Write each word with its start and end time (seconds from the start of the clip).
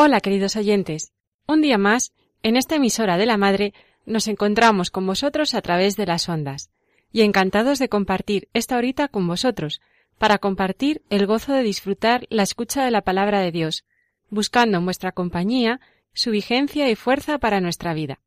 Hola 0.00 0.20
queridos 0.20 0.54
oyentes. 0.54 1.10
Un 1.48 1.60
día 1.60 1.76
más, 1.76 2.12
en 2.44 2.56
esta 2.56 2.76
emisora 2.76 3.16
de 3.16 3.26
la 3.26 3.36
Madre, 3.36 3.74
nos 4.06 4.28
encontramos 4.28 4.92
con 4.92 5.04
vosotros 5.04 5.54
a 5.54 5.60
través 5.60 5.96
de 5.96 6.06
las 6.06 6.28
ondas, 6.28 6.70
y 7.10 7.22
encantados 7.22 7.80
de 7.80 7.88
compartir 7.88 8.48
esta 8.54 8.76
horita 8.76 9.08
con 9.08 9.26
vosotros, 9.26 9.80
para 10.16 10.38
compartir 10.38 11.02
el 11.10 11.26
gozo 11.26 11.52
de 11.52 11.64
disfrutar 11.64 12.28
la 12.30 12.44
escucha 12.44 12.84
de 12.84 12.92
la 12.92 13.02
palabra 13.02 13.40
de 13.40 13.50
Dios, 13.50 13.84
buscando 14.30 14.78
en 14.78 14.84
vuestra 14.84 15.10
compañía 15.10 15.80
su 16.14 16.30
vigencia 16.30 16.88
y 16.88 16.94
fuerza 16.94 17.38
para 17.38 17.60
nuestra 17.60 17.92
vida. 17.92 18.20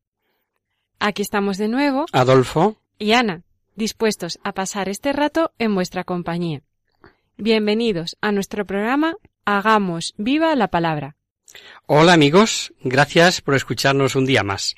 Aquí 0.98 1.22
estamos 1.22 1.56
de 1.56 1.68
nuevo, 1.68 2.04
Adolfo, 2.12 2.76
y 2.98 3.12
Ana, 3.12 3.44
dispuestos 3.76 4.38
a 4.44 4.52
pasar 4.52 4.90
este 4.90 5.14
rato 5.14 5.52
en 5.58 5.74
vuestra 5.74 6.04
compañía. 6.04 6.60
Bienvenidos 7.38 8.18
a 8.20 8.30
nuestro 8.30 8.66
programa 8.66 9.16
Hagamos 9.46 10.12
viva 10.18 10.54
la 10.54 10.68
palabra. 10.68 11.16
Hola 11.86 12.12
amigos, 12.12 12.72
gracias 12.80 13.40
por 13.40 13.54
escucharnos 13.54 14.16
un 14.16 14.26
día 14.26 14.42
más. 14.42 14.74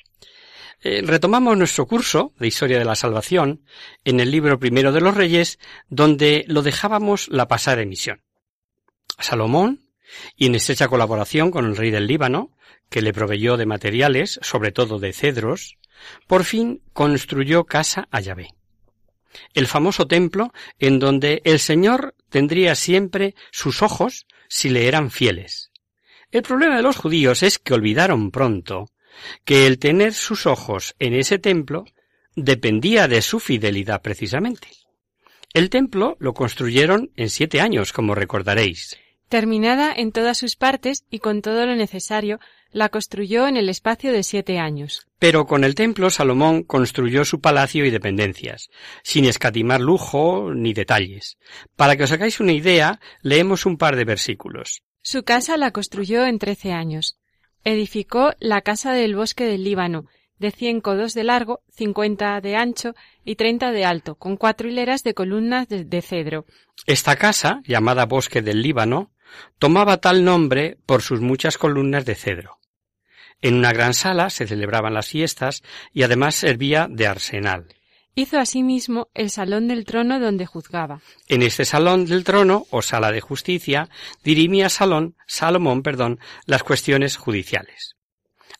Eh, 0.81 1.01
retomamos 1.03 1.57
nuestro 1.57 1.87
curso 1.87 2.33
de 2.37 2.47
Historia 2.47 2.77
de 2.77 2.85
la 2.85 2.95
Salvación 2.95 3.63
en 4.03 4.19
el 4.19 4.29
libro 4.29 4.59
primero 4.59 4.91
de 4.91 5.01
los 5.01 5.15
Reyes, 5.15 5.59
donde 5.89 6.45
lo 6.47 6.61
dejábamos 6.61 7.27
la 7.29 7.47
pasada 7.47 7.81
emisión. 7.81 8.21
Salomón, 9.17 9.89
y 10.35 10.45
en 10.45 10.55
estrecha 10.55 10.87
colaboración 10.87 11.51
con 11.51 11.65
el 11.65 11.75
rey 11.75 11.91
del 11.91 12.07
Líbano, 12.07 12.51
que 12.89 13.01
le 13.01 13.13
proveyó 13.13 13.57
de 13.57 13.65
materiales, 13.65 14.39
sobre 14.43 14.71
todo 14.71 14.99
de 14.99 15.13
cedros, 15.13 15.77
por 16.27 16.43
fin 16.43 16.81
construyó 16.93 17.63
casa 17.63 18.07
a 18.11 18.19
Yahvé. 18.19 18.49
El 19.53 19.67
famoso 19.67 20.07
templo 20.07 20.53
en 20.79 20.99
donde 20.99 21.41
el 21.45 21.59
Señor 21.59 22.15
tendría 22.29 22.75
siempre 22.75 23.35
sus 23.51 23.81
ojos 23.81 24.27
si 24.47 24.69
le 24.69 24.87
eran 24.87 25.11
fieles. 25.11 25.71
El 26.35 26.41
problema 26.41 26.75
de 26.75 26.81
los 26.81 26.97
judíos 26.97 27.43
es 27.43 27.59
que 27.59 27.73
olvidaron 27.73 28.29
pronto 28.29 28.89
que 29.45 29.67
el 29.67 29.79
tener 29.79 30.13
sus 30.13 30.45
ojos 30.47 30.93
en 30.99 31.13
ese 31.13 31.39
templo 31.39 31.85
dependía 32.35 33.07
de 33.07 33.21
su 33.21 33.39
fidelidad 33.39 34.01
precisamente. 34.01 34.67
El 35.53 35.69
templo 35.69 36.17
lo 36.19 36.33
construyeron 36.33 37.09
en 37.15 37.29
siete 37.29 37.61
años, 37.61 37.93
como 37.93 38.15
recordaréis. 38.15 38.97
Terminada 39.29 39.93
en 39.95 40.11
todas 40.11 40.37
sus 40.37 40.57
partes 40.57 41.05
y 41.09 41.19
con 41.19 41.41
todo 41.41 41.65
lo 41.65 41.73
necesario, 41.73 42.41
la 42.69 42.89
construyó 42.89 43.47
en 43.47 43.55
el 43.55 43.69
espacio 43.69 44.11
de 44.11 44.23
siete 44.23 44.59
años. 44.59 45.07
Pero 45.19 45.45
con 45.45 45.63
el 45.63 45.73
templo 45.73 46.09
Salomón 46.09 46.63
construyó 46.63 47.23
su 47.23 47.39
palacio 47.39 47.85
y 47.85 47.91
dependencias, 47.91 48.67
sin 49.03 49.23
escatimar 49.23 49.79
lujo 49.79 50.51
ni 50.53 50.73
detalles. 50.73 51.37
Para 51.77 51.95
que 51.95 52.03
os 52.03 52.11
hagáis 52.11 52.41
una 52.41 52.51
idea, 52.51 52.99
leemos 53.21 53.65
un 53.65 53.77
par 53.77 53.95
de 53.95 54.03
versículos. 54.03 54.83
Su 55.07 55.23
casa 55.23 55.55
la 55.55 55.69
construyó 55.69 56.25
en 56.25 56.39
trece 56.39 56.71
años. 56.71 57.19
Edificó 57.63 58.33
la 58.39 58.61
casa 58.61 58.91
del 58.91 59.15
bosque 59.15 59.45
del 59.45 59.63
Líbano, 59.63 60.07
de 60.39 60.49
cien 60.49 60.81
codos 60.81 61.13
de 61.13 61.23
largo, 61.23 61.61
cincuenta 61.69 62.41
de 62.41 62.55
ancho 62.55 62.95
y 63.23 63.35
treinta 63.35 63.71
de 63.71 63.85
alto, 63.85 64.15
con 64.15 64.35
cuatro 64.35 64.67
hileras 64.67 65.03
de 65.03 65.13
columnas 65.13 65.67
de, 65.67 65.85
de 65.85 66.01
cedro. 66.01 66.47
Esta 66.87 67.17
casa, 67.17 67.61
llamada 67.67 68.07
Bosque 68.07 68.41
del 68.41 68.63
Líbano, 68.63 69.11
tomaba 69.59 69.97
tal 69.97 70.25
nombre 70.25 70.79
por 70.87 71.03
sus 71.03 71.21
muchas 71.21 71.59
columnas 71.59 72.03
de 72.05 72.15
cedro. 72.15 72.57
En 73.43 73.53
una 73.53 73.73
gran 73.73 73.93
sala 73.93 74.31
se 74.31 74.47
celebraban 74.47 74.95
las 74.95 75.09
fiestas 75.09 75.61
y 75.93 76.01
además 76.01 76.33
servía 76.33 76.87
de 76.89 77.05
arsenal. 77.05 77.67
Hizo 78.17 78.39
asimismo 78.39 79.09
el 79.13 79.29
salón 79.29 79.67
del 79.67 79.83
trono 79.83 80.21
donde 80.21 80.45
juzgaba. 80.45 81.01
En 81.27 81.41
este 81.41 81.65
salón 81.65 82.05
del 82.05 82.23
trono 82.23 82.65
o 82.69 82.81
sala 82.81 83.11
de 83.11 83.19
justicia 83.19 83.89
dirimía 84.23 84.69
Salón, 84.69 85.15
Salomón, 85.27 85.83
perdón, 85.83 86.19
las 86.45 86.63
cuestiones 86.63 87.17
judiciales. 87.17 87.97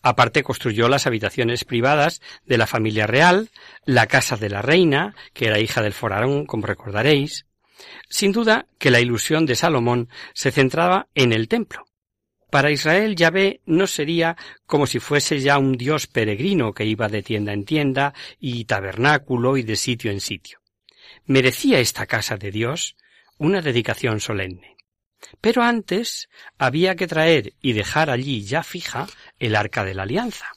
Aparte 0.01 0.43
construyó 0.43 0.89
las 0.89 1.07
habitaciones 1.07 1.63
privadas 1.63 2.21
de 2.45 2.57
la 2.57 2.67
familia 2.67 3.07
real, 3.07 3.49
la 3.85 4.07
casa 4.07 4.35
de 4.35 4.49
la 4.49 4.61
reina, 4.61 5.15
que 5.33 5.47
era 5.47 5.59
hija 5.59 5.81
del 5.81 5.93
faraón, 5.93 6.45
como 6.45 6.67
recordaréis. 6.67 7.45
Sin 8.09 8.33
duda 8.33 8.67
que 8.77 8.91
la 8.91 8.99
ilusión 8.99 9.45
de 9.45 9.55
Salomón 9.55 10.09
se 10.33 10.51
centraba 10.51 11.07
en 11.15 11.31
el 11.31 11.47
templo. 11.47 11.85
Para 12.55 12.71
Israel 12.71 13.17
Yahvé 13.17 13.59
no 13.65 13.85
sería 13.85 14.37
como 14.65 14.87
si 14.87 15.01
fuese 15.01 15.41
ya 15.41 15.57
un 15.57 15.73
dios 15.73 16.07
peregrino 16.07 16.71
que 16.71 16.85
iba 16.85 17.09
de 17.09 17.21
tienda 17.21 17.51
en 17.51 17.65
tienda 17.65 18.13
y 18.39 18.63
tabernáculo 18.63 19.57
y 19.57 19.63
de 19.63 19.75
sitio 19.75 20.09
en 20.09 20.21
sitio. 20.21 20.61
Merecía 21.25 21.81
esta 21.81 22.05
casa 22.05 22.37
de 22.37 22.51
Dios 22.51 22.95
una 23.37 23.61
dedicación 23.61 24.21
solemne. 24.21 24.77
Pero 25.41 25.63
antes 25.63 26.29
había 26.57 26.95
que 26.95 27.07
traer 27.07 27.55
y 27.59 27.73
dejar 27.73 28.09
allí 28.09 28.45
ya 28.45 28.63
fija 28.63 29.07
el 29.37 29.53
arca 29.53 29.83
de 29.83 29.93
la 29.93 30.03
alianza. 30.03 30.47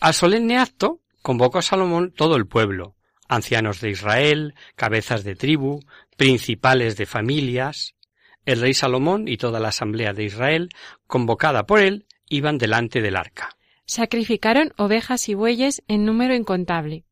Al 0.00 0.14
solemne 0.14 0.56
acto 0.56 1.02
convocó 1.20 1.60
Salomón 1.60 2.12
todo 2.12 2.36
el 2.36 2.46
pueblo, 2.46 2.96
ancianos 3.28 3.82
de 3.82 3.90
Israel, 3.90 4.54
cabezas 4.74 5.22
de 5.22 5.36
tribu, 5.36 5.84
principales 6.16 6.96
de 6.96 7.04
familias. 7.04 7.94
El 8.46 8.60
rey 8.60 8.74
Salomón 8.74 9.28
y 9.28 9.36
toda 9.36 9.60
la 9.60 9.68
asamblea 9.68 10.12
de 10.12 10.24
Israel, 10.24 10.70
convocada 11.06 11.66
por 11.66 11.80
él, 11.80 12.06
iban 12.28 12.58
delante 12.58 13.02
del 13.02 13.16
arca. 13.16 13.56
Sacrificaron 13.84 14.72
ovejas 14.76 15.28
y 15.28 15.34
bueyes 15.34 15.82
en 15.88 16.04
número 16.04 16.34
incontable. 16.34 17.04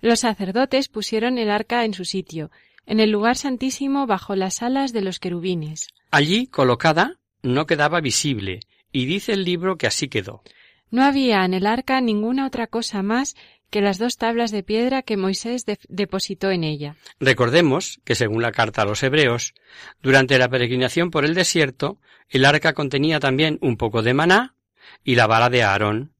Los 0.00 0.20
sacerdotes 0.20 0.88
pusieron 0.88 1.38
el 1.38 1.50
arca 1.50 1.84
en 1.84 1.94
su 1.94 2.04
sitio, 2.04 2.50
en 2.86 3.00
el 3.00 3.10
lugar 3.10 3.36
santísimo 3.36 4.06
bajo 4.06 4.34
las 4.34 4.62
alas 4.62 4.92
de 4.92 5.02
los 5.02 5.20
querubines. 5.20 5.88
Allí, 6.10 6.46
colocada, 6.46 7.16
no 7.42 7.66
quedaba 7.66 8.00
visible, 8.00 8.60
y 8.90 9.06
dice 9.06 9.32
el 9.32 9.44
libro 9.44 9.76
que 9.76 9.86
así 9.86 10.08
quedó. 10.08 10.42
No 10.90 11.04
había 11.04 11.44
en 11.44 11.52
el 11.52 11.66
arca 11.66 12.00
ninguna 12.00 12.46
otra 12.46 12.66
cosa 12.66 13.02
más 13.02 13.36
las 13.72 13.98
dos 13.98 14.16
tablas 14.16 14.50
de 14.50 14.62
piedra 14.62 15.02
que 15.02 15.16
Moisés 15.16 15.64
de- 15.66 15.78
depositó 15.88 16.50
en 16.50 16.64
ella. 16.64 16.96
Recordemos 17.20 18.00
que, 18.04 18.14
según 18.14 18.42
la 18.42 18.52
carta 18.52 18.82
a 18.82 18.84
los 18.86 19.02
hebreos, 19.02 19.54
durante 20.02 20.38
la 20.38 20.48
peregrinación 20.48 21.10
por 21.10 21.24
el 21.24 21.34
desierto, 21.34 21.98
el 22.28 22.44
arca 22.44 22.72
contenía 22.72 23.20
también 23.20 23.58
un 23.60 23.76
poco 23.76 24.02
de 24.02 24.14
maná 24.14 24.54
y 25.04 25.14
la 25.14 25.26
vara 25.26 25.50
de 25.50 25.62
Aarón. 25.62 26.12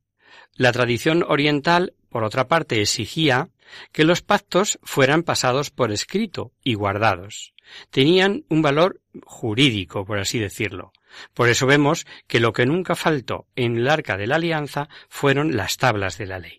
La 0.55 0.73
tradición 0.73 1.25
oriental, 1.27 1.95
por 2.09 2.25
otra 2.25 2.49
parte, 2.49 2.81
exigía 2.81 3.49
que 3.93 4.05
los 4.05 4.23
pactos 4.23 4.79
fueran 4.83 5.23
pasados 5.23 5.71
por 5.71 5.93
escrito 5.93 6.53
y 6.65 6.75
guardados. 6.75 7.53
Tenían 7.91 8.45
un 8.49 8.63
valor 8.63 9.01
jurídico, 9.25 10.05
por 10.07 10.19
así 10.19 10.39
decirlo. 10.39 10.93
Por 11.35 11.49
eso 11.49 11.67
vemos 11.67 12.07
que 12.27 12.41
lo 12.41 12.53
que 12.53 12.65
nunca 12.67 12.95
faltó 12.95 13.47
en 13.57 13.77
el 13.77 13.89
arca 13.89 14.17
de 14.17 14.27
la 14.27 14.37
alianza 14.37 14.89
fueron 15.09 15.57
las 15.57 15.77
tablas 15.77 16.17
de 16.19 16.27
la 16.27 16.39
ley. 16.39 16.58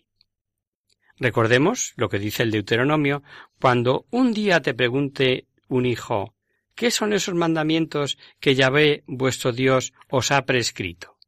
Recordemos 1.20 1.92
lo 1.96 2.08
que 2.08 2.18
dice 2.18 2.42
el 2.42 2.50
Deuteronomio 2.50 3.22
cuando 3.60 4.06
un 4.10 4.32
día 4.32 4.60
te 4.60 4.74
pregunte 4.74 5.46
un 5.68 5.86
hijo 5.86 6.34
¿Qué 6.74 6.90
son 6.90 7.12
esos 7.12 7.34
mandamientos 7.34 8.16
que 8.40 8.54
Yahvé 8.54 9.04
vuestro 9.06 9.52
Dios 9.52 9.92
os 10.08 10.30
ha 10.30 10.46
prescrito? 10.46 11.18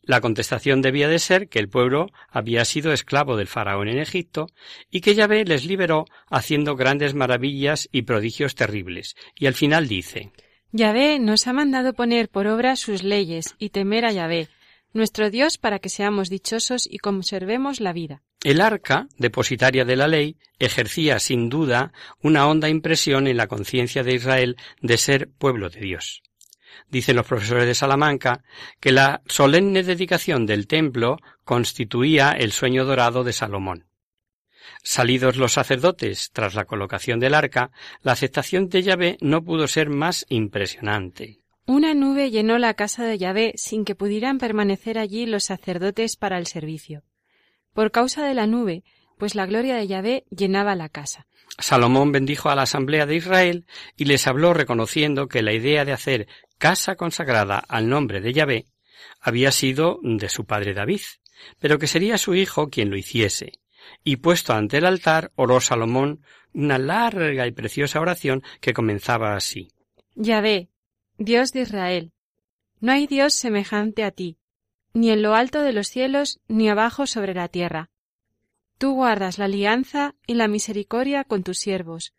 La 0.00 0.22
contestación 0.22 0.80
debía 0.80 1.08
de 1.08 1.18
ser 1.18 1.50
que 1.50 1.58
el 1.58 1.68
pueblo 1.68 2.06
había 2.30 2.64
sido 2.64 2.94
esclavo 2.94 3.36
del 3.36 3.48
faraón 3.48 3.88
en 3.88 3.98
Egipto 3.98 4.46
y 4.90 5.02
que 5.02 5.14
Yahvé 5.14 5.44
les 5.44 5.66
liberó 5.66 6.06
haciendo 6.30 6.74
grandes 6.74 7.12
maravillas 7.12 7.90
y 7.92 8.02
prodigios 8.02 8.54
terribles. 8.54 9.14
Y 9.36 9.44
al 9.44 9.52
final 9.52 9.88
dice 9.88 10.32
Yahvé 10.72 11.18
nos 11.18 11.46
ha 11.46 11.52
mandado 11.52 11.92
poner 11.92 12.30
por 12.30 12.46
obra 12.46 12.74
sus 12.76 13.02
leyes 13.02 13.56
y 13.58 13.68
temer 13.68 14.06
a 14.06 14.12
Yahvé, 14.12 14.48
nuestro 14.92 15.30
Dios 15.30 15.58
para 15.58 15.78
que 15.78 15.88
seamos 15.88 16.28
dichosos 16.30 16.88
y 16.90 16.98
conservemos 16.98 17.80
la 17.80 17.92
vida. 17.92 18.22
El 18.42 18.60
arca, 18.60 19.08
depositaria 19.18 19.84
de 19.84 19.96
la 19.96 20.06
ley, 20.06 20.36
ejercía 20.58 21.18
sin 21.18 21.48
duda 21.48 21.92
una 22.22 22.46
honda 22.46 22.68
impresión 22.68 23.26
en 23.26 23.36
la 23.36 23.48
conciencia 23.48 24.02
de 24.04 24.14
Israel 24.14 24.56
de 24.80 24.96
ser 24.96 25.28
pueblo 25.28 25.70
de 25.70 25.80
Dios. 25.80 26.22
Dicen 26.88 27.16
los 27.16 27.26
profesores 27.26 27.66
de 27.66 27.74
Salamanca 27.74 28.44
que 28.80 28.92
la 28.92 29.22
solemne 29.26 29.82
dedicación 29.82 30.46
del 30.46 30.66
templo 30.66 31.18
constituía 31.44 32.30
el 32.30 32.52
sueño 32.52 32.84
dorado 32.84 33.24
de 33.24 33.32
Salomón. 33.32 33.86
Salidos 34.82 35.36
los 35.36 35.54
sacerdotes 35.54 36.30
tras 36.32 36.54
la 36.54 36.64
colocación 36.64 37.18
del 37.18 37.34
arca, 37.34 37.72
la 38.02 38.12
aceptación 38.12 38.68
de 38.68 38.82
Yahvé 38.82 39.18
no 39.20 39.42
pudo 39.42 39.66
ser 39.66 39.90
más 39.90 40.24
impresionante. 40.28 41.40
Una 41.68 41.94
nube 41.94 42.32
llenó 42.32 42.58
la 42.58 42.74
casa 42.74 43.04
de 43.04 43.16
Yahvé 43.16 43.52
sin 43.54 43.84
que 43.84 43.94
pudieran 43.94 44.38
permanecer 44.38 44.98
allí 44.98 45.24
los 45.26 45.44
sacerdotes 45.44 46.16
para 46.16 46.38
el 46.38 46.48
servicio 46.48 47.04
por 47.78 47.92
causa 47.92 48.26
de 48.26 48.34
la 48.34 48.48
nube, 48.48 48.82
pues 49.18 49.36
la 49.36 49.46
gloria 49.46 49.76
de 49.76 49.86
Yahvé 49.86 50.24
llenaba 50.30 50.74
la 50.74 50.88
casa. 50.88 51.28
Salomón 51.60 52.10
bendijo 52.10 52.50
a 52.50 52.56
la 52.56 52.62
asamblea 52.62 53.06
de 53.06 53.14
Israel 53.14 53.66
y 53.96 54.06
les 54.06 54.26
habló 54.26 54.52
reconociendo 54.52 55.28
que 55.28 55.42
la 55.42 55.52
idea 55.52 55.84
de 55.84 55.92
hacer 55.92 56.26
casa 56.58 56.96
consagrada 56.96 57.56
al 57.60 57.88
nombre 57.88 58.20
de 58.20 58.32
Yahvé 58.32 58.66
había 59.20 59.52
sido 59.52 60.00
de 60.02 60.28
su 60.28 60.44
padre 60.44 60.74
David, 60.74 61.02
pero 61.60 61.78
que 61.78 61.86
sería 61.86 62.18
su 62.18 62.34
hijo 62.34 62.68
quien 62.68 62.90
lo 62.90 62.96
hiciese. 62.96 63.52
Y 64.02 64.16
puesto 64.16 64.54
ante 64.54 64.78
el 64.78 64.84
altar, 64.84 65.30
oró 65.36 65.60
Salomón 65.60 66.24
una 66.52 66.78
larga 66.78 67.46
y 67.46 67.52
preciosa 67.52 68.00
oración 68.00 68.42
que 68.60 68.72
comenzaba 68.72 69.36
así. 69.36 69.68
Yahvé, 70.16 70.68
Dios 71.18 71.52
de 71.52 71.62
Israel, 71.62 72.12
no 72.80 72.92
hay 72.92 73.08
Dios 73.08 73.34
semejante 73.34 74.04
a 74.04 74.12
ti, 74.12 74.38
ni 74.94 75.10
en 75.10 75.20
lo 75.20 75.34
alto 75.34 75.62
de 75.62 75.72
los 75.72 75.88
cielos, 75.88 76.38
ni 76.46 76.68
abajo 76.68 77.08
sobre 77.08 77.34
la 77.34 77.48
tierra. 77.48 77.90
Tú 78.78 78.94
guardas 78.94 79.36
la 79.36 79.46
alianza 79.46 80.14
y 80.28 80.34
la 80.34 80.46
misericordia 80.46 81.24
con 81.24 81.42
tus 81.42 81.58
siervos, 81.58 82.14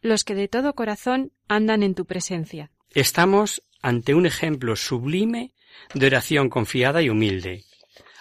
los 0.00 0.22
que 0.22 0.36
de 0.36 0.46
todo 0.46 0.74
corazón 0.74 1.32
andan 1.48 1.82
en 1.82 1.96
tu 1.96 2.06
presencia. 2.06 2.70
Estamos 2.94 3.64
ante 3.82 4.14
un 4.14 4.26
ejemplo 4.26 4.76
sublime 4.76 5.52
de 5.94 6.06
oración 6.06 6.48
confiada 6.48 7.02
y 7.02 7.10
humilde. 7.10 7.64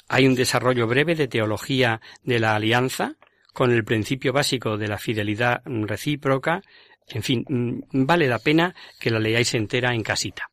Hay 0.08 0.26
un 0.26 0.34
desarrollo 0.34 0.88
breve 0.88 1.14
de 1.14 1.28
teología 1.28 2.02
de 2.24 2.40
la 2.40 2.56
alianza, 2.56 3.16
con 3.54 3.72
el 3.72 3.84
principio 3.84 4.34
básico 4.34 4.78
de 4.78 4.88
la 4.88 4.98
fidelidad 4.98 5.62
recíproca. 5.66 6.64
En 7.12 7.24
fin, 7.24 7.46
mm, 7.48 8.06
vale 8.06 8.28
la 8.28 8.40
pena 8.40 8.76
que 9.00 9.10
la 9.10 9.20
leáis 9.20 9.54
entera 9.54 9.94
en 9.94 10.04
casita. 10.04 10.50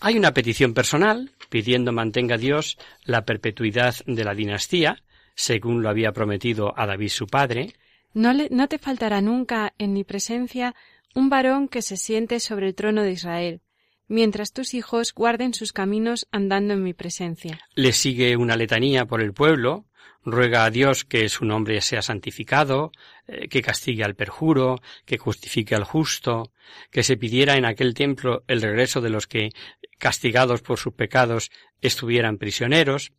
Hay 0.00 0.16
una 0.18 0.34
petición 0.34 0.74
personal 0.74 1.30
pidiendo 1.48 1.92
mantenga 1.92 2.36
Dios 2.36 2.76
la 3.04 3.24
perpetuidad 3.24 3.94
de 4.06 4.24
la 4.24 4.34
dinastía, 4.34 5.02
según 5.34 5.82
lo 5.82 5.88
había 5.88 6.12
prometido 6.12 6.74
a 6.78 6.86
David 6.86 7.08
su 7.08 7.26
padre. 7.26 7.74
No, 8.12 8.32
le, 8.32 8.48
no 8.50 8.68
te 8.68 8.78
faltará 8.78 9.20
nunca 9.20 9.74
en 9.78 9.92
mi 9.92 10.04
presencia 10.04 10.74
un 11.14 11.30
varón 11.30 11.68
que 11.68 11.82
se 11.82 11.96
siente 11.96 12.40
sobre 12.40 12.68
el 12.68 12.74
trono 12.74 13.02
de 13.02 13.12
Israel, 13.12 13.62
mientras 14.06 14.52
tus 14.52 14.74
hijos 14.74 15.14
guarden 15.14 15.54
sus 15.54 15.72
caminos 15.72 16.28
andando 16.30 16.74
en 16.74 16.82
mi 16.82 16.92
presencia. 16.92 17.58
Le 17.74 17.92
sigue 17.92 18.36
una 18.36 18.56
letanía 18.56 19.06
por 19.06 19.22
el 19.22 19.32
pueblo, 19.32 19.85
ruega 20.26 20.64
a 20.64 20.70
Dios 20.70 21.04
que 21.04 21.28
su 21.28 21.44
nombre 21.44 21.80
sea 21.80 22.02
santificado, 22.02 22.90
eh, 23.26 23.48
que 23.48 23.62
castigue 23.62 24.04
al 24.04 24.16
perjuro, 24.16 24.80
que 25.04 25.18
justifique 25.18 25.74
al 25.74 25.84
justo, 25.84 26.50
que 26.90 27.04
se 27.04 27.16
pidiera 27.16 27.56
en 27.56 27.64
aquel 27.64 27.94
templo 27.94 28.42
el 28.48 28.60
regreso 28.60 29.00
de 29.00 29.10
los 29.10 29.26
que, 29.26 29.50
castigados 29.98 30.62
por 30.62 30.78
sus 30.78 30.92
pecados, 30.94 31.50
estuvieran 31.80 32.38
prisioneros. 32.38 33.12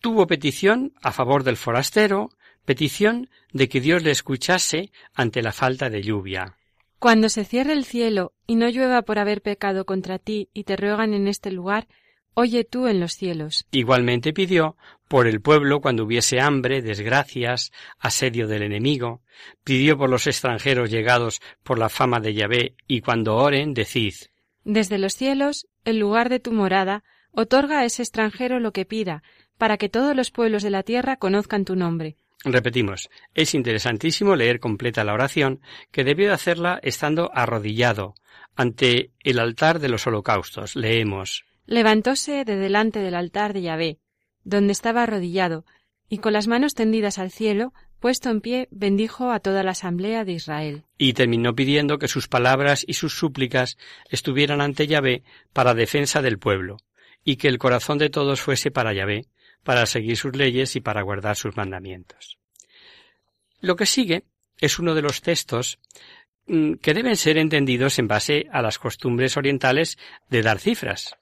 Tuvo 0.00 0.26
petición 0.26 0.92
a 1.00 1.12
favor 1.12 1.44
del 1.44 1.56
forastero, 1.56 2.30
petición 2.64 3.30
de 3.52 3.68
que 3.68 3.80
Dios 3.80 4.02
le 4.02 4.10
escuchase 4.10 4.90
ante 5.14 5.42
la 5.42 5.52
falta 5.52 5.88
de 5.90 6.02
lluvia. 6.02 6.58
Cuando 6.98 7.28
se 7.28 7.44
cierre 7.44 7.72
el 7.72 7.84
cielo 7.84 8.32
y 8.46 8.56
no 8.56 8.68
llueva 8.68 9.02
por 9.02 9.18
haber 9.18 9.42
pecado 9.42 9.84
contra 9.84 10.18
ti 10.18 10.48
y 10.52 10.64
te 10.64 10.76
ruegan 10.76 11.14
en 11.14 11.28
este 11.28 11.52
lugar, 11.52 11.86
Oye 12.36 12.64
tú 12.64 12.88
en 12.88 12.98
los 12.98 13.12
cielos. 13.12 13.64
Igualmente 13.70 14.32
pidió 14.32 14.76
por 15.14 15.28
el 15.28 15.40
pueblo 15.40 15.80
cuando 15.80 16.02
hubiese 16.02 16.40
hambre, 16.40 16.82
desgracias, 16.82 17.70
asedio 18.00 18.48
del 18.48 18.64
enemigo, 18.64 19.22
pidió 19.62 19.96
por 19.96 20.10
los 20.10 20.26
extranjeros 20.26 20.90
llegados 20.90 21.40
por 21.62 21.78
la 21.78 21.88
fama 21.88 22.18
de 22.18 22.34
Yahvé, 22.34 22.74
y 22.88 23.00
cuando 23.00 23.36
oren, 23.36 23.74
decid 23.74 24.14
Desde 24.64 24.98
los 24.98 25.14
cielos, 25.14 25.68
el 25.84 26.00
lugar 26.00 26.30
de 26.30 26.40
tu 26.40 26.50
morada, 26.50 27.04
otorga 27.30 27.78
a 27.78 27.84
ese 27.84 28.02
extranjero 28.02 28.58
lo 28.58 28.72
que 28.72 28.86
pida, 28.86 29.22
para 29.56 29.76
que 29.76 29.88
todos 29.88 30.16
los 30.16 30.32
pueblos 30.32 30.64
de 30.64 30.70
la 30.70 30.82
tierra 30.82 31.16
conozcan 31.16 31.64
tu 31.64 31.76
nombre. 31.76 32.16
Repetimos, 32.42 33.08
es 33.34 33.54
interesantísimo 33.54 34.34
leer 34.34 34.58
completa 34.58 35.04
la 35.04 35.14
oración, 35.14 35.60
que 35.92 36.02
debió 36.02 36.34
hacerla 36.34 36.80
estando 36.82 37.30
arrodillado 37.32 38.14
ante 38.56 39.12
el 39.20 39.38
altar 39.38 39.78
de 39.78 39.90
los 39.90 40.08
holocaustos. 40.08 40.74
Leemos 40.74 41.44
Levantóse 41.66 42.44
de 42.44 42.56
delante 42.56 42.98
del 42.98 43.14
altar 43.14 43.52
de 43.52 43.62
Yahvé, 43.62 43.98
donde 44.44 44.72
estaba 44.72 45.02
arrodillado, 45.02 45.64
y 46.08 46.18
con 46.18 46.32
las 46.32 46.46
manos 46.46 46.74
tendidas 46.74 47.18
al 47.18 47.30
cielo, 47.30 47.72
puesto 47.98 48.30
en 48.30 48.40
pie, 48.40 48.68
bendijo 48.70 49.32
a 49.32 49.40
toda 49.40 49.62
la 49.62 49.72
asamblea 49.72 50.24
de 50.24 50.32
Israel. 50.32 50.84
Y 50.98 51.14
terminó 51.14 51.54
pidiendo 51.54 51.98
que 51.98 52.08
sus 52.08 52.28
palabras 52.28 52.84
y 52.86 52.94
sus 52.94 53.18
súplicas 53.18 53.78
estuvieran 54.10 54.60
ante 54.60 54.86
Yahvé 54.86 55.22
para 55.52 55.74
defensa 55.74 56.20
del 56.20 56.38
pueblo, 56.38 56.76
y 57.24 57.36
que 57.36 57.48
el 57.48 57.58
corazón 57.58 57.98
de 57.98 58.10
todos 58.10 58.42
fuese 58.42 58.70
para 58.70 58.92
Yahvé, 58.92 59.26
para 59.62 59.86
seguir 59.86 60.16
sus 60.16 60.36
leyes 60.36 60.76
y 60.76 60.80
para 60.80 61.02
guardar 61.02 61.36
sus 61.36 61.56
mandamientos. 61.56 62.38
Lo 63.60 63.76
que 63.76 63.86
sigue 63.86 64.24
es 64.58 64.78
uno 64.78 64.94
de 64.94 65.02
los 65.02 65.22
textos 65.22 65.78
mm, 66.46 66.74
que 66.74 66.92
deben 66.92 67.16
ser 67.16 67.38
entendidos 67.38 67.98
en 67.98 68.08
base 68.08 68.46
a 68.52 68.60
las 68.60 68.78
costumbres 68.78 69.38
orientales 69.38 69.98
de 70.28 70.42
dar 70.42 70.58
cifras 70.58 71.16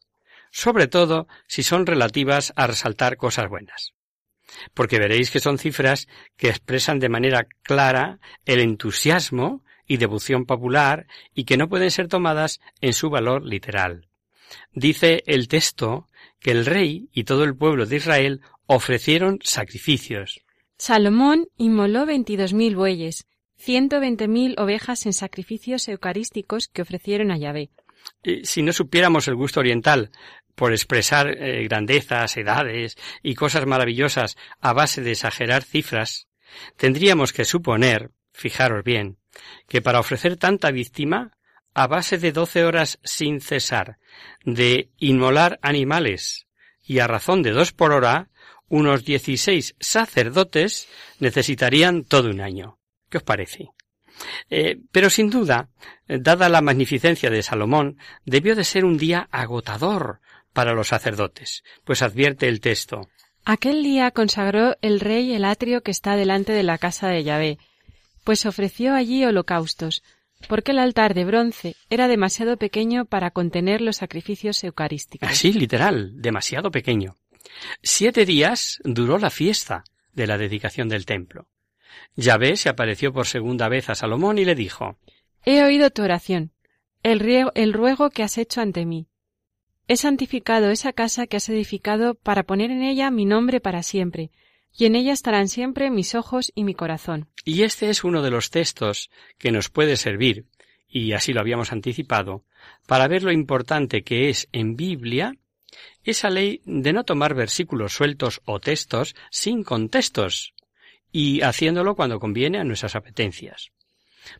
sobre 0.53 0.87
todo 0.87 1.27
si 1.49 1.65
son 1.65 1.87
relativas 1.87 2.53
a 2.55 2.69
resaltar 2.69 3.17
cosas 3.17 3.49
buenas. 3.49 3.95
Porque 4.75 4.99
veréis 4.99 5.31
que 5.31 5.41
son 5.41 5.59
cifras 5.59 6.07
que 6.37 6.51
expresan 6.51 7.01
de 7.01 7.09
manera 7.09 7.47
clara 7.63 8.21
el 8.45 8.61
entusiasmo 8.61 9.65
y 9.87 9.97
devoción 9.97 10.45
popular 10.45 11.07
y 11.35 11.45
que 11.45 11.57
no 11.57 11.69
pueden 11.69 11.91
ser 11.91 12.07
tomadas 12.07 12.61
en 12.81 12.93
su 12.93 13.11
valor 13.11 13.45
literal. 13.45 14.09
Dice 14.73 15.23
el 15.27 15.49
texto 15.49 16.07
que 16.39 16.51
el 16.51 16.67
rey 16.67 17.09
y 17.13 17.25
todo 17.25 17.45
el 17.45 17.57
pueblo 17.57 17.87
de 17.87 17.97
Israel 17.97 18.41
ofrecieron 18.67 19.39
sacrificios. 19.43 20.43
Salomón 20.77 21.49
inmoló 21.57 22.05
veintidós 22.07 22.53
mil 22.53 22.77
bueyes, 22.77 23.27
ciento 23.57 24.01
veinte 24.01 24.29
mil 24.29 24.55
ovejas 24.59 25.07
en 25.07 25.13
sacrificios 25.15 25.89
eucarísticos 25.89 26.69
que 26.69 26.83
ofrecieron 26.83 27.31
a 27.31 27.39
Yahvé. 27.39 27.71
Si 28.43 28.63
no 28.63 28.73
supiéramos 28.73 29.29
el 29.29 29.37
gusto 29.37 29.61
oriental 29.61 30.11
por 30.55 30.73
expresar 30.73 31.29
eh, 31.29 31.65
grandezas, 31.65 32.37
edades 32.37 32.97
y 33.23 33.35
cosas 33.35 33.67
maravillosas 33.67 34.37
a 34.61 34.73
base 34.73 35.01
de 35.01 35.13
exagerar 35.13 35.63
cifras, 35.63 36.29
tendríamos 36.77 37.33
que 37.33 37.45
suponer, 37.45 38.11
fijaros 38.33 38.85
bien, 38.85 39.19
que 39.69 39.83
para 39.83 40.01
ofrecer 40.01 40.37
tanta 40.37 40.71
víctima, 40.71 41.33
a 41.75 41.87
base 41.87 42.19
de 42.19 42.33
doce 42.33 42.65
horas 42.65 42.99
sin 43.03 43.41
cesar, 43.41 43.99
de 44.45 44.91
inmolar 44.99 45.59
animales 45.63 46.47
y 46.83 46.99
a 46.99 47.07
razón 47.07 47.43
de 47.43 47.53
dos 47.53 47.73
por 47.73 47.93
hora, 47.93 48.29
unos 48.69 49.05
dieciséis 49.05 49.75
sacerdotes 49.81 50.89
necesitarían 51.19 52.05
todo 52.05 52.31
un 52.31 52.41
año. 52.41 52.79
¿Qué 53.09 53.19
os 53.19 53.23
parece? 53.23 53.71
Eh, 54.51 54.79
pero 54.91 55.11
sin 55.11 55.31
duda, 55.31 55.69
dada 56.07 56.49
la 56.49 56.61
magnificencia 56.61 57.31
de 57.31 57.43
Salomón, 57.43 57.99
debió 58.25 58.55
de 58.55 58.65
ser 58.65 58.85
un 58.85 58.99
día 58.99 59.29
agotador 59.31 60.21
para 60.53 60.75
los 60.75 60.89
sacerdotes, 60.89 61.63
pues 61.85 62.03
advierte 62.03 62.49
el 62.49 62.61
texto. 62.61 63.09
Aquel 63.45 63.83
día 63.83 64.11
consagró 64.11 64.77
el 64.83 65.01
rey 65.01 65.35
el 65.35 65.45
atrio 65.45 65.83
que 65.83 65.91
está 65.91 66.17
delante 66.17 66.53
de 66.53 66.63
la 66.63 66.79
casa 66.79 67.09
de 67.09 67.25
Yahvé, 67.25 67.59
pues 68.25 68.47
ofreció 68.47 68.95
allí 68.95 69.25
holocaustos, 69.25 70.03
porque 70.49 70.73
el 70.73 70.79
altar 70.79 71.15
de 71.15 71.25
bronce 71.25 71.77
era 71.91 72.09
demasiado 72.09 72.57
pequeño 72.57 73.05
para 73.05 73.31
contener 73.31 73.81
los 73.81 73.97
sacrificios 73.97 74.63
eucarísticos. 74.65 75.29
Así, 75.29 75.53
literal, 75.53 76.21
demasiado 76.21 76.71
pequeño. 76.71 77.17
Siete 77.83 78.25
días 78.25 78.79
duró 78.85 79.19
la 79.19 79.31
fiesta 79.31 79.85
de 80.13 80.27
la 80.27 80.39
dedicación 80.39 80.89
del 80.89 81.07
templo. 81.07 81.49
Yahvé 82.17 82.57
se 82.57 82.69
apareció 82.69 83.13
por 83.13 83.27
segunda 83.27 83.69
vez 83.69 83.89
a 83.91 83.95
Salomón 83.95 84.39
y 84.39 84.45
le 84.45 84.55
dijo 84.55 84.99
He 85.45 85.63
oído 85.63 85.91
tu 85.91 86.03
oración, 86.03 86.53
el, 87.03 87.51
el 87.55 87.73
ruego 87.73 88.11
que 88.11 88.23
has 88.23 88.39
hecho 88.39 88.61
ante 88.61 88.87
mí. 88.87 89.09
He 89.89 89.97
santificado 89.97 90.71
esa 90.71 90.93
casa 90.93 91.27
que 91.27 91.37
has 91.37 91.49
edificado 91.49 92.15
para 92.15 92.45
poner 92.45 92.71
en 92.71 92.83
ella 92.83 93.11
mi 93.11 93.25
nombre 93.25 93.61
para 93.61 93.83
siempre, 93.83 94.31
y 94.77 94.87
en 94.87 94.97
ella 94.97 95.13
estarán 95.13 95.49
siempre 95.49 95.91
mis 95.91 96.15
ojos 96.15 96.53
y 96.55 96.65
mi 96.65 96.75
corazón. 96.75 97.29
Y 97.45 97.63
este 97.63 97.91
es 97.91 98.05
uno 98.05 98.23
de 98.23 98.31
los 98.31 98.51
textos 98.51 99.11
que 99.39 99.53
nos 99.53 99.69
puede 99.69 99.97
servir, 99.97 100.47
y 100.89 101.13
así 101.13 101.33
lo 101.33 101.41
habíamos 101.41 101.73
anticipado, 101.73 102.45
para 102.87 103.09
ver 103.09 103.23
lo 103.23 103.33
importante 103.33 104.03
que 104.03 104.29
es 104.29 104.49
en 104.53 104.77
Biblia 104.77 105.35
esa 106.05 106.31
ley 106.31 106.61
de 106.65 106.93
no 106.93 107.05
tomar 107.05 107.35
versículos 107.35 107.95
sueltos 107.95 108.41
o 108.45 108.61
textos 108.61 109.15
sin 109.31 109.63
contextos 109.63 110.55
y 111.13 111.43
haciéndolo 111.43 111.95
cuando 111.95 112.19
conviene 112.19 112.59
a 112.59 112.65
nuestras 112.65 112.97
apetencias. 112.97 113.71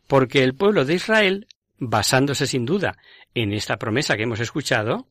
Porque 0.07 0.43
el 0.43 0.55
pueblo 0.55 0.85
de 0.85 0.95
Israel, 0.95 1.47
basándose 1.77 2.47
sin 2.47 2.65
duda 2.65 2.97
en 3.33 3.53
esta 3.53 3.77
promesa 3.77 4.15
que 4.15 4.23
hemos 4.23 4.39
escuchado, 4.39 5.07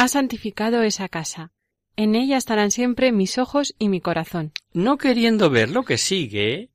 ha 0.00 0.08
santificado 0.08 0.80
esa 0.80 1.10
casa. 1.10 1.52
En 1.94 2.14
ella 2.14 2.38
estarán 2.38 2.70
siempre 2.70 3.12
mis 3.12 3.36
ojos 3.36 3.74
y 3.78 3.90
mi 3.90 4.00
corazón. 4.00 4.50
No 4.72 4.96
queriendo 4.96 5.50
ver 5.50 5.68
lo 5.68 5.82
que 5.82 5.98
sigue, 5.98 6.70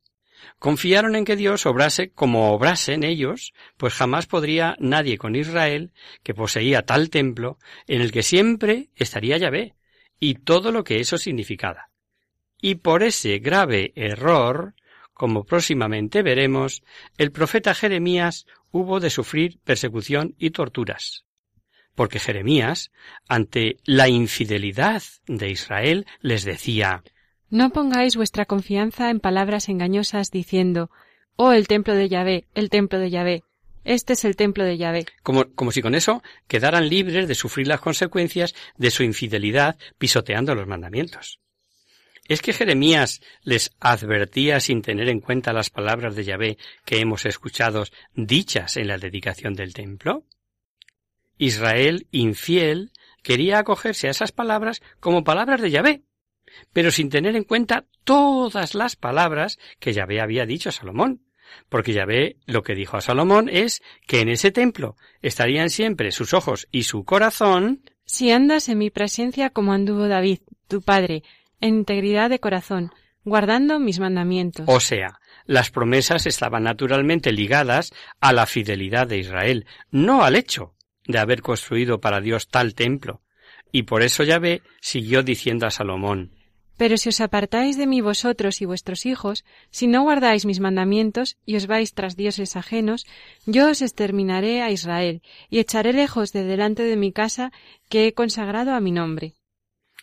confiaron 0.60 1.16
en 1.16 1.24
que 1.24 1.34
Dios 1.34 1.66
obrase 1.66 2.10
como 2.12 2.52
obrase 2.52 2.92
en 2.92 3.02
ellos, 3.02 3.52
pues 3.78 3.94
jamás 3.94 4.28
podría 4.28 4.76
nadie 4.78 5.18
con 5.18 5.34
Israel, 5.34 5.92
que 6.22 6.34
poseía 6.34 6.82
tal 6.82 7.10
templo, 7.10 7.58
en 7.88 8.00
el 8.00 8.12
que 8.12 8.22
siempre 8.22 8.90
estaría 8.94 9.38
Yahvé, 9.38 9.74
y 10.20 10.34
todo 10.34 10.70
lo 10.70 10.84
que 10.84 11.00
eso 11.00 11.18
significaba. 11.18 11.90
Y 12.62 12.76
por 12.76 13.02
ese 13.02 13.40
grave 13.40 13.92
error, 13.96 14.76
como 15.14 15.42
próximamente 15.42 16.22
veremos, 16.22 16.84
el 17.18 17.32
profeta 17.32 17.74
Jeremías 17.74 18.46
hubo 18.70 19.00
de 19.00 19.10
sufrir 19.10 19.58
persecución 19.64 20.36
y 20.38 20.50
torturas. 20.50 21.25
Porque 21.96 22.20
Jeremías, 22.20 22.92
ante 23.26 23.78
la 23.84 24.08
infidelidad 24.08 25.02
de 25.26 25.50
Israel, 25.50 26.06
les 26.20 26.44
decía 26.44 27.02
No 27.50 27.70
pongáis 27.70 28.14
vuestra 28.14 28.44
confianza 28.44 29.10
en 29.10 29.18
palabras 29.18 29.68
engañosas 29.68 30.30
diciendo 30.30 30.90
Oh 31.34 31.52
el 31.52 31.66
templo 31.66 31.94
de 31.94 32.08
Yahvé, 32.08 32.46
el 32.54 32.70
templo 32.70 33.00
de 33.00 33.10
Yahvé. 33.10 33.42
Este 33.82 34.12
es 34.12 34.24
el 34.24 34.36
templo 34.36 34.64
de 34.64 34.76
Yahvé. 34.76 35.06
Como, 35.22 35.46
como 35.54 35.72
si 35.72 35.80
con 35.80 35.94
eso 35.94 36.22
quedaran 36.46 36.88
libres 36.88 37.26
de 37.28 37.34
sufrir 37.34 37.66
las 37.66 37.80
consecuencias 37.80 38.54
de 38.76 38.90
su 38.90 39.02
infidelidad 39.02 39.76
pisoteando 39.98 40.54
los 40.54 40.66
mandamientos. 40.66 41.40
¿Es 42.28 42.42
que 42.42 42.52
Jeremías 42.52 43.20
les 43.42 43.74
advertía 43.80 44.60
sin 44.60 44.82
tener 44.82 45.08
en 45.08 45.20
cuenta 45.20 45.52
las 45.52 45.70
palabras 45.70 46.16
de 46.16 46.24
Yahvé 46.24 46.58
que 46.84 46.98
hemos 46.98 47.24
escuchado 47.24 47.84
dichas 48.14 48.76
en 48.76 48.88
la 48.88 48.98
dedicación 48.98 49.54
del 49.54 49.72
templo? 49.72 50.24
Israel, 51.38 52.06
infiel, 52.10 52.92
quería 53.22 53.58
acogerse 53.58 54.08
a 54.08 54.10
esas 54.10 54.32
palabras 54.32 54.82
como 55.00 55.24
palabras 55.24 55.60
de 55.60 55.70
Yahvé, 55.70 56.02
pero 56.72 56.90
sin 56.90 57.10
tener 57.10 57.36
en 57.36 57.44
cuenta 57.44 57.86
todas 58.04 58.74
las 58.74 58.96
palabras 58.96 59.58
que 59.80 59.92
Yahvé 59.92 60.20
había 60.20 60.46
dicho 60.46 60.68
a 60.68 60.72
Salomón. 60.72 61.22
Porque 61.68 61.92
Yahvé 61.92 62.36
lo 62.46 62.62
que 62.62 62.74
dijo 62.74 62.96
a 62.96 63.00
Salomón 63.00 63.48
es 63.48 63.82
que 64.06 64.20
en 64.20 64.28
ese 64.28 64.50
templo 64.50 64.96
estarían 65.22 65.70
siempre 65.70 66.12
sus 66.12 66.34
ojos 66.34 66.68
y 66.70 66.84
su 66.84 67.04
corazón. 67.04 67.82
Si 68.04 68.30
andas 68.30 68.68
en 68.68 68.78
mi 68.78 68.90
presencia 68.90 69.50
como 69.50 69.72
anduvo 69.72 70.08
David, 70.08 70.40
tu 70.68 70.82
padre, 70.82 71.22
en 71.60 71.76
integridad 71.76 72.30
de 72.30 72.40
corazón, 72.40 72.92
guardando 73.24 73.78
mis 73.78 73.98
mandamientos. 73.98 74.66
O 74.68 74.80
sea, 74.80 75.20
las 75.46 75.70
promesas 75.70 76.26
estaban 76.26 76.64
naturalmente 76.64 77.32
ligadas 77.32 77.92
a 78.20 78.32
la 78.32 78.46
fidelidad 78.46 79.06
de 79.06 79.18
Israel, 79.18 79.66
no 79.90 80.24
al 80.24 80.36
hecho 80.36 80.75
de 81.06 81.18
haber 81.18 81.42
construido 81.42 82.00
para 82.00 82.20
Dios 82.20 82.48
tal 82.48 82.74
templo. 82.74 83.22
Y 83.72 83.82
por 83.82 84.02
eso 84.02 84.22
Yahvé 84.22 84.62
siguió 84.80 85.22
diciendo 85.22 85.66
a 85.66 85.70
Salomón, 85.70 86.32
Pero 86.76 86.96
si 86.96 87.08
os 87.08 87.20
apartáis 87.20 87.76
de 87.76 87.86
mí 87.86 88.00
vosotros 88.00 88.60
y 88.60 88.64
vuestros 88.64 89.06
hijos, 89.06 89.44
si 89.70 89.86
no 89.86 90.02
guardáis 90.02 90.44
mis 90.46 90.60
mandamientos 90.60 91.36
y 91.46 91.56
os 91.56 91.66
vais 91.66 91.94
tras 91.94 92.16
dioses 92.16 92.56
ajenos, 92.56 93.06
yo 93.46 93.70
os 93.70 93.82
exterminaré 93.82 94.62
a 94.62 94.70
Israel 94.70 95.22
y 95.50 95.58
echaré 95.58 95.92
lejos 95.92 96.32
de 96.32 96.44
delante 96.44 96.82
de 96.82 96.96
mi 96.96 97.12
casa 97.12 97.52
que 97.88 98.06
he 98.06 98.12
consagrado 98.12 98.72
a 98.72 98.80
mi 98.80 98.92
nombre. 98.92 99.34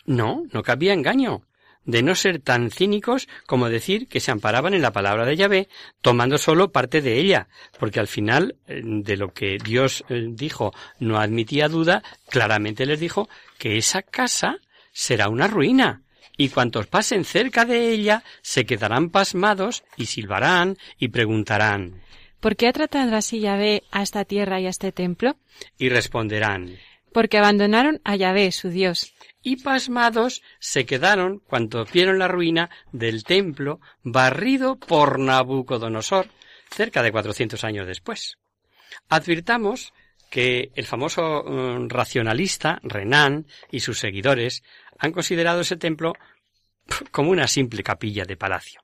No, 0.04 0.44
no 0.52 0.62
cabía 0.62 0.92
engaño 0.92 1.44
de 1.84 2.02
no 2.02 2.14
ser 2.14 2.40
tan 2.40 2.70
cínicos 2.70 3.28
como 3.46 3.68
decir 3.68 4.08
que 4.08 4.20
se 4.20 4.30
amparaban 4.30 4.74
en 4.74 4.82
la 4.82 4.92
palabra 4.92 5.24
de 5.24 5.36
Yahvé, 5.36 5.68
tomando 6.00 6.38
solo 6.38 6.72
parte 6.72 7.00
de 7.00 7.18
ella, 7.18 7.48
porque 7.78 8.00
al 8.00 8.08
final 8.08 8.56
eh, 8.66 8.80
de 8.84 9.16
lo 9.16 9.32
que 9.32 9.58
Dios 9.62 10.04
eh, 10.08 10.26
dijo 10.30 10.72
no 10.98 11.18
admitía 11.18 11.68
duda, 11.68 12.02
claramente 12.28 12.86
les 12.86 13.00
dijo 13.00 13.28
que 13.58 13.76
esa 13.76 14.02
casa 14.02 14.58
será 14.92 15.28
una 15.28 15.46
ruina, 15.46 16.02
y 16.36 16.48
cuantos 16.48 16.86
pasen 16.86 17.24
cerca 17.24 17.64
de 17.64 17.90
ella 17.90 18.24
se 18.42 18.66
quedarán 18.66 19.10
pasmados 19.10 19.84
y 19.96 20.06
silbarán 20.06 20.76
y 20.98 21.08
preguntarán 21.08 22.02
¿Por 22.40 22.56
qué 22.56 22.68
ha 22.68 22.72
tratado 22.72 23.16
así 23.16 23.40
Yahvé 23.40 23.84
a 23.90 24.02
esta 24.02 24.24
tierra 24.24 24.60
y 24.60 24.66
a 24.66 24.70
este 24.70 24.92
templo? 24.92 25.36
Y 25.78 25.88
responderán 25.88 26.76
Porque 27.12 27.38
abandonaron 27.38 28.00
a 28.04 28.16
Yahvé, 28.16 28.52
su 28.52 28.68
Dios, 28.68 29.14
y 29.44 29.56
pasmados 29.56 30.42
se 30.58 30.86
quedaron 30.86 31.38
cuando 31.38 31.84
vieron 31.84 32.18
la 32.18 32.26
ruina 32.26 32.70
del 32.90 33.22
templo 33.22 33.80
barrido 34.02 34.76
por 34.76 35.20
Nabucodonosor 35.20 36.26
cerca 36.70 37.02
de 37.02 37.12
cuatrocientos 37.12 37.62
años 37.62 37.86
después. 37.86 38.38
Advirtamos 39.08 39.92
que 40.30 40.72
el 40.74 40.86
famoso 40.86 41.44
mm, 41.44 41.88
racionalista 41.88 42.80
Renan 42.82 43.46
y 43.70 43.80
sus 43.80 43.98
seguidores 43.98 44.64
han 44.98 45.12
considerado 45.12 45.60
ese 45.60 45.76
templo 45.76 46.14
como 47.12 47.30
una 47.30 47.46
simple 47.46 47.82
capilla 47.82 48.24
de 48.24 48.36
palacio 48.36 48.83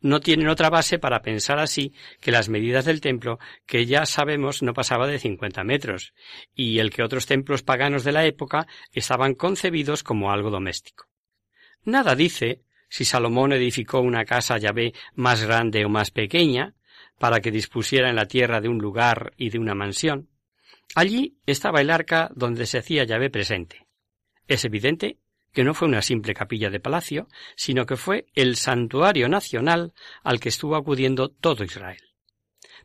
no 0.00 0.20
tienen 0.20 0.48
otra 0.48 0.70
base 0.70 0.98
para 0.98 1.22
pensar 1.22 1.58
así 1.58 1.92
que 2.20 2.30
las 2.30 2.48
medidas 2.48 2.84
del 2.84 3.00
templo, 3.00 3.38
que 3.66 3.86
ya 3.86 4.06
sabemos 4.06 4.62
no 4.62 4.74
pasaba 4.74 5.06
de 5.06 5.18
cincuenta 5.18 5.64
metros, 5.64 6.14
y 6.54 6.78
el 6.78 6.90
que 6.90 7.02
otros 7.02 7.26
templos 7.26 7.62
paganos 7.62 8.04
de 8.04 8.12
la 8.12 8.24
época 8.24 8.66
estaban 8.92 9.34
concebidos 9.34 10.02
como 10.02 10.32
algo 10.32 10.50
doméstico. 10.50 11.06
Nada 11.84 12.14
dice 12.14 12.62
si 12.88 13.04
Salomón 13.04 13.52
edificó 13.52 14.00
una 14.00 14.24
casa 14.24 14.58
Yahvé 14.58 14.94
más 15.14 15.44
grande 15.44 15.84
o 15.84 15.88
más 15.88 16.10
pequeña, 16.10 16.74
para 17.18 17.40
que 17.40 17.50
dispusiera 17.50 18.08
en 18.08 18.16
la 18.16 18.26
tierra 18.26 18.60
de 18.60 18.68
un 18.68 18.78
lugar 18.78 19.32
y 19.36 19.50
de 19.50 19.58
una 19.58 19.74
mansión. 19.74 20.28
Allí 20.94 21.36
estaba 21.46 21.80
el 21.80 21.90
arca 21.90 22.30
donde 22.34 22.66
se 22.66 22.78
hacía 22.78 23.04
Yahvé 23.04 23.28
presente. 23.28 23.86
Es 24.46 24.64
evidente 24.64 25.18
que 25.52 25.64
no 25.64 25.74
fue 25.74 25.88
una 25.88 26.02
simple 26.02 26.34
capilla 26.34 26.70
de 26.70 26.80
palacio, 26.80 27.28
sino 27.56 27.86
que 27.86 27.96
fue 27.96 28.26
el 28.34 28.56
santuario 28.56 29.28
nacional 29.28 29.92
al 30.22 30.40
que 30.40 30.48
estuvo 30.48 30.76
acudiendo 30.76 31.28
todo 31.28 31.64
Israel. 31.64 32.02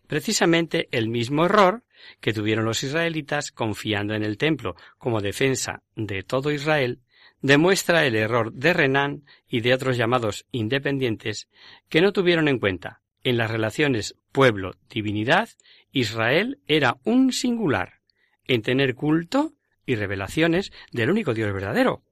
Precisamente 0.07 0.87
el 0.91 1.09
mismo 1.09 1.45
error 1.45 1.83
que 2.19 2.33
tuvieron 2.33 2.65
los 2.65 2.83
israelitas 2.83 3.51
confiando 3.51 4.13
en 4.13 4.23
el 4.23 4.37
templo 4.37 4.75
como 4.97 5.21
defensa 5.21 5.83
de 5.95 6.23
todo 6.23 6.51
Israel, 6.51 6.99
demuestra 7.41 8.05
el 8.05 8.15
error 8.15 8.53
de 8.53 8.73
Renan 8.73 9.23
y 9.47 9.61
de 9.61 9.73
otros 9.73 9.97
llamados 9.97 10.45
independientes 10.51 11.49
que 11.89 12.01
no 12.01 12.13
tuvieron 12.13 12.47
en 12.47 12.59
cuenta 12.59 13.01
en 13.23 13.37
las 13.37 13.49
relaciones 13.49 14.15
pueblo-divinidad, 14.31 15.49
Israel 15.91 16.59
era 16.67 16.97
un 17.03 17.31
singular 17.31 18.01
en 18.45 18.61
tener 18.61 18.95
culto 18.95 19.53
y 19.85 19.95
revelaciones 19.95 20.71
del 20.91 21.09
único 21.09 21.33
Dios 21.33 21.53
verdadero, 21.53 22.03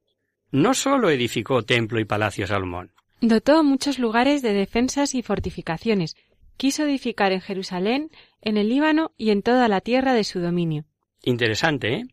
no 0.52 0.74
sólo 0.74 1.10
edificó 1.10 1.64
templo 1.64 2.00
y 2.00 2.06
palacio 2.06 2.48
Salomón. 2.48 2.92
Dotó 3.22 3.64
muchos 3.64 4.00
lugares 4.00 4.42
de 4.42 4.54
defensas 4.54 5.16
y 5.16 5.22
fortificaciones. 5.22 6.16
Quiso 6.58 6.84
edificar 6.84 7.32
en 7.32 7.42
Jerusalén, 7.42 8.12
en 8.42 8.58
el 8.58 8.70
Líbano 8.70 9.14
y 9.18 9.32
en 9.32 9.42
toda 9.42 9.68
la 9.68 9.82
tierra 9.82 10.14
de 10.14 10.24
su 10.24 10.40
dominio. 10.40 10.86
Interesante, 11.24 11.94
¿eh? 11.94 12.04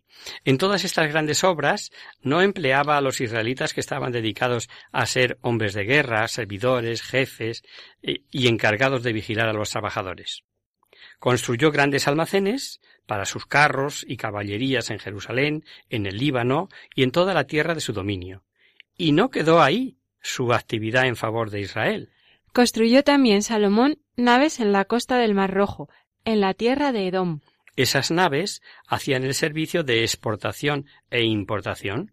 En 0.44 0.58
todas 0.58 0.84
estas 0.84 1.08
grandes 1.08 1.44
obras 1.44 1.90
no 2.20 2.42
empleaba 2.42 2.96
a 2.96 3.00
los 3.00 3.20
israelitas 3.20 3.72
que 3.72 3.80
estaban 3.80 4.12
dedicados 4.12 4.68
a 4.92 5.06
ser 5.06 5.38
hombres 5.40 5.74
de 5.74 5.84
guerra, 5.84 6.28
servidores, 6.28 7.02
jefes 7.02 7.62
eh, 8.02 8.22
y 8.30 8.48
encargados 8.48 9.02
de 9.02 9.12
vigilar 9.12 9.48
a 9.48 9.52
los 9.52 9.70
trabajadores. 9.70 10.44
Construyó 11.18 11.70
grandes 11.70 12.06
almacenes 12.06 12.80
para 13.08 13.24
sus 13.24 13.46
carros 13.46 14.04
y 14.06 14.18
caballerías 14.18 14.90
en 14.90 14.98
Jerusalén, 14.98 15.64
en 15.88 16.04
el 16.04 16.18
Líbano 16.18 16.68
y 16.94 17.04
en 17.04 17.10
toda 17.10 17.32
la 17.32 17.44
tierra 17.44 17.74
de 17.74 17.80
su 17.80 17.94
dominio. 17.94 18.44
Y 18.98 19.12
no 19.12 19.30
quedó 19.30 19.62
ahí 19.62 19.96
su 20.20 20.52
actividad 20.52 21.06
en 21.06 21.16
favor 21.16 21.50
de 21.50 21.60
Israel. 21.60 22.10
Construyó 22.52 23.02
también 23.02 23.42
Salomón 23.42 23.98
naves 24.14 24.60
en 24.60 24.72
la 24.72 24.84
costa 24.84 25.16
del 25.16 25.34
Mar 25.34 25.54
Rojo, 25.54 25.88
en 26.26 26.42
la 26.42 26.52
tierra 26.52 26.92
de 26.92 27.08
Edom. 27.08 27.40
Esas 27.76 28.10
naves 28.10 28.60
hacían 28.86 29.24
el 29.24 29.32
servicio 29.32 29.84
de 29.84 30.02
exportación 30.02 30.84
e 31.10 31.22
importación. 31.22 32.12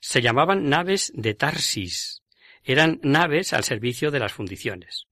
Se 0.00 0.22
llamaban 0.22 0.68
naves 0.68 1.12
de 1.14 1.34
Tarsis. 1.34 2.24
Eran 2.64 2.98
naves 3.04 3.52
al 3.52 3.62
servicio 3.62 4.10
de 4.10 4.18
las 4.18 4.32
fundiciones. 4.32 5.06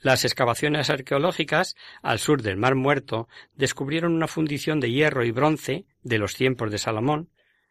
Las 0.00 0.24
excavaciones 0.24 0.90
arqueológicas 0.90 1.76
al 2.02 2.18
sur 2.18 2.42
del 2.42 2.56
Mar 2.56 2.74
Muerto 2.74 3.28
descubrieron 3.54 4.14
una 4.14 4.28
fundición 4.28 4.80
de 4.80 4.90
hierro 4.90 5.24
y 5.24 5.30
bronce 5.30 5.86
de 6.02 6.18
los 6.18 6.34
tiempos 6.34 6.70
de 6.70 6.78
Salomón. 6.78 7.30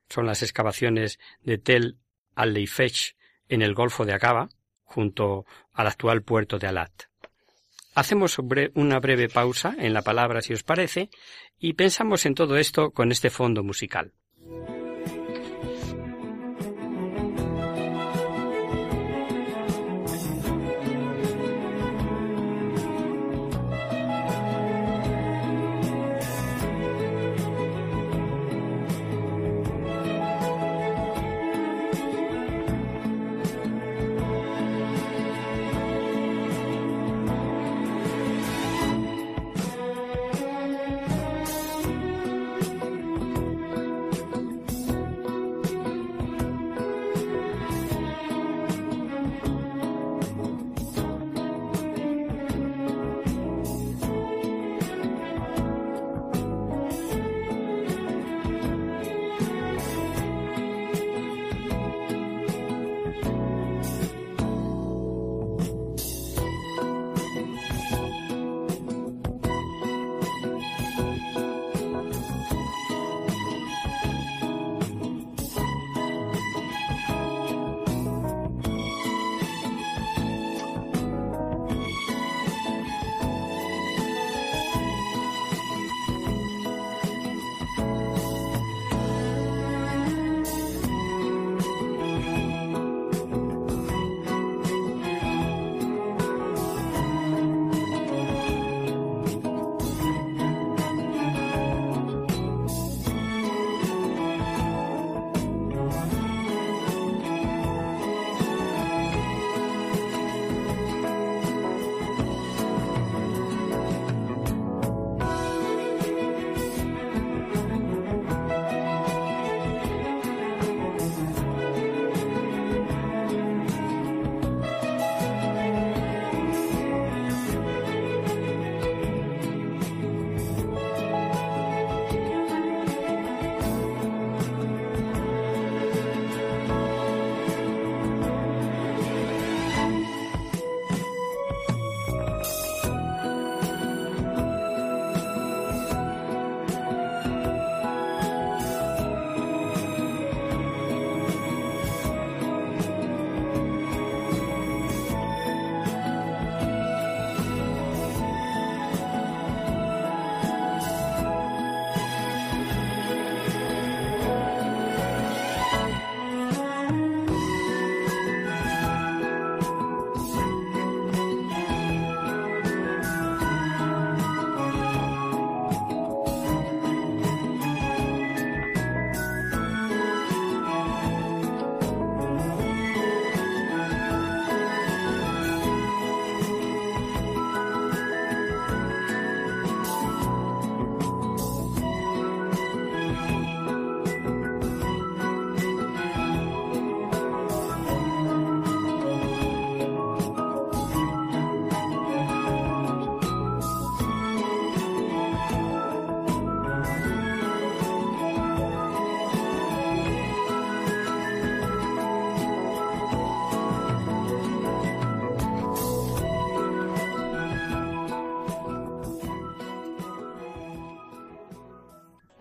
Son 0.09 0.25
las 0.25 0.43
excavaciones 0.43 1.19
de 1.41 1.57
Tel 1.57 1.97
al-Leifech 2.35 3.15
en 3.47 3.61
el 3.61 3.73
Golfo 3.73 4.05
de 4.05 4.13
Acaba, 4.13 4.49
junto 4.83 5.45
al 5.73 5.87
actual 5.87 6.21
puerto 6.21 6.59
de 6.59 6.67
Alat. 6.67 6.91
Hacemos 7.95 8.37
una 8.73 8.99
breve 8.99 9.29
pausa 9.29 9.73
en 9.77 9.93
la 9.93 10.01
palabra, 10.01 10.41
si 10.41 10.53
os 10.53 10.63
parece, 10.63 11.09
y 11.57 11.73
pensamos 11.73 12.25
en 12.25 12.35
todo 12.35 12.57
esto 12.57 12.91
con 12.91 13.11
este 13.11 13.29
fondo 13.29 13.63
musical. 13.63 14.11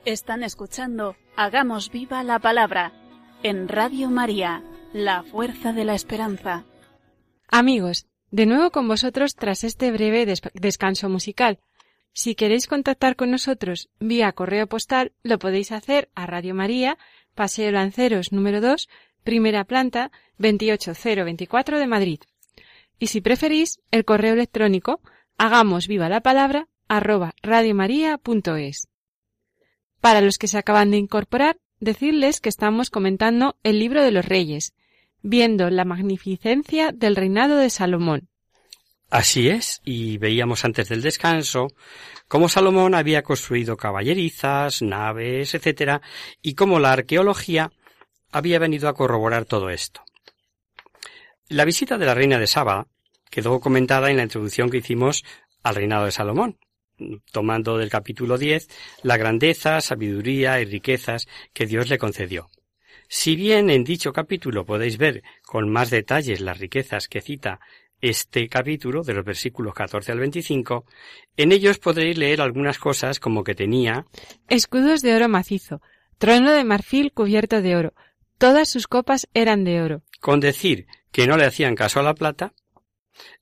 Están 0.04 0.42
escuchando 0.42 1.16
Hagamos 1.36 1.90
viva 1.90 2.22
la 2.22 2.38
palabra 2.38 2.92
en 3.42 3.68
Radio 3.68 4.10
María, 4.10 4.62
la 4.92 5.22
fuerza 5.22 5.72
de 5.72 5.84
la 5.84 5.94
esperanza. 5.94 6.64
Amigos, 7.48 8.06
de 8.30 8.46
nuevo 8.46 8.70
con 8.70 8.86
vosotros 8.88 9.34
tras 9.34 9.64
este 9.64 9.90
breve 9.92 10.26
des- 10.26 10.42
descanso 10.54 11.08
musical. 11.08 11.58
Si 12.12 12.34
queréis 12.34 12.66
contactar 12.68 13.16
con 13.16 13.30
nosotros 13.30 13.88
vía 13.98 14.32
correo 14.32 14.66
postal, 14.68 15.12
lo 15.22 15.38
podéis 15.38 15.72
hacer 15.72 16.08
a 16.14 16.26
Radio 16.26 16.54
María, 16.54 16.96
Paseo 17.34 17.70
Lanceros 17.72 18.30
número 18.32 18.60
2, 18.60 18.88
primera 19.24 19.64
planta, 19.64 20.10
28024 20.38 21.78
de 21.78 21.86
Madrid. 21.86 22.20
Y 22.98 23.08
si 23.08 23.20
preferís, 23.20 23.80
el 23.90 24.04
correo 24.04 24.34
electrónico 24.34 25.00
hagamos 25.38 25.88
viva 25.88 26.08
la 26.08 26.20
palabra 26.20 26.68
arroba 26.88 27.34
radiomaria.es. 27.42 28.88
Para 30.04 30.20
los 30.20 30.36
que 30.36 30.48
se 30.48 30.58
acaban 30.58 30.90
de 30.90 30.98
incorporar, 30.98 31.56
decirles 31.80 32.42
que 32.42 32.50
estamos 32.50 32.90
comentando 32.90 33.56
el 33.62 33.78
libro 33.78 34.02
de 34.02 34.10
los 34.10 34.26
reyes, 34.26 34.74
viendo 35.22 35.70
la 35.70 35.86
magnificencia 35.86 36.92
del 36.92 37.16
reinado 37.16 37.56
de 37.56 37.70
Salomón. 37.70 38.28
Así 39.08 39.48
es, 39.48 39.80
y 39.82 40.18
veíamos 40.18 40.66
antes 40.66 40.90
del 40.90 41.00
descanso 41.00 41.68
cómo 42.28 42.50
Salomón 42.50 42.94
había 42.94 43.22
construido 43.22 43.78
caballerizas, 43.78 44.82
naves, 44.82 45.54
etcétera, 45.54 46.02
y 46.42 46.54
cómo 46.54 46.80
la 46.80 46.92
arqueología 46.92 47.72
había 48.30 48.58
venido 48.58 48.90
a 48.90 48.94
corroborar 48.94 49.46
todo 49.46 49.70
esto. 49.70 50.02
La 51.48 51.64
visita 51.64 51.96
de 51.96 52.04
la 52.04 52.14
reina 52.14 52.38
de 52.38 52.46
Saba 52.46 52.88
quedó 53.30 53.58
comentada 53.58 54.10
en 54.10 54.18
la 54.18 54.24
introducción 54.24 54.68
que 54.68 54.76
hicimos 54.76 55.24
al 55.62 55.76
reinado 55.76 56.04
de 56.04 56.12
Salomón, 56.12 56.58
tomando 57.32 57.78
del 57.78 57.90
capítulo 57.90 58.38
10 58.38 58.68
la 59.02 59.16
grandeza, 59.16 59.80
sabiduría 59.80 60.60
y 60.60 60.64
riquezas 60.64 61.26
que 61.52 61.66
Dios 61.66 61.88
le 61.88 61.98
concedió. 61.98 62.48
Si 63.08 63.36
bien 63.36 63.70
en 63.70 63.84
dicho 63.84 64.12
capítulo 64.12 64.64
podéis 64.64 64.98
ver 64.98 65.22
con 65.42 65.70
más 65.70 65.90
detalles 65.90 66.40
las 66.40 66.58
riquezas 66.58 67.08
que 67.08 67.20
cita 67.20 67.60
este 68.00 68.48
capítulo, 68.48 69.02
de 69.02 69.14
los 69.14 69.24
versículos 69.24 69.72
14 69.72 70.12
al 70.12 70.18
25, 70.18 70.84
en 71.36 71.52
ellos 71.52 71.78
podréis 71.78 72.18
leer 72.18 72.40
algunas 72.40 72.78
cosas 72.78 73.18
como 73.18 73.44
que 73.44 73.54
tenía 73.54 74.06
Escudos 74.48 75.00
de 75.00 75.14
oro 75.14 75.28
macizo, 75.28 75.80
trono 76.18 76.52
de 76.52 76.64
marfil 76.64 77.12
cubierto 77.12 77.62
de 77.62 77.76
oro, 77.76 77.94
todas 78.38 78.68
sus 78.68 78.88
copas 78.88 79.28
eran 79.32 79.64
de 79.64 79.80
oro. 79.80 80.02
con 80.20 80.40
decir 80.40 80.86
que 81.12 81.26
no 81.26 81.36
le 81.36 81.44
hacían 81.44 81.76
caso 81.76 82.00
a 82.00 82.02
la 82.02 82.14
plata, 82.14 82.52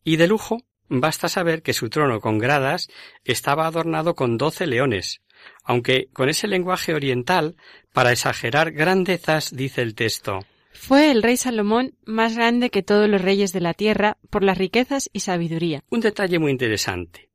y 0.04 0.16
de 0.16 0.28
lujo 0.28 0.58
basta 1.00 1.28
saber 1.28 1.62
que 1.62 1.72
su 1.72 1.88
trono 1.88 2.20
con 2.20 2.38
gradas 2.38 2.88
estaba 3.24 3.66
adornado 3.66 4.14
con 4.14 4.36
doce 4.36 4.66
leones, 4.66 5.22
aunque 5.64 6.08
con 6.12 6.28
ese 6.28 6.46
lenguaje 6.46 6.94
oriental, 6.94 7.56
para 7.92 8.12
exagerar 8.12 8.72
grandezas, 8.72 9.54
dice 9.54 9.82
el 9.82 9.94
texto. 9.94 10.40
Fue 10.72 11.10
el 11.10 11.22
rey 11.22 11.36
Salomón 11.36 11.94
más 12.04 12.34
grande 12.36 12.70
que 12.70 12.82
todos 12.82 13.08
los 13.08 13.22
reyes 13.22 13.52
de 13.52 13.60
la 13.60 13.74
tierra 13.74 14.18
por 14.30 14.42
las 14.42 14.58
riquezas 14.58 15.08
y 15.12 15.20
sabiduría. 15.20 15.82
Un 15.90 16.00
detalle 16.00 16.38
muy 16.38 16.50
interesante. 16.50 17.30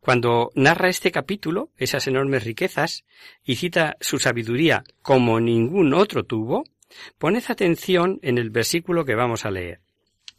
Cuando 0.00 0.50
narra 0.54 0.88
este 0.88 1.10
capítulo, 1.10 1.70
esas 1.76 2.06
enormes 2.06 2.44
riquezas, 2.44 3.04
y 3.44 3.56
cita 3.56 3.96
su 4.00 4.18
sabiduría 4.18 4.84
como 5.02 5.40
ningún 5.40 5.94
otro 5.94 6.24
tuvo, 6.24 6.64
poned 7.18 7.42
atención 7.48 8.18
en 8.22 8.38
el 8.38 8.50
versículo 8.50 9.04
que 9.04 9.14
vamos 9.14 9.44
a 9.44 9.50
leer. 9.50 9.83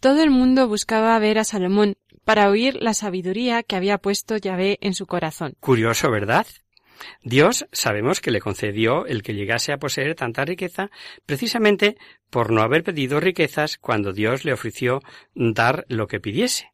Todo 0.06 0.22
el 0.22 0.30
mundo 0.30 0.68
buscaba 0.68 1.18
ver 1.18 1.40
a 1.40 1.44
Salomón 1.44 1.96
para 2.24 2.52
oír 2.52 2.76
la 2.80 2.94
sabiduría 2.94 3.64
que 3.64 3.76
había 3.76 3.98
puesto 3.98 4.38
Yahvé 4.38 4.78
en 4.82 4.94
su 4.94 5.08
corazón. 5.08 5.56
Curioso, 5.60 6.12
¿verdad? 6.12 6.46
Dios 7.24 7.66
sabemos 7.72 8.22
que 8.22 8.30
le 8.30 8.40
concedió 8.40 9.08
el 9.08 9.24
que 9.24 9.34
llegase 9.34 9.74
a 9.74 9.80
poseer 9.80 10.14
tanta 10.14 10.46
riqueza 10.46 10.92
precisamente 11.26 11.98
por 12.30 12.52
no 12.52 12.62
haber 12.62 12.84
pedido 12.84 13.20
riquezas 13.20 13.80
cuando 13.80 14.14
Dios 14.14 14.46
le 14.46 14.54
ofreció 14.54 15.02
dar 15.34 15.86
lo 15.90 16.06
que 16.06 16.20
pidiese. 16.20 16.72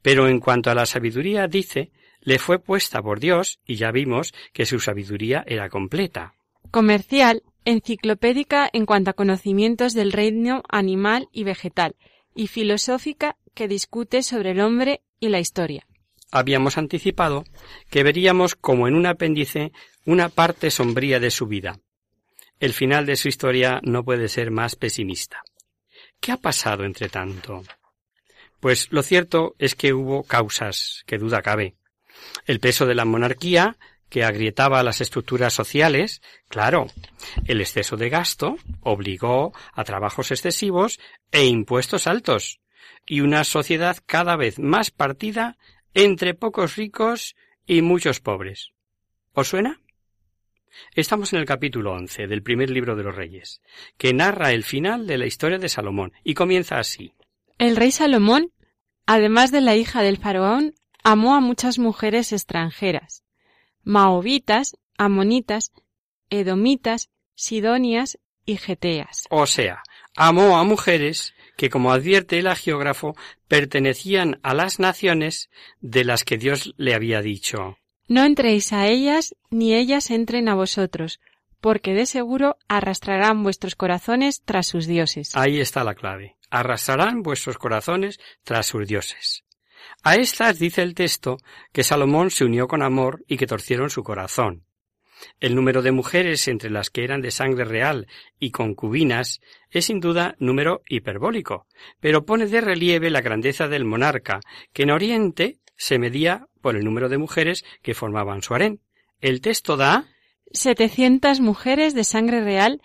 Pero 0.00 0.28
en 0.28 0.38
cuanto 0.38 0.70
a 0.70 0.76
la 0.76 0.86
sabiduría 0.86 1.48
dice, 1.48 1.90
le 2.20 2.38
fue 2.38 2.60
puesta 2.60 3.02
por 3.02 3.18
Dios 3.18 3.58
y 3.66 3.74
ya 3.74 3.90
vimos 3.90 4.32
que 4.52 4.66
su 4.66 4.78
sabiduría 4.78 5.42
era 5.48 5.68
completa. 5.68 6.34
Comercial, 6.70 7.42
enciclopédica 7.64 8.70
en 8.72 8.86
cuanto 8.86 9.10
a 9.10 9.14
conocimientos 9.14 9.94
del 9.94 10.12
reino 10.12 10.62
animal 10.68 11.28
y 11.32 11.42
vegetal, 11.42 11.96
y 12.38 12.46
filosófica 12.46 13.36
que 13.52 13.66
discute 13.66 14.22
sobre 14.22 14.52
el 14.52 14.60
hombre 14.60 15.02
y 15.18 15.28
la 15.28 15.40
historia. 15.40 15.84
Habíamos 16.30 16.78
anticipado 16.78 17.42
que 17.90 18.04
veríamos 18.04 18.54
como 18.54 18.86
en 18.86 18.94
un 18.94 19.06
apéndice 19.06 19.72
una 20.06 20.28
parte 20.28 20.70
sombría 20.70 21.18
de 21.18 21.32
su 21.32 21.48
vida. 21.48 21.80
El 22.60 22.74
final 22.74 23.06
de 23.06 23.16
su 23.16 23.26
historia 23.26 23.80
no 23.82 24.04
puede 24.04 24.28
ser 24.28 24.52
más 24.52 24.76
pesimista. 24.76 25.42
¿Qué 26.20 26.30
ha 26.30 26.36
pasado 26.36 26.84
entre 26.84 27.08
tanto? 27.08 27.64
Pues 28.60 28.86
lo 28.92 29.02
cierto 29.02 29.56
es 29.58 29.74
que 29.74 29.92
hubo 29.92 30.22
causas, 30.22 31.02
que 31.06 31.18
duda 31.18 31.42
cabe. 31.42 31.74
El 32.46 32.60
peso 32.60 32.86
de 32.86 32.94
la 32.94 33.04
monarquía, 33.04 33.78
que 34.08 34.24
agrietaba 34.24 34.82
las 34.82 35.00
estructuras 35.00 35.52
sociales, 35.52 36.22
claro, 36.48 36.86
el 37.46 37.60
exceso 37.60 37.96
de 37.96 38.08
gasto 38.08 38.56
obligó 38.80 39.52
a 39.72 39.84
trabajos 39.84 40.30
excesivos 40.30 40.98
e 41.30 41.46
impuestos 41.46 42.06
altos, 42.06 42.60
y 43.06 43.20
una 43.20 43.44
sociedad 43.44 43.98
cada 44.06 44.36
vez 44.36 44.58
más 44.58 44.90
partida 44.90 45.56
entre 45.94 46.34
pocos 46.34 46.76
ricos 46.76 47.36
y 47.66 47.82
muchos 47.82 48.20
pobres. 48.20 48.72
¿Os 49.32 49.48
suena? 49.48 49.80
Estamos 50.94 51.32
en 51.32 51.40
el 51.40 51.46
capítulo 51.46 51.92
once 51.92 52.26
del 52.26 52.42
primer 52.42 52.70
libro 52.70 52.96
de 52.96 53.02
los 53.02 53.14
Reyes, 53.14 53.62
que 53.96 54.12
narra 54.12 54.52
el 54.52 54.64
final 54.64 55.06
de 55.06 55.18
la 55.18 55.26
historia 55.26 55.58
de 55.58 55.68
Salomón, 55.68 56.12
y 56.24 56.34
comienza 56.34 56.78
así. 56.78 57.14
El 57.58 57.76
rey 57.76 57.90
Salomón, 57.90 58.52
además 59.06 59.50
de 59.50 59.60
la 59.60 59.74
hija 59.74 60.02
del 60.02 60.18
faraón, 60.18 60.74
amó 61.02 61.34
a 61.34 61.40
muchas 61.40 61.78
mujeres 61.78 62.32
extranjeras, 62.32 63.24
maobitas, 63.84 64.76
amonitas, 64.96 65.72
edomitas, 66.30 67.10
sidonias 67.34 68.18
y 68.44 68.56
geteas. 68.56 69.26
O 69.30 69.46
sea, 69.46 69.82
amó 70.16 70.58
a 70.58 70.64
mujeres 70.64 71.34
que, 71.56 71.70
como 71.70 71.92
advierte 71.92 72.38
el 72.38 72.46
agiógrafo, 72.46 73.14
pertenecían 73.46 74.40
a 74.42 74.54
las 74.54 74.78
naciones 74.78 75.50
de 75.80 76.04
las 76.04 76.24
que 76.24 76.38
Dios 76.38 76.74
le 76.76 76.94
había 76.94 77.20
dicho. 77.20 77.78
No 78.08 78.24
entréis 78.24 78.72
a 78.72 78.86
ellas, 78.86 79.34
ni 79.50 79.74
ellas 79.74 80.10
entren 80.10 80.48
a 80.48 80.54
vosotros, 80.54 81.20
porque 81.60 81.92
de 81.92 82.06
seguro 82.06 82.56
arrastrarán 82.68 83.42
vuestros 83.42 83.74
corazones 83.74 84.42
tras 84.44 84.66
sus 84.66 84.86
dioses. 84.86 85.36
Ahí 85.36 85.60
está 85.60 85.84
la 85.84 85.94
clave. 85.94 86.36
Arrastrarán 86.50 87.22
vuestros 87.22 87.58
corazones 87.58 88.18
tras 88.44 88.66
sus 88.66 88.88
dioses. 88.88 89.44
A 90.02 90.14
estas 90.14 90.58
dice 90.58 90.82
el 90.82 90.94
texto 90.94 91.38
que 91.72 91.84
Salomón 91.84 92.30
se 92.30 92.44
unió 92.44 92.68
con 92.68 92.82
amor 92.82 93.24
y 93.26 93.36
que 93.36 93.46
torcieron 93.46 93.90
su 93.90 94.02
corazón. 94.02 94.64
El 95.40 95.54
número 95.54 95.82
de 95.82 95.92
mujeres 95.92 96.46
entre 96.48 96.70
las 96.70 96.90
que 96.90 97.04
eran 97.04 97.20
de 97.20 97.30
sangre 97.30 97.64
real 97.64 98.06
y 98.38 98.50
concubinas 98.50 99.40
es 99.70 99.86
sin 99.86 100.00
duda 100.00 100.36
número 100.38 100.82
hiperbólico, 100.88 101.66
pero 102.00 102.24
pone 102.24 102.46
de 102.46 102.60
relieve 102.60 103.10
la 103.10 103.20
grandeza 103.20 103.68
del 103.68 103.84
monarca, 103.84 104.40
que 104.72 104.84
en 104.84 104.90
Oriente 104.90 105.58
se 105.76 105.98
medía 105.98 106.46
por 106.60 106.76
el 106.76 106.84
número 106.84 107.08
de 107.08 107.18
mujeres 107.18 107.64
que 107.82 107.94
formaban 107.94 108.42
su 108.42 108.54
harén. 108.54 108.80
El 109.20 109.40
texto 109.40 109.76
da 109.76 110.06
Setecientas 110.52 111.40
mujeres 111.40 111.94
de 111.94 112.04
sangre 112.04 112.42
real 112.42 112.80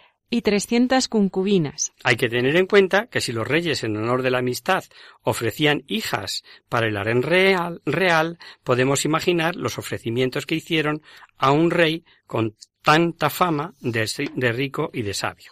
concubinas. 1.08 1.94
Hay 2.04 2.16
que 2.16 2.30
tener 2.30 2.56
en 2.56 2.66
cuenta 2.66 3.08
que 3.08 3.22
si 3.22 3.32
los 3.32 3.48
reyes 3.48 3.84
en 3.84 3.98
honor 3.98 4.22
de 4.22 4.32
la 4.32 4.40
amistad 4.40 4.84
ofrecían 5.22 5.84
hijas 5.88 6.44
para 6.70 6.88
el 6.88 6.98
harén 6.98 7.22
real, 7.22 7.82
real, 7.86 8.40
podemos 8.64 9.06
imaginar 9.06 9.56
los 9.56 9.78
ofrecimientos 9.78 10.46
que 10.46 10.56
hicieron 10.56 11.02
a 11.38 11.52
un 11.52 11.72
rey 11.72 12.04
con 12.26 12.56
tanta 12.82 13.30
fama 13.30 13.74
de, 13.80 14.10
de 14.36 14.52
rico 14.52 14.90
y 14.94 15.04
de 15.04 15.14
sabio. 15.14 15.52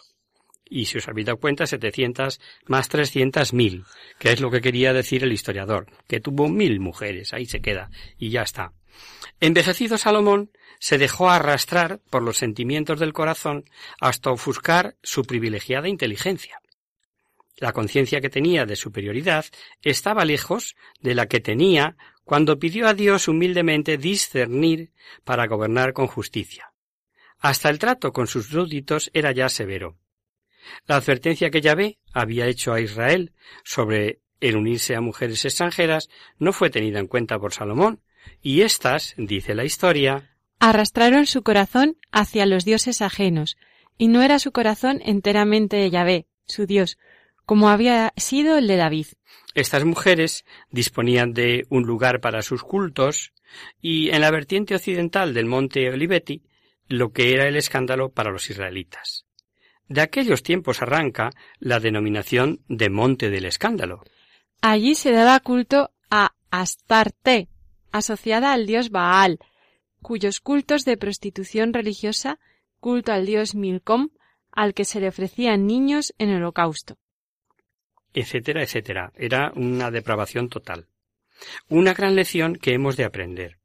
Y 0.68 0.86
si 0.86 0.98
os 0.98 1.08
habéis 1.08 1.26
dado 1.26 1.38
cuenta, 1.38 1.66
700 1.66 2.40
más 2.66 2.88
300 2.88 3.52
mil, 3.52 3.84
que 4.18 4.32
es 4.32 4.40
lo 4.40 4.50
que 4.50 4.62
quería 4.62 4.94
decir 4.94 5.22
el 5.22 5.32
historiador, 5.32 5.86
que 6.08 6.20
tuvo 6.20 6.48
mil 6.48 6.80
mujeres, 6.80 7.34
ahí 7.34 7.44
se 7.44 7.60
queda, 7.60 7.90
y 8.16 8.30
ya 8.30 8.42
está. 8.42 8.72
Envejecido 9.40 9.98
Salomón 9.98 10.50
se 10.78 10.98
dejó 10.98 11.30
arrastrar 11.30 12.00
por 12.10 12.22
los 12.22 12.38
sentimientos 12.38 13.00
del 13.00 13.12
corazón 13.12 13.64
hasta 14.00 14.30
ofuscar 14.30 14.96
su 15.02 15.24
privilegiada 15.24 15.88
inteligencia. 15.88 16.60
La 17.56 17.72
conciencia 17.72 18.20
que 18.20 18.30
tenía 18.30 18.66
de 18.66 18.76
superioridad 18.76 19.44
estaba 19.82 20.24
lejos 20.24 20.74
de 21.00 21.14
la 21.14 21.26
que 21.26 21.40
tenía 21.40 21.96
cuando 22.24 22.58
pidió 22.58 22.88
a 22.88 22.94
Dios 22.94 23.28
humildemente 23.28 23.98
discernir 23.98 24.92
para 25.24 25.46
gobernar 25.46 25.92
con 25.92 26.06
justicia. 26.06 26.72
Hasta 27.38 27.68
el 27.68 27.78
trato 27.78 28.12
con 28.12 28.26
sus 28.26 28.46
súbditos 28.46 29.10
era 29.12 29.32
ya 29.32 29.48
severo. 29.48 29.98
La 30.86 30.96
advertencia 30.96 31.50
que 31.50 31.60
Yahvé 31.60 31.98
había 32.12 32.46
hecho 32.46 32.72
a 32.72 32.80
Israel 32.80 33.32
sobre 33.64 34.20
el 34.40 34.56
unirse 34.56 34.94
a 34.94 35.00
mujeres 35.00 35.44
extranjeras 35.44 36.08
no 36.38 36.52
fue 36.52 36.70
tenida 36.70 36.98
en 36.98 37.06
cuenta 37.06 37.38
por 37.38 37.52
Salomón, 37.52 38.00
y 38.42 38.62
éstas, 38.62 39.14
dice 39.16 39.54
la 39.54 39.64
historia, 39.64 40.30
arrastraron 40.58 41.26
su 41.26 41.42
corazón 41.42 41.96
hacia 42.12 42.46
los 42.46 42.64
dioses 42.64 43.02
ajenos, 43.02 43.56
y 43.98 44.08
no 44.08 44.22
era 44.22 44.38
su 44.38 44.52
corazón 44.52 45.00
enteramente 45.04 45.76
de 45.76 45.90
Yahvé, 45.90 46.26
su 46.46 46.66
Dios, 46.66 46.98
como 47.44 47.68
había 47.68 48.12
sido 48.16 48.58
el 48.58 48.66
de 48.66 48.76
David. 48.76 49.06
Estas 49.54 49.84
mujeres 49.84 50.44
disponían 50.70 51.32
de 51.32 51.66
un 51.68 51.84
lugar 51.84 52.20
para 52.20 52.42
sus 52.42 52.62
cultos, 52.62 53.32
y 53.80 54.10
en 54.10 54.20
la 54.20 54.30
vertiente 54.30 54.74
occidental 54.74 55.34
del 55.34 55.46
monte 55.46 55.90
Oliveti, 55.90 56.42
lo 56.88 57.12
que 57.12 57.34
era 57.34 57.48
el 57.48 57.56
escándalo 57.56 58.10
para 58.10 58.30
los 58.30 58.48
israelitas. 58.50 59.26
De 59.88 60.00
aquellos 60.00 60.42
tiempos 60.42 60.80
arranca 60.80 61.30
la 61.58 61.80
denominación 61.80 62.60
de 62.68 62.88
Monte 62.88 63.30
del 63.30 63.44
Escándalo. 63.44 64.02
Allí 64.60 64.94
se 64.94 65.10
daba 65.10 65.40
culto 65.40 65.90
a 66.10 66.34
Astarte, 66.50 67.48
asociada 67.92 68.52
al 68.52 68.66
dios 68.66 68.90
Baal, 68.90 69.38
cuyos 70.00 70.40
cultos 70.40 70.84
de 70.84 70.96
prostitución 70.96 71.72
religiosa, 71.72 72.38
culto 72.80 73.12
al 73.12 73.26
dios 73.26 73.54
Milcom, 73.54 74.10
al 74.50 74.74
que 74.74 74.84
se 74.84 75.00
le 75.00 75.08
ofrecían 75.08 75.66
niños 75.66 76.14
en 76.18 76.34
holocausto. 76.34 76.98
Etcétera, 78.12 78.62
etcétera. 78.62 79.12
Era 79.16 79.52
una 79.54 79.90
depravación 79.90 80.48
total. 80.48 80.88
Una 81.68 81.94
gran 81.94 82.14
lección 82.14 82.56
que 82.56 82.74
hemos 82.74 82.96
de 82.96 83.04
aprender. 83.04 83.58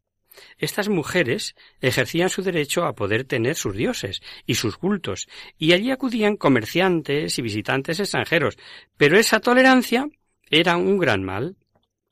Estas 0.57 0.87
mujeres 0.89 1.55
ejercían 1.81 2.29
su 2.29 2.43
derecho 2.43 2.85
a 2.85 2.93
poder 2.93 3.23
tener 3.23 3.55
sus 3.55 3.75
dioses 3.75 4.21
y 4.45 4.55
sus 4.55 4.77
cultos, 4.77 5.27
y 5.57 5.73
allí 5.73 5.91
acudían 5.91 6.37
comerciantes 6.37 7.37
y 7.37 7.41
visitantes 7.41 7.99
extranjeros, 7.99 8.57
pero 8.97 9.17
esa 9.17 9.39
tolerancia 9.39 10.07
era 10.49 10.77
un 10.77 10.97
gran 10.97 11.23
mal. 11.23 11.57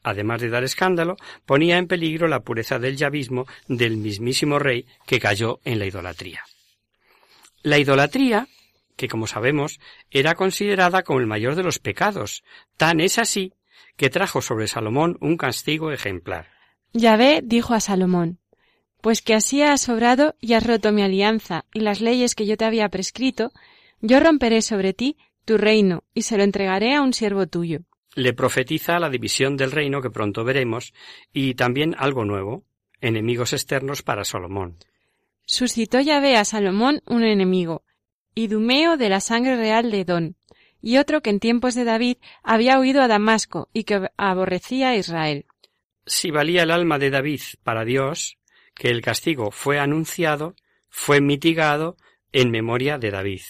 Además 0.05 0.39
de 0.39 0.49
dar 0.49 0.63
escándalo, 0.63 1.17
ponía 1.47 1.79
en 1.79 1.87
peligro 1.87 2.27
la 2.27 2.41
pureza 2.41 2.77
del 2.77 2.95
yavismo 2.95 3.47
del 3.67 3.97
mismísimo 3.97 4.59
rey 4.59 4.85
que 5.07 5.19
cayó 5.19 5.61
en 5.65 5.79
la 5.79 5.87
idolatría. 5.87 6.43
La 7.63 7.79
idolatría, 7.79 8.47
que 8.95 9.07
como 9.07 9.25
sabemos, 9.25 9.79
era 10.11 10.35
considerada 10.35 11.01
como 11.01 11.21
el 11.21 11.25
mayor 11.25 11.55
de 11.55 11.63
los 11.63 11.79
pecados, 11.79 12.43
tan 12.77 13.01
es 13.01 13.17
así 13.17 13.53
que 13.97 14.11
trajo 14.11 14.43
sobre 14.43 14.67
Salomón 14.67 15.17
un 15.21 15.37
castigo 15.37 15.91
ejemplar. 15.91 16.49
Yahvé 16.93 17.41
dijo 17.43 17.73
a 17.73 17.79
Salomón, 17.79 18.37
Pues 19.01 19.23
que 19.23 19.33
así 19.33 19.63
has 19.63 19.81
sobrado 19.81 20.35
y 20.39 20.53
has 20.53 20.67
roto 20.67 20.91
mi 20.91 21.01
alianza 21.01 21.65
y 21.73 21.79
las 21.79 21.99
leyes 21.99 22.35
que 22.35 22.45
yo 22.45 22.57
te 22.57 22.65
había 22.65 22.89
prescrito, 22.89 23.51
yo 24.01 24.19
romperé 24.19 24.61
sobre 24.61 24.93
ti 24.93 25.17
tu 25.45 25.57
reino 25.57 26.03
y 26.13 26.21
se 26.21 26.37
lo 26.37 26.43
entregaré 26.43 26.93
a 26.93 27.01
un 27.01 27.11
siervo 27.11 27.47
tuyo. 27.47 27.79
Le 28.15 28.33
profetiza 28.33 28.99
la 28.99 29.09
división 29.09 29.57
del 29.57 29.71
reino 29.71 30.01
que 30.01 30.09
pronto 30.09 30.43
veremos 30.43 30.93
y 31.31 31.53
también 31.53 31.95
algo 31.97 32.25
nuevo, 32.25 32.63
enemigos 33.01 33.53
externos 33.53 34.01
para 34.01 34.23
Salomón. 34.23 34.77
Suscitó 35.45 35.99
Yahvé 35.99 36.37
a 36.37 36.45
Salomón 36.45 37.03
un 37.05 37.23
enemigo, 37.23 37.83
Idumeo 38.33 38.97
de 38.97 39.09
la 39.09 39.19
sangre 39.19 39.55
real 39.55 39.91
de 39.91 40.01
Edón, 40.01 40.35
y 40.81 40.97
otro 40.97 41.21
que 41.21 41.29
en 41.29 41.39
tiempos 41.39 41.75
de 41.75 41.83
David 41.83 42.17
había 42.41 42.79
huido 42.79 43.01
a 43.01 43.07
Damasco 43.07 43.69
y 43.73 43.83
que 43.83 44.09
aborrecía 44.17 44.89
a 44.89 44.95
Israel 44.95 45.45
si 46.05 46.31
valía 46.31 46.63
el 46.63 46.71
alma 46.71 46.99
de 46.99 47.09
David 47.09 47.41
para 47.63 47.85
Dios, 47.85 48.37
que 48.73 48.89
el 48.89 49.01
castigo 49.01 49.51
fue 49.51 49.79
anunciado, 49.79 50.55
fue 50.89 51.21
mitigado 51.21 51.97
en 52.31 52.51
memoria 52.51 52.97
de 52.97 53.11
David. 53.11 53.41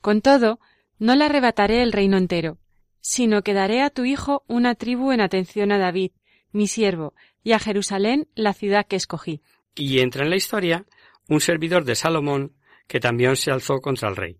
Con 0.00 0.20
todo, 0.20 0.60
no 0.98 1.14
le 1.16 1.24
arrebataré 1.24 1.82
el 1.82 1.92
reino 1.92 2.16
entero, 2.16 2.58
sino 3.06 3.42
que 3.42 3.52
daré 3.52 3.82
a 3.82 3.90
tu 3.90 4.06
hijo 4.06 4.44
una 4.48 4.74
tribu 4.74 5.12
en 5.12 5.20
atención 5.20 5.72
a 5.72 5.78
David, 5.78 6.12
mi 6.52 6.68
siervo, 6.68 7.12
y 7.42 7.52
a 7.52 7.58
Jerusalén, 7.58 8.28
la 8.34 8.54
ciudad 8.54 8.86
que 8.86 8.96
escogí. 8.96 9.42
Y 9.74 9.98
entra 9.98 10.24
en 10.24 10.30
la 10.30 10.36
historia 10.36 10.86
un 11.28 11.42
servidor 11.42 11.84
de 11.84 11.96
Salomón 11.96 12.56
que 12.88 13.00
también 13.00 13.36
se 13.36 13.50
alzó 13.50 13.82
contra 13.82 14.08
el 14.08 14.16
rey. 14.16 14.38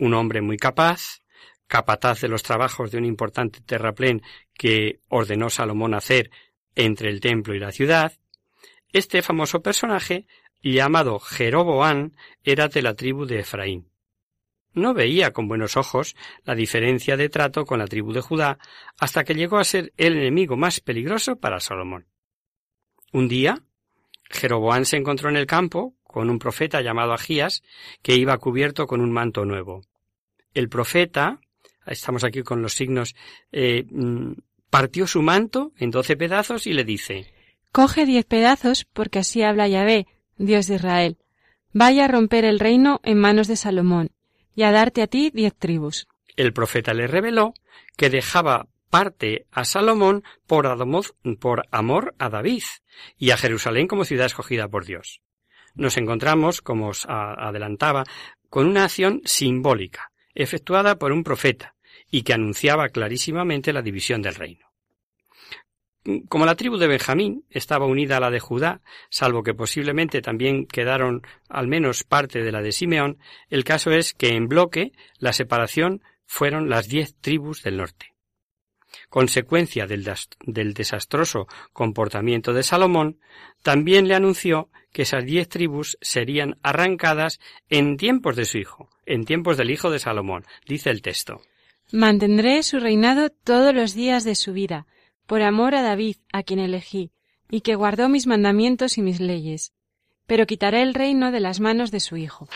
Un 0.00 0.14
hombre 0.14 0.40
muy 0.40 0.56
capaz, 0.56 1.20
capataz 1.68 2.20
de 2.20 2.28
los 2.28 2.42
trabajos 2.42 2.90
de 2.90 2.98
un 2.98 3.04
importante 3.04 3.60
terraplén 3.60 4.22
que 4.54 4.98
ordenó 5.08 5.48
Salomón 5.48 5.94
hacer 5.94 6.32
entre 6.74 7.10
el 7.10 7.20
templo 7.20 7.54
y 7.54 7.60
la 7.60 7.70
ciudad, 7.70 8.12
este 8.92 9.22
famoso 9.22 9.62
personaje, 9.62 10.26
llamado 10.60 11.20
Jeroboán, 11.20 12.16
era 12.42 12.66
de 12.66 12.82
la 12.82 12.94
tribu 12.94 13.24
de 13.24 13.38
Efraín. 13.38 13.89
No 14.72 14.94
veía 14.94 15.32
con 15.32 15.48
buenos 15.48 15.76
ojos 15.76 16.14
la 16.44 16.54
diferencia 16.54 17.16
de 17.16 17.28
trato 17.28 17.64
con 17.64 17.80
la 17.80 17.86
tribu 17.86 18.12
de 18.12 18.20
Judá 18.20 18.58
hasta 18.98 19.24
que 19.24 19.34
llegó 19.34 19.58
a 19.58 19.64
ser 19.64 19.92
el 19.96 20.16
enemigo 20.16 20.56
más 20.56 20.80
peligroso 20.80 21.36
para 21.36 21.60
Salomón. 21.60 22.06
Un 23.12 23.28
día, 23.28 23.62
Jeroboán 24.30 24.84
se 24.84 24.96
encontró 24.96 25.28
en 25.28 25.36
el 25.36 25.46
campo 25.46 25.94
con 26.04 26.30
un 26.30 26.38
profeta 26.38 26.80
llamado 26.80 27.12
Agías 27.12 27.62
que 28.02 28.14
iba 28.14 28.38
cubierto 28.38 28.86
con 28.86 29.00
un 29.00 29.12
manto 29.12 29.44
nuevo. 29.44 29.82
El 30.54 30.68
profeta, 30.68 31.40
estamos 31.86 32.24
aquí 32.24 32.42
con 32.42 32.62
los 32.62 32.74
signos 32.74 33.14
eh, 33.50 33.84
mm, 33.90 34.32
partió 34.70 35.06
su 35.06 35.22
manto 35.22 35.72
en 35.76 35.90
doce 35.90 36.16
pedazos 36.16 36.66
y 36.66 36.72
le 36.72 36.84
dice 36.84 37.32
Coge 37.72 38.06
diez 38.06 38.24
pedazos, 38.24 38.84
porque 38.84 39.20
así 39.20 39.42
habla 39.42 39.68
Yahvé, 39.68 40.06
Dios 40.36 40.66
de 40.66 40.76
Israel. 40.76 41.18
Vaya 41.72 42.06
a 42.06 42.08
romper 42.08 42.44
el 42.44 42.58
reino 42.58 43.00
en 43.04 43.18
manos 43.18 43.46
de 43.46 43.54
Salomón, 43.54 44.10
y 44.54 44.62
a 44.62 44.72
darte 44.72 45.02
a 45.02 45.06
ti 45.06 45.30
diez 45.32 45.54
tribus. 45.54 46.06
El 46.36 46.52
profeta 46.52 46.94
le 46.94 47.06
reveló 47.06 47.54
que 47.96 48.10
dejaba 48.10 48.66
parte 48.90 49.46
a 49.52 49.64
Salomón 49.64 50.24
por, 50.46 50.68
por 51.38 51.62
amor 51.70 52.14
a 52.18 52.28
David 52.28 52.62
y 53.18 53.30
a 53.30 53.36
Jerusalén 53.36 53.86
como 53.86 54.04
ciudad 54.04 54.26
escogida 54.26 54.68
por 54.68 54.84
Dios. 54.84 55.22
Nos 55.74 55.96
encontramos, 55.96 56.60
como 56.60 56.88
os 56.88 57.06
adelantaba, 57.08 58.04
con 58.48 58.66
una 58.66 58.84
acción 58.84 59.22
simbólica, 59.24 60.10
efectuada 60.34 60.98
por 60.98 61.12
un 61.12 61.22
profeta, 61.22 61.76
y 62.10 62.22
que 62.22 62.32
anunciaba 62.32 62.88
clarísimamente 62.88 63.72
la 63.72 63.82
división 63.82 64.20
del 64.22 64.34
reino. 64.34 64.69
Como 66.28 66.46
la 66.46 66.54
tribu 66.54 66.78
de 66.78 66.86
Benjamín 66.86 67.44
estaba 67.50 67.84
unida 67.84 68.16
a 68.16 68.20
la 68.20 68.30
de 68.30 68.40
Judá, 68.40 68.80
salvo 69.10 69.42
que 69.42 69.52
posiblemente 69.52 70.22
también 70.22 70.66
quedaron 70.66 71.22
al 71.48 71.68
menos 71.68 72.04
parte 72.04 72.42
de 72.42 72.52
la 72.52 72.62
de 72.62 72.72
Simeón, 72.72 73.18
el 73.50 73.64
caso 73.64 73.90
es 73.90 74.14
que 74.14 74.28
en 74.28 74.48
bloque 74.48 74.92
la 75.18 75.34
separación 75.34 76.02
fueron 76.24 76.70
las 76.70 76.88
diez 76.88 77.16
tribus 77.20 77.62
del 77.62 77.76
norte. 77.76 78.14
Consecuencia 79.08 79.86
del, 79.86 80.04
desastroso 80.74 81.46
comportamiento 81.72 82.52
de 82.52 82.62
Salomón, 82.62 83.18
también 83.62 84.08
le 84.08 84.14
anunció 84.14 84.70
que 84.92 85.02
esas 85.02 85.24
diez 85.24 85.48
tribus 85.48 85.98
serían 86.00 86.58
arrancadas 86.62 87.40
en 87.68 87.96
tiempos 87.96 88.36
de 88.36 88.46
su 88.46 88.58
hijo, 88.58 88.88
en 89.06 89.24
tiempos 89.24 89.56
del 89.56 89.70
hijo 89.70 89.90
de 89.90 89.98
Salomón, 89.98 90.44
dice 90.66 90.90
el 90.90 91.02
texto. 91.02 91.42
Mantendré 91.92 92.62
su 92.62 92.80
reinado 92.80 93.30
todos 93.30 93.74
los 93.74 93.94
días 93.94 94.24
de 94.24 94.34
su 94.34 94.52
vida, 94.52 94.86
por 95.30 95.42
amor 95.42 95.76
a 95.76 95.82
David, 95.82 96.16
a 96.32 96.42
quien 96.42 96.58
elegí, 96.58 97.12
y 97.48 97.60
que 97.60 97.76
guardó 97.76 98.08
mis 98.08 98.26
mandamientos 98.26 98.98
y 98.98 99.02
mis 99.02 99.20
leyes. 99.20 99.72
Pero 100.26 100.44
quitaré 100.44 100.82
el 100.82 100.92
reino 100.92 101.30
de 101.30 101.38
las 101.38 101.60
manos 101.60 101.92
de 101.92 102.00
su 102.00 102.16
hijo. 102.16 102.48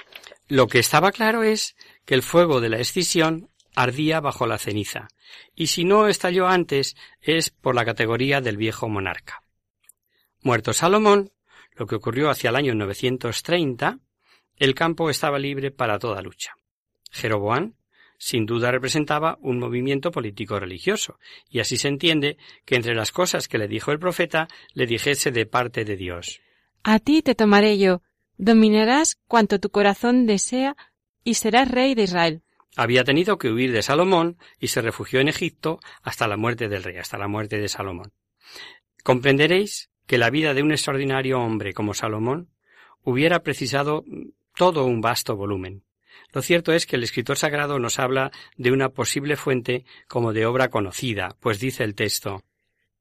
Lo 0.48 0.66
que 0.66 0.80
estaba 0.80 1.12
claro 1.12 1.44
es 1.44 1.76
que 2.04 2.14
el 2.14 2.24
fuego 2.24 2.60
de 2.60 2.70
la 2.70 2.80
escisión 2.80 3.48
ardía 3.76 4.18
bajo 4.18 4.48
la 4.48 4.58
ceniza, 4.58 5.06
y 5.54 5.68
si 5.68 5.84
no 5.84 6.08
estalló 6.08 6.48
antes 6.48 6.96
es 7.20 7.50
por 7.50 7.76
la 7.76 7.84
categoría 7.84 8.40
del 8.40 8.56
viejo 8.56 8.88
monarca. 8.88 9.44
Muerto 10.42 10.72
Salomón, 10.72 11.30
lo 11.76 11.86
que 11.86 11.94
ocurrió 11.94 12.28
hacia 12.28 12.50
el 12.50 12.56
año 12.56 12.74
930, 12.74 14.00
el 14.56 14.74
campo 14.74 15.10
estaba 15.10 15.38
libre 15.38 15.70
para 15.70 16.00
toda 16.00 16.22
lucha. 16.22 16.56
Jeroboán 17.12 17.76
sin 18.24 18.46
duda 18.46 18.70
representaba 18.70 19.36
un 19.42 19.58
movimiento 19.58 20.10
político 20.10 20.58
religioso, 20.58 21.18
y 21.50 21.60
así 21.60 21.76
se 21.76 21.88
entiende 21.88 22.38
que 22.64 22.74
entre 22.74 22.94
las 22.94 23.12
cosas 23.12 23.48
que 23.48 23.58
le 23.58 23.68
dijo 23.68 23.92
el 23.92 23.98
profeta 23.98 24.48
le 24.72 24.86
dijese 24.86 25.30
de 25.30 25.44
parte 25.44 25.84
de 25.84 25.94
Dios. 25.94 26.40
A 26.84 27.00
ti 27.00 27.20
te 27.20 27.34
tomaré 27.34 27.76
yo, 27.76 28.00
dominarás 28.38 29.18
cuanto 29.28 29.60
tu 29.60 29.68
corazón 29.68 30.24
desea 30.24 30.74
y 31.22 31.34
serás 31.34 31.70
rey 31.70 31.94
de 31.94 32.04
Israel. 32.04 32.42
Había 32.76 33.04
tenido 33.04 33.36
que 33.36 33.50
huir 33.50 33.72
de 33.72 33.82
Salomón 33.82 34.38
y 34.58 34.68
se 34.68 34.80
refugió 34.80 35.20
en 35.20 35.28
Egipto 35.28 35.78
hasta 36.02 36.26
la 36.26 36.38
muerte 36.38 36.70
del 36.70 36.82
rey, 36.82 36.96
hasta 36.96 37.18
la 37.18 37.28
muerte 37.28 37.58
de 37.58 37.68
Salomón. 37.68 38.10
Comprenderéis 39.02 39.90
que 40.06 40.16
la 40.16 40.30
vida 40.30 40.54
de 40.54 40.62
un 40.62 40.72
extraordinario 40.72 41.40
hombre 41.40 41.74
como 41.74 41.92
Salomón 41.92 42.48
hubiera 43.02 43.42
precisado 43.42 44.02
todo 44.56 44.86
un 44.86 45.02
vasto 45.02 45.36
volumen. 45.36 45.84
Lo 46.32 46.42
cierto 46.42 46.72
es 46.72 46.86
que 46.86 46.96
el 46.96 47.04
escritor 47.04 47.36
sagrado 47.36 47.78
nos 47.78 47.98
habla 47.98 48.32
de 48.56 48.72
una 48.72 48.88
posible 48.88 49.36
fuente 49.36 49.84
como 50.08 50.32
de 50.32 50.46
obra 50.46 50.68
conocida, 50.68 51.36
pues 51.40 51.60
dice 51.60 51.84
el 51.84 51.94
texto 51.94 52.42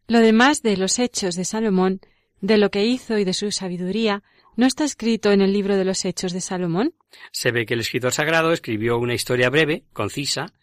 Lo 0.08 0.20
demás 0.20 0.62
de 0.62 0.78
los 0.78 1.00
hechos 1.00 1.36
de 1.36 1.46
Salomón, 1.46 2.02
de 2.42 2.58
lo 2.58 2.70
que 2.70 2.86
hizo 2.86 3.18
y 3.18 3.24
de 3.24 3.34
su 3.34 3.52
sabiduría, 3.52 4.24
¿no 4.56 4.66
está 4.66 4.84
escrito 4.84 5.32
en 5.32 5.42
el 5.42 5.54
libro 5.54 5.78
de 5.78 5.86
los 5.86 6.06
hechos 6.06 6.34
de 6.34 6.42
Salomón? 6.42 6.94
Se 7.32 7.52
ve 7.52 7.66
que 7.66 7.74
el 7.74 7.80
escritor 7.80 8.12
sagrado 8.12 8.52
escribió 8.52 8.98
una 8.98 9.14
historia 9.14 9.50
breve, 9.50 9.86
concisa, 9.94 10.54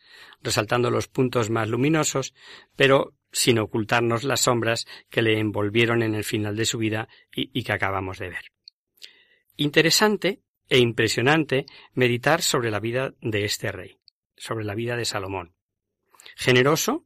resaltando 0.42 0.90
los 0.90 1.08
puntos 1.08 1.50
más 1.50 1.68
luminosos, 1.68 2.34
pero 2.76 3.14
sin 3.32 3.58
ocultarnos 3.58 4.24
las 4.24 4.42
sombras 4.42 4.86
que 5.08 5.22
le 5.22 5.38
envolvieron 5.38 6.02
en 6.02 6.14
el 6.14 6.24
final 6.24 6.56
de 6.56 6.64
su 6.64 6.78
vida 6.78 7.08
y, 7.34 7.50
y 7.58 7.62
que 7.62 7.72
acabamos 7.72 8.18
de 8.18 8.28
ver. 8.30 8.44
interesante 9.56 10.40
e 10.70 10.78
impresionante 10.78 11.66
meditar 11.92 12.40
sobre 12.40 12.70
la 12.70 12.80
vida 12.80 13.12
de 13.20 13.44
este 13.44 13.72
rey, 13.72 13.98
sobre 14.36 14.64
la 14.64 14.74
vida 14.74 14.96
de 14.96 15.04
Salomón. 15.04 15.52
Generoso, 16.36 17.04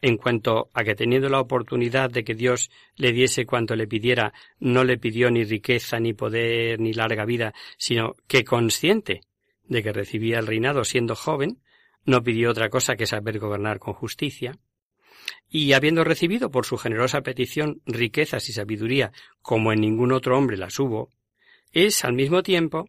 en 0.00 0.16
cuanto 0.16 0.70
a 0.72 0.84
que 0.84 0.94
teniendo 0.94 1.28
la 1.28 1.40
oportunidad 1.40 2.08
de 2.08 2.24
que 2.24 2.34
Dios 2.34 2.70
le 2.94 3.12
diese 3.12 3.44
cuanto 3.44 3.76
le 3.76 3.86
pidiera, 3.86 4.32
no 4.58 4.84
le 4.84 4.96
pidió 4.96 5.30
ni 5.30 5.44
riqueza, 5.44 6.00
ni 6.00 6.14
poder, 6.14 6.80
ni 6.80 6.94
larga 6.94 7.24
vida, 7.24 7.52
sino 7.76 8.14
que 8.26 8.44
consciente 8.44 9.22
de 9.64 9.82
que 9.82 9.92
recibía 9.92 10.38
el 10.38 10.46
reinado 10.46 10.84
siendo 10.84 11.16
joven, 11.16 11.60
no 12.04 12.22
pidió 12.22 12.50
otra 12.50 12.70
cosa 12.70 12.96
que 12.96 13.06
saber 13.06 13.38
gobernar 13.38 13.78
con 13.78 13.92
justicia, 13.92 14.56
y 15.48 15.72
habiendo 15.72 16.04
recibido 16.04 16.50
por 16.50 16.64
su 16.64 16.78
generosa 16.78 17.22
petición 17.22 17.82
riquezas 17.84 18.48
y 18.48 18.52
sabiduría 18.52 19.12
como 19.42 19.72
en 19.72 19.80
ningún 19.80 20.12
otro 20.12 20.38
hombre 20.38 20.56
las 20.56 20.78
hubo, 20.78 21.10
es 21.72 22.04
al 22.04 22.14
mismo 22.14 22.42
tiempo 22.42 22.88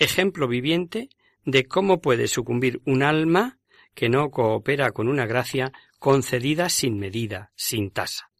ejemplo 0.00 0.48
viviente 0.48 1.08
de 1.44 1.66
cómo 1.66 2.00
puede 2.00 2.26
sucumbir 2.26 2.80
un 2.84 3.04
alma 3.04 3.58
que 3.94 4.08
no 4.08 4.30
coopera 4.30 4.90
con 4.90 5.08
una 5.08 5.26
gracia 5.26 5.72
concedida 5.98 6.68
sin 6.68 6.98
medida, 6.98 7.52
sin 7.54 7.90
tasa. 7.90 8.30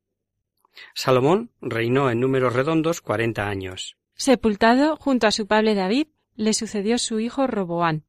Salomón 0.95 1.51
reinó 1.61 2.11
en 2.11 2.21
números 2.21 2.55
redondos 2.55 3.01
cuarenta 3.01 3.49
años. 3.49 3.97
Sepultado 4.15 4.97
junto 4.97 5.27
a 5.27 5.31
su 5.31 5.47
padre 5.47 5.75
David, 5.75 6.09
le 6.37 6.55
sucedió 6.55 6.99
su 6.99 7.21
hijo 7.21 7.47
Roboán. 7.47 8.05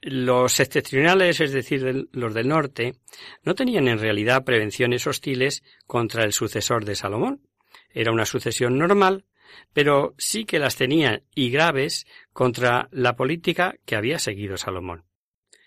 Los 0.00 0.52
septentrionales, 0.52 1.40
es 1.40 1.52
decir, 1.52 2.08
los 2.12 2.34
del 2.34 2.48
norte, 2.48 2.94
no 3.42 3.54
tenían 3.54 3.88
en 3.88 3.98
realidad 3.98 4.44
prevenciones 4.44 5.06
hostiles 5.06 5.62
contra 5.86 6.24
el 6.24 6.32
sucesor 6.32 6.84
de 6.84 6.94
Salomón. 6.94 7.42
Era 7.90 8.12
una 8.12 8.26
sucesión 8.26 8.78
normal, 8.78 9.24
pero 9.72 10.14
sí 10.18 10.44
que 10.44 10.58
las 10.58 10.76
tenía 10.76 11.22
y 11.34 11.50
graves 11.50 12.06
contra 12.32 12.88
la 12.90 13.16
política 13.16 13.76
que 13.84 13.96
había 13.96 14.18
seguido 14.18 14.56
Salomón 14.56 15.04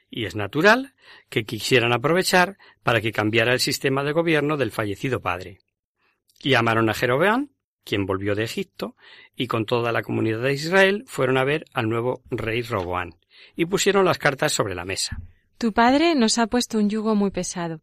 y 0.09 0.25
es 0.25 0.35
natural 0.35 0.93
que 1.29 1.45
quisieran 1.45 1.93
aprovechar 1.93 2.57
para 2.83 3.01
que 3.01 3.11
cambiara 3.11 3.53
el 3.53 3.59
sistema 3.59 4.03
de 4.03 4.11
gobierno 4.11 4.57
del 4.57 4.71
fallecido 4.71 5.21
padre. 5.21 5.59
Y 6.41 6.51
llamaron 6.51 6.89
a 6.89 6.93
Jerobeán, 6.93 7.51
quien 7.83 8.05
volvió 8.05 8.35
de 8.35 8.43
Egipto, 8.43 8.95
y 9.35 9.47
con 9.47 9.65
toda 9.65 9.91
la 9.91 10.03
comunidad 10.03 10.41
de 10.41 10.53
Israel 10.53 11.03
fueron 11.07 11.37
a 11.37 11.43
ver 11.43 11.65
al 11.73 11.89
nuevo 11.89 12.21
rey 12.29 12.61
Roboán, 12.61 13.15
y 13.55 13.65
pusieron 13.65 14.05
las 14.05 14.17
cartas 14.17 14.51
sobre 14.51 14.75
la 14.75 14.85
mesa. 14.85 15.21
Tu 15.57 15.73
padre 15.73 16.15
nos 16.15 16.37
ha 16.37 16.47
puesto 16.47 16.77
un 16.77 16.89
yugo 16.89 17.15
muy 17.15 17.31
pesado. 17.31 17.81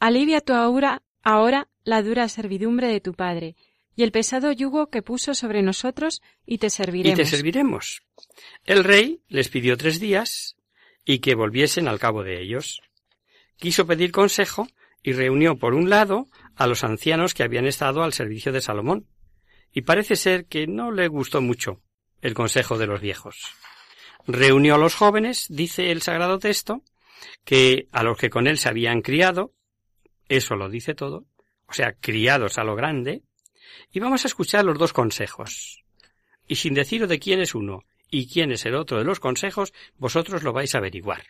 Alivia 0.00 0.40
tu 0.40 0.52
ahora, 0.52 1.02
ahora 1.22 1.68
la 1.84 2.02
dura 2.02 2.28
servidumbre 2.28 2.88
de 2.88 3.00
tu 3.00 3.14
padre, 3.14 3.56
y 3.98 4.04
el 4.04 4.12
pesado 4.12 4.52
yugo 4.52 4.90
que 4.90 5.02
puso 5.02 5.34
sobre 5.34 5.60
nosotros, 5.60 6.22
y 6.46 6.58
te 6.58 6.70
serviremos. 6.70 7.18
Y 7.18 7.20
te 7.20 7.28
serviremos. 7.28 8.02
El 8.64 8.84
rey 8.84 9.24
les 9.26 9.48
pidió 9.48 9.76
tres 9.76 9.98
días, 9.98 10.54
y 11.04 11.18
que 11.18 11.34
volviesen 11.34 11.88
al 11.88 11.98
cabo 11.98 12.22
de 12.22 12.40
ellos. 12.40 12.80
Quiso 13.56 13.88
pedir 13.88 14.12
consejo 14.12 14.68
y 15.02 15.14
reunió 15.14 15.58
por 15.58 15.74
un 15.74 15.90
lado 15.90 16.28
a 16.54 16.68
los 16.68 16.84
ancianos 16.84 17.34
que 17.34 17.42
habían 17.42 17.66
estado 17.66 18.04
al 18.04 18.12
servicio 18.12 18.52
de 18.52 18.60
Salomón, 18.60 19.08
y 19.72 19.80
parece 19.82 20.14
ser 20.14 20.46
que 20.46 20.68
no 20.68 20.92
le 20.92 21.08
gustó 21.08 21.40
mucho 21.40 21.82
el 22.22 22.34
consejo 22.34 22.78
de 22.78 22.86
los 22.86 23.00
viejos. 23.00 23.52
Reunió 24.28 24.76
a 24.76 24.78
los 24.78 24.94
jóvenes, 24.94 25.46
dice 25.50 25.90
el 25.90 26.02
sagrado 26.02 26.38
texto, 26.38 26.84
que 27.44 27.88
a 27.90 28.04
los 28.04 28.16
que 28.16 28.30
con 28.30 28.46
él 28.46 28.58
se 28.58 28.68
habían 28.68 29.02
criado, 29.02 29.54
eso 30.28 30.54
lo 30.54 30.68
dice 30.68 30.94
todo, 30.94 31.26
o 31.66 31.72
sea, 31.72 31.94
criados 31.94 32.58
a 32.58 32.64
lo 32.64 32.76
grande, 32.76 33.24
y 33.92 34.00
vamos 34.00 34.24
a 34.24 34.28
escuchar 34.28 34.64
los 34.64 34.78
dos 34.78 34.92
consejos. 34.92 35.84
Y 36.46 36.56
sin 36.56 36.74
deciros 36.74 37.08
de 37.08 37.18
quién 37.18 37.40
es 37.40 37.54
uno 37.54 37.84
y 38.10 38.26
quién 38.26 38.52
es 38.52 38.64
el 38.64 38.74
otro 38.74 38.98
de 38.98 39.04
los 39.04 39.20
consejos, 39.20 39.72
vosotros 39.98 40.42
lo 40.42 40.52
vais 40.52 40.74
a 40.74 40.78
averiguar. 40.78 41.24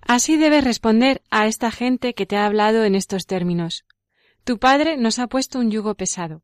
Así 0.00 0.36
debes 0.36 0.64
responder 0.64 1.22
a 1.30 1.46
esta 1.46 1.70
gente 1.70 2.14
que 2.14 2.26
te 2.26 2.36
ha 2.36 2.46
hablado 2.46 2.84
en 2.84 2.94
estos 2.94 3.26
términos. 3.26 3.84
Tu 4.44 4.58
padre 4.58 4.96
nos 4.96 5.18
ha 5.18 5.26
puesto 5.26 5.58
un 5.58 5.70
yugo 5.70 5.94
pesado. 5.94 6.42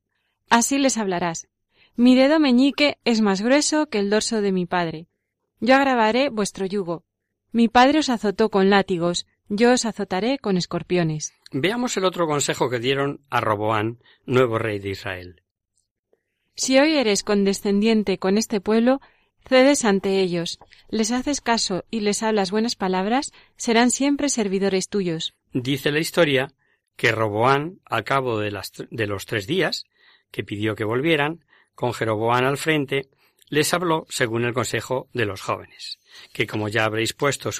Así 0.51 0.79
les 0.79 0.99
hablarás. 0.99 1.49
Mi 1.95 2.17
dedo 2.17 2.41
meñique 2.41 2.99
es 3.05 3.21
más 3.21 3.43
grueso 3.43 3.89
que 3.89 3.99
el 3.99 4.11
dorso 4.11 4.41
de 4.41 4.53
mi 4.53 4.67
padre. 4.67 5.07
Yo 5.61 5.77
agravaré 5.77 6.29
vuestro 6.29 6.67
yugo. 6.67 7.05
Mi 7.53 7.69
padre 7.69 8.01
os 8.01 8.09
azotó 8.09 8.51
con 8.51 8.71
látigos, 8.71 9.27
yo 9.49 9.73
os 9.73 9.85
azotaré 9.85 10.39
con 10.39 10.57
escorpiones. 10.57 11.35
Veamos 11.53 11.97
el 11.97 12.05
otro 12.05 12.27
consejo 12.27 12.71
que 12.71 12.81
dieron 12.81 13.21
a 13.31 13.41
Roboán, 13.41 13.99
nuevo 14.25 14.59
rey 14.59 14.79
de 14.79 14.91
Israel. 14.91 15.43
Si 16.55 16.79
hoy 16.79 16.97
eres 16.97 17.23
condescendiente 17.23 18.19
con 18.19 18.37
este 18.37 18.61
pueblo, 18.61 19.01
cedes 19.49 19.85
ante 19.85 20.21
ellos, 20.21 20.59
les 20.89 21.11
haces 21.11 21.41
caso 21.41 21.85
y 21.91 22.01
les 22.01 22.23
hablas 22.23 22.51
buenas 22.51 22.77
palabras, 22.77 23.33
serán 23.57 23.91
siempre 23.91 24.29
servidores 24.29 24.89
tuyos. 24.89 25.35
Dice 25.53 25.91
la 25.91 26.01
historia 26.01 26.53
que 26.97 27.13
Roboán, 27.13 27.81
al 27.85 28.05
cabo 28.05 28.39
de, 28.39 28.51
los 28.51 29.27
tres 29.27 29.47
días, 29.47 29.85
que 30.31 30.45
pidió 30.45 30.75
que 30.75 30.85
volvieran, 30.85 31.45
con 31.75 31.95
Jeroboán 31.95 32.45
al 32.45 32.59
frente, 32.59 33.09
les 33.49 33.73
habló 33.75 34.07
según 34.09 34.45
el 34.45 34.55
consejo 34.55 35.09
de 35.13 35.27
los 35.27 35.41
jóvenes, 35.41 35.99
que 36.33 36.47
como 36.47 36.69
ya 36.69 36.85
habréis 36.85 37.13
puesto 37.13 37.51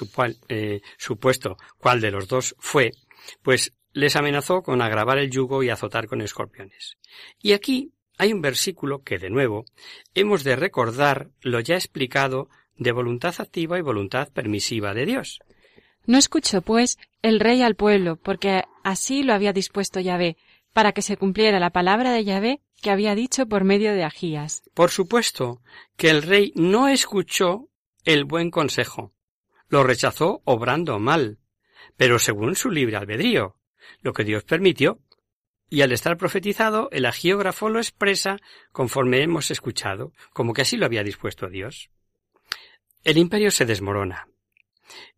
eh, 0.49 0.81
supuesto 0.97 1.57
cuál 1.77 1.99
de 1.99 2.11
los 2.11 2.27
dos 2.27 2.55
fue, 2.59 2.91
pues 3.41 3.73
les 3.91 4.15
amenazó 4.15 4.63
con 4.63 4.81
agravar 4.81 5.17
el 5.17 5.29
yugo 5.29 5.63
y 5.63 5.69
azotar 5.69 6.07
con 6.07 6.21
escorpiones. 6.21 6.97
Y 7.41 7.53
aquí 7.53 7.91
hay 8.17 8.33
un 8.33 8.41
versículo 8.41 9.03
que, 9.03 9.17
de 9.17 9.29
nuevo, 9.29 9.65
hemos 10.13 10.43
de 10.43 10.55
recordar 10.55 11.29
lo 11.41 11.59
ya 11.59 11.75
explicado 11.75 12.49
de 12.77 12.91
voluntad 12.91 13.35
activa 13.39 13.77
y 13.77 13.81
voluntad 13.81 14.29
permisiva 14.31 14.93
de 14.93 15.05
Dios. 15.05 15.39
No 16.05 16.17
escuchó, 16.17 16.61
pues, 16.61 16.97
el 17.21 17.39
rey 17.39 17.61
al 17.61 17.75
pueblo, 17.75 18.17
porque 18.17 18.63
así 18.83 19.23
lo 19.23 19.33
había 19.33 19.53
dispuesto 19.53 19.99
Yahvé, 19.99 20.37
para 20.73 20.91
que 20.91 21.01
se 21.01 21.17
cumpliera 21.17 21.59
la 21.59 21.69
palabra 21.69 22.11
de 22.11 22.25
Yahvé 22.25 22.61
que 22.81 22.91
había 22.91 23.15
dicho 23.15 23.47
por 23.47 23.63
medio 23.63 23.93
de 23.93 24.03
Agías. 24.03 24.63
Por 24.73 24.91
supuesto 24.91 25.61
que 25.95 26.09
el 26.09 26.21
rey 26.21 26.51
no 26.55 26.89
escuchó 26.89 27.69
el 28.03 28.25
buen 28.25 28.51
consejo, 28.51 29.13
lo 29.69 29.83
rechazó 29.83 30.41
obrando 30.43 30.99
mal, 30.99 31.39
pero 31.95 32.19
según 32.19 32.55
su 32.55 32.69
libre 32.69 32.97
albedrío, 32.97 33.55
lo 34.01 34.11
que 34.11 34.25
Dios 34.25 34.43
permitió 34.43 34.99
y 35.73 35.81
al 35.81 35.91
estar 35.91 36.17
profetizado, 36.17 36.87
el 36.91 37.03
agiógrafo 37.07 37.67
lo 37.67 37.79
expresa 37.79 38.37
conforme 38.71 39.23
hemos 39.23 39.49
escuchado, 39.49 40.13
como 40.31 40.53
que 40.53 40.61
así 40.61 40.77
lo 40.77 40.85
había 40.85 41.01
dispuesto 41.01 41.49
Dios. 41.49 41.89
El 43.03 43.17
imperio 43.17 43.49
se 43.49 43.65
desmorona. 43.65 44.27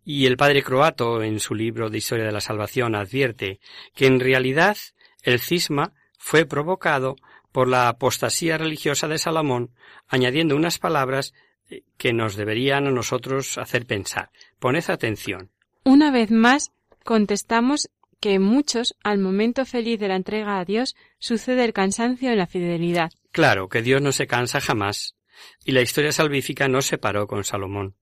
Y 0.06 0.28
el 0.28 0.38
padre 0.38 0.64
croato, 0.64 1.22
en 1.22 1.42
su 1.42 1.56
libro 1.56 1.90
de 1.90 1.98
Historia 1.98 2.24
de 2.24 2.32
la 2.32 2.40
Salvación, 2.40 2.96
advierte 2.96 3.60
que 3.96 4.06
en 4.06 4.22
realidad 4.22 4.78
el 5.24 5.42
cisma 5.42 5.92
fue 6.18 6.46
provocado 6.46 7.18
por 7.52 7.68
la 7.68 7.90
apostasía 7.90 8.58
religiosa 8.58 9.10
de 9.10 9.18
Salomón, 9.18 9.72
añadiendo 10.08 10.56
unas 10.56 10.80
palabras 10.80 11.34
eh, 11.70 11.82
que 11.98 12.14
nos 12.14 12.38
deberían 12.38 12.88
a 12.88 12.92
nosotros 12.92 13.58
hacer 13.58 13.86
pensar. 13.86 14.30
Poned 14.60 14.90
atención. 14.90 15.52
Una 15.84 16.12
vez 16.12 16.32
más, 16.32 16.72
contestamos 17.04 17.90
que 18.20 18.34
en 18.34 18.42
muchos, 18.42 18.96
al 19.04 19.20
momento 19.20 19.66
feliz 19.66 20.00
de 20.00 20.08
la 20.08 20.16
entrega 20.16 20.60
a 20.60 20.66
Dios, 20.66 20.96
sucede 21.20 21.64
el 21.64 21.74
cansancio 21.74 22.32
en 22.32 22.38
la 22.38 22.48
fidelidad. 22.48 23.12
Claro, 23.32 23.70
que 23.70 23.82
Dios 23.82 24.02
no 24.02 24.12
se 24.12 24.28
cansa 24.28 24.62
jamás, 24.62 25.16
y 25.64 25.72
la 25.72 25.82
historia 25.82 26.12
salvífica 26.12 26.68
no 26.68 26.82
se 26.82 26.98
paró 26.98 27.28
con 27.28 27.44
Salomón. 27.44 27.96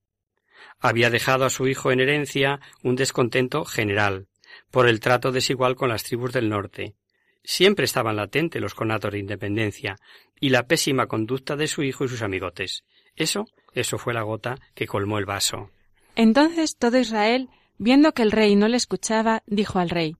Había 0.80 1.10
dejado 1.10 1.44
a 1.44 1.50
su 1.50 1.66
hijo 1.66 1.92
en 1.92 2.00
herencia 2.00 2.60
un 2.82 2.96
descontento 2.96 3.64
general, 3.64 4.28
por 4.70 4.88
el 4.88 5.00
trato 5.00 5.32
desigual 5.32 5.76
con 5.76 5.88
las 5.88 6.04
tribus 6.04 6.32
del 6.32 6.48
norte. 6.48 6.94
Siempre 7.42 7.84
estaban 7.84 8.16
latentes 8.16 8.60
los 8.60 8.74
conatos 8.74 9.12
de 9.12 9.18
independencia, 9.18 9.96
y 10.40 10.50
la 10.50 10.66
pésima 10.66 11.06
conducta 11.06 11.56
de 11.56 11.68
su 11.68 11.82
hijo 11.82 12.04
y 12.04 12.08
sus 12.08 12.22
amigotes. 12.22 12.84
Eso, 13.16 13.46
eso 13.72 13.98
fue 13.98 14.14
la 14.14 14.22
gota 14.22 14.58
que 14.74 14.86
colmó 14.86 15.18
el 15.18 15.26
vaso. 15.26 15.70
Entonces 16.16 16.76
todo 16.76 16.98
Israel 16.98 17.48
Viendo 17.78 18.12
que 18.12 18.22
el 18.22 18.32
rey 18.32 18.56
no 18.56 18.68
le 18.68 18.76
escuchaba, 18.76 19.42
dijo 19.46 19.78
al 19.78 19.90
rey 19.90 20.16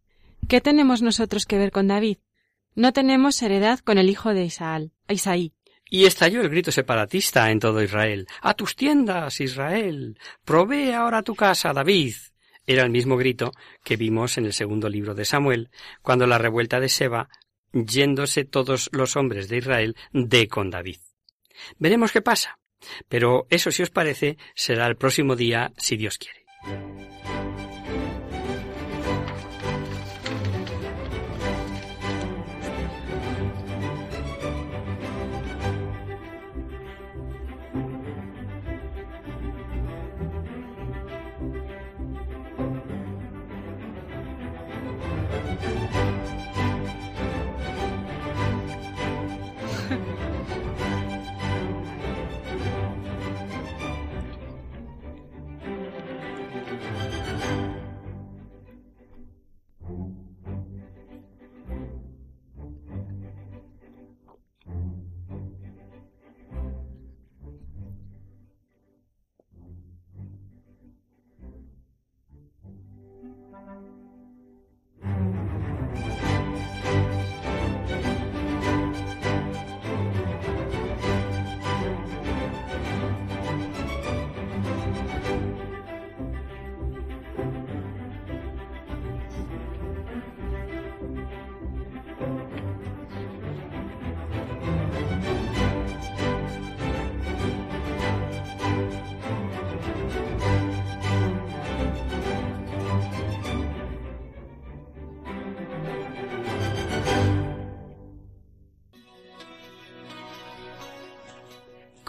¿Qué 0.48 0.60
tenemos 0.60 1.00
nosotros 1.02 1.46
que 1.46 1.58
ver 1.58 1.70
con 1.70 1.88
David? 1.88 2.18
No 2.74 2.92
tenemos 2.92 3.40
heredad 3.40 3.78
con 3.78 3.98
el 3.98 4.10
hijo 4.10 4.34
de 4.34 4.44
Isaal, 4.44 4.92
Isaí. 5.08 5.52
Y 5.88 6.06
estalló 6.06 6.40
el 6.40 6.48
grito 6.48 6.72
separatista 6.72 7.50
en 7.50 7.60
todo 7.60 7.82
Israel. 7.82 8.26
A 8.42 8.54
tus 8.54 8.74
tiendas, 8.74 9.40
Israel. 9.40 10.18
Provee 10.44 10.92
ahora 10.92 11.22
tu 11.22 11.34
casa, 11.34 11.72
David. 11.72 12.14
Era 12.66 12.82
el 12.82 12.90
mismo 12.90 13.16
grito 13.16 13.52
que 13.84 13.96
vimos 13.96 14.38
en 14.38 14.46
el 14.46 14.52
segundo 14.52 14.88
libro 14.88 15.14
de 15.14 15.24
Samuel, 15.24 15.70
cuando 16.02 16.26
la 16.26 16.38
revuelta 16.38 16.80
de 16.80 16.88
Seba, 16.88 17.28
yéndose 17.72 18.44
todos 18.44 18.90
los 18.92 19.16
hombres 19.16 19.48
de 19.48 19.58
Israel 19.58 19.96
de 20.12 20.48
con 20.48 20.70
David. 20.70 20.98
Veremos 21.78 22.10
qué 22.10 22.22
pasa. 22.22 22.58
Pero 23.08 23.46
eso, 23.50 23.70
si 23.70 23.82
os 23.82 23.90
parece, 23.90 24.36
será 24.54 24.86
el 24.86 24.96
próximo 24.96 25.36
día, 25.36 25.72
si 25.76 25.96
Dios 25.96 26.18
quiere. 26.18 26.44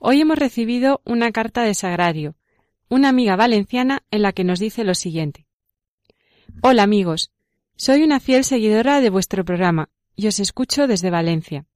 Hoy 0.00 0.20
hemos 0.20 0.38
recibido 0.38 1.02
una 1.04 1.32
carta 1.32 1.62
de 1.64 1.74
Sagrario, 1.74 2.36
una 2.88 3.08
amiga 3.08 3.34
valenciana 3.34 4.04
en 4.12 4.22
la 4.22 4.32
que 4.32 4.44
nos 4.44 4.60
dice 4.60 4.84
lo 4.84 4.94
siguiente. 4.94 5.46
Hola 6.62 6.84
amigos, 6.84 7.32
soy 7.74 8.04
una 8.04 8.20
fiel 8.20 8.44
seguidora 8.44 9.00
de 9.00 9.10
vuestro 9.10 9.44
programa 9.44 9.90
y 10.14 10.28
os 10.28 10.38
escucho 10.38 10.86
desde 10.86 11.10
Valencia. 11.10 11.66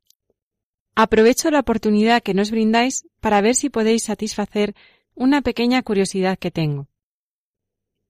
Aprovecho 0.95 1.51
la 1.51 1.61
oportunidad 1.61 2.23
que 2.23 2.33
nos 2.33 2.53
brindáis 2.53 3.09
para 3.21 3.41
ver 3.41 3.57
si 3.57 3.71
podéis 3.71 4.05
satisfacer 4.05 4.77
una 5.15 5.43
pequeña 5.43 5.83
curiosidad 5.83 6.39
que 6.39 6.53
tengo. 6.53 6.87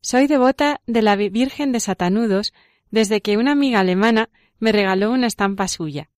Soy 0.03 0.27
devota 0.27 0.83
de 0.87 1.01
la 1.01 1.17
Virgen 1.17 1.73
de 1.73 1.81
Satanudos 1.81 2.53
desde 2.91 3.23
que 3.23 3.39
una 3.39 3.53
amiga 3.53 3.81
alemana 3.81 4.29
me 4.59 4.73
regaló 4.73 5.11
una 5.11 5.27
estampa 5.27 5.69
suya. 5.69 6.11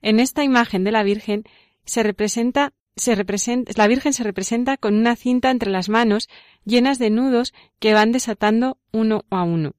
En 0.00 0.18
esta 0.18 0.42
imagen 0.42 0.82
de 0.82 0.90
la 0.90 1.04
Virgen 1.04 1.44
se 1.84 2.02
representa, 2.02 2.72
se 2.96 3.14
representa, 3.14 3.72
la 3.76 3.88
Virgen 3.88 4.12
se 4.12 4.24
representa 4.24 4.76
con 4.76 4.94
una 4.94 5.16
cinta 5.16 5.50
entre 5.50 5.70
las 5.70 5.88
manos 5.88 6.28
llenas 6.64 6.98
de 6.98 7.10
nudos 7.10 7.52
que 7.78 7.94
van 7.94 8.12
desatando 8.12 8.78
uno 8.92 9.24
a 9.30 9.42
uno. 9.42 9.74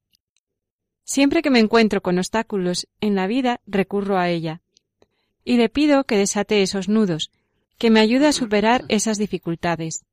Siempre 1.04 1.42
que 1.42 1.50
me 1.50 1.60
encuentro 1.60 2.02
con 2.02 2.18
obstáculos 2.18 2.88
en 3.02 3.16
la 3.16 3.28
vida, 3.28 3.60
recurro 3.66 4.18
a 4.18 4.30
ella. 4.30 4.62
Y 5.44 5.58
le 5.58 5.70
pido 5.70 6.06
que 6.06 6.18
desate 6.18 6.62
esos 6.62 6.88
nudos, 6.88 7.32
que 7.78 7.90
me 7.90 8.00
ayude 8.00 8.28
a 8.28 8.32
superar 8.32 8.86
esas 8.88 9.18
dificultades. 9.18 10.06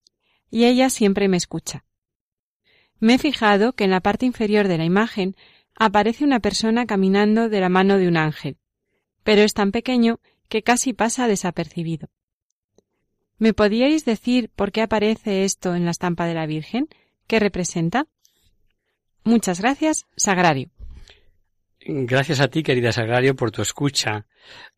Y 0.51 0.65
ella 0.65 0.91
siempre 0.91 1.29
me 1.29 1.37
escucha. 1.37 1.85
Me 2.99 3.15
he 3.15 3.19
fijado 3.19 3.73
que 3.73 3.85
en 3.85 3.91
la 3.91 4.01
parte 4.01 4.27
inferior 4.27 4.67
de 4.67 4.79
la 4.79 4.85
imagen 4.85 5.37
aparece 5.75 6.25
una 6.25 6.41
persona 6.41 6.85
caminando 6.85 7.49
de 7.49 7.61
la 7.61 7.69
mano 7.69 7.97
de 7.97 8.09
un 8.09 8.17
ángel, 8.17 8.59
pero 9.23 9.43
es 9.43 9.55
tan 9.55 9.73
pequeño 9.73 10.21
que 10.51 10.63
casi 10.63 10.93
pasa 10.93 11.29
desapercibido. 11.29 12.11
¿Me 13.39 13.55
podíais 13.55 14.05
decir 14.05 14.51
por 14.55 14.73
qué 14.73 14.83
aparece 14.83 15.45
esto 15.45 15.75
en 15.75 15.87
la 15.87 15.93
estampa 15.93 16.27
de 16.27 16.35
la 16.35 16.45
Virgen? 16.45 16.89
¿Qué 17.27 17.41
representa? 17.41 18.07
Muchas 19.25 19.61
gracias, 19.61 20.05
Sagrario. 20.17 20.69
Gracias 21.81 22.41
a 22.41 22.49
ti, 22.49 22.63
querida 22.63 22.93
Sagrario, 22.93 23.35
por 23.35 23.51
tu 23.51 23.63
escucha 23.63 24.27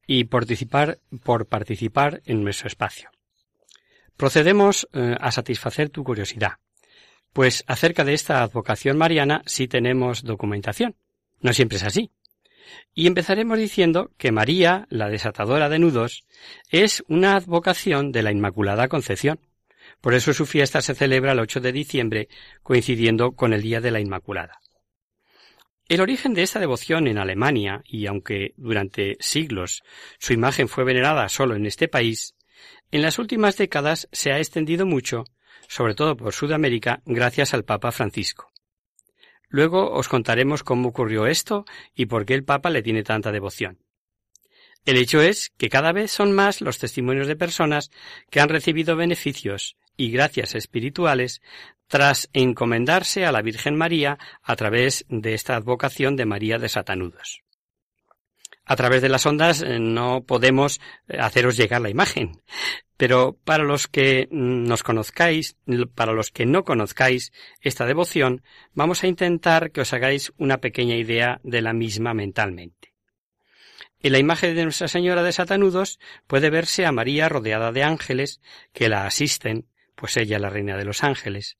y 0.07 0.25
participar, 0.25 1.01
por 1.25 1.47
participar 1.47 2.23
en 2.27 2.45
nuestro 2.45 2.69
espacio. 2.69 3.11
Procedemos 4.17 4.89
eh, 4.93 5.17
a 5.19 5.33
satisfacer 5.33 5.89
tu 5.91 6.05
curiosidad. 6.05 6.59
Pues 7.33 7.65
acerca 7.67 8.05
de 8.05 8.15
esta 8.15 8.43
advocación 8.43 8.99
mariana 8.99 9.43
sí 9.47 9.67
tenemos 9.67 10.23
documentación. 10.23 10.95
No 11.41 11.53
siempre 11.53 11.79
es 11.79 11.85
así. 11.85 12.13
Y 12.95 13.07
empezaremos 13.07 13.59
diciendo 13.59 14.11
que 14.19 14.33
María, 14.33 14.87
la 14.91 15.09
desatadora 15.09 15.69
de 15.69 15.79
nudos, 15.79 16.27
es 16.71 17.03
una 17.09 17.37
advocación 17.37 18.13
de 18.13 18.23
la 18.23 18.33
Inmaculada 18.33 18.89
Concepción. 18.89 19.41
Por 20.01 20.15
eso 20.15 20.33
su 20.33 20.47
fiesta 20.47 20.81
se 20.81 20.95
celebra 20.95 21.33
el 21.33 21.41
8 21.41 21.61
de 21.61 21.73
diciembre, 21.73 22.29
coincidiendo 22.63 23.33
con 23.33 23.53
el 23.53 23.63
Día 23.63 23.81
de 23.81 23.91
la 23.91 24.01
Inmaculada. 24.01 24.61
El 25.89 26.01
origen 26.01 26.35
de 26.35 26.43
esta 26.43 26.61
devoción 26.61 27.07
en 27.07 27.19
Alemania, 27.19 27.83
y 27.85 28.07
aunque 28.07 28.55
durante 28.57 29.17
siglos 29.21 29.83
su 30.19 30.33
imagen 30.33 30.69
fue 30.69 30.85
venerada 30.85 31.29
solo 31.29 31.55
en 31.55 31.67
este 31.67 31.89
país, 31.89 32.35
en 32.91 33.03
las 33.03 33.19
últimas 33.19 33.57
décadas 33.57 34.09
se 34.13 34.33
ha 34.33 34.39
extendido 34.39 34.87
mucho 34.87 35.25
sobre 35.73 35.95
todo 35.95 36.19
por 36.19 36.35
Sudamérica, 36.35 37.01
gracias 37.07 37.55
al 37.55 37.65
Papa 37.65 37.93
Francisco. 37.93 38.52
Luego 39.53 39.93
os 39.93 40.09
contaremos 40.09 40.65
cómo 40.65 40.89
ocurrió 40.89 41.27
esto 41.27 41.67
y 41.95 42.07
por 42.07 42.25
qué 42.25 42.33
el 42.33 42.43
Papa 42.43 42.71
le 42.71 42.83
tiene 42.83 43.05
tanta 43.05 43.31
devoción. 43.31 43.79
El 44.87 44.97
hecho 44.97 45.21
es 45.21 45.53
que 45.59 45.69
cada 45.69 45.93
vez 45.93 46.11
son 46.11 46.33
más 46.33 46.63
los 46.63 46.79
testimonios 46.79 47.27
de 47.27 47.37
personas 47.37 47.91
que 48.31 48.41
han 48.41 48.49
recibido 48.49 48.97
beneficios 48.97 49.77
y 49.95 50.11
gracias 50.11 50.55
espirituales 50.55 51.43
tras 51.87 52.31
encomendarse 52.33 53.27
a 53.27 53.33
la 53.33 53.43
Virgen 53.43 53.77
María 53.77 54.19
a 54.43 54.57
través 54.57 55.05
de 55.11 55.35
esta 55.35 55.55
advocación 55.55 56.17
de 56.17 56.25
María 56.25 56.59
de 56.59 56.71
Satanudos 56.71 57.43
a 58.65 58.77
través 58.77 59.03
de 59.03 59.09
las 59.09 59.27
ondas 59.27 59.63
eh, 59.63 59.79
no 59.79 60.25
podemos 60.25 60.81
eh, 61.09 61.19
haceros 61.19 61.57
llegar 61.57 61.81
la 61.81 61.91
imagen. 61.91 62.41
Pero 63.03 63.37
para 63.45 63.65
los 63.65 63.89
que 63.89 64.29
nos 64.31 64.85
conozcáis, 64.85 65.57
para 65.97 66.13
los 66.13 66.31
que 66.31 66.47
no 66.47 66.63
conozcáis 66.63 67.33
esta 67.61 67.85
devoción, 67.85 68.45
vamos 68.75 69.03
a 69.03 69.09
intentar 69.09 69.73
que 69.73 69.81
os 69.81 69.93
hagáis 69.93 70.33
una 70.37 70.59
pequeña 70.59 70.95
idea 70.95 71.41
de 71.43 71.63
la 71.63 71.73
misma 71.73 72.15
mentalmente. 72.15 72.95
En 73.99 74.13
la 74.13 74.21
imagen 74.21 74.55
de 74.55 74.63
Nuestra 74.63 74.87
Señora 74.87 75.25
de 75.25 75.33
Satanudos 75.33 75.99
puede 76.29 76.49
verse 76.49 76.87
a 76.87 76.93
María 76.93 77.29
rodeada 77.29 77.73
de 77.73 77.83
ángeles 77.83 78.41
que 78.73 78.89
la 78.89 79.05
asisten, 79.05 79.67
pues 79.97 80.17
ella 80.17 80.37
es 80.37 80.43
la 80.43 80.51
reina 80.51 80.77
de 80.77 80.85
los 80.85 81.03
ángeles, 81.03 81.59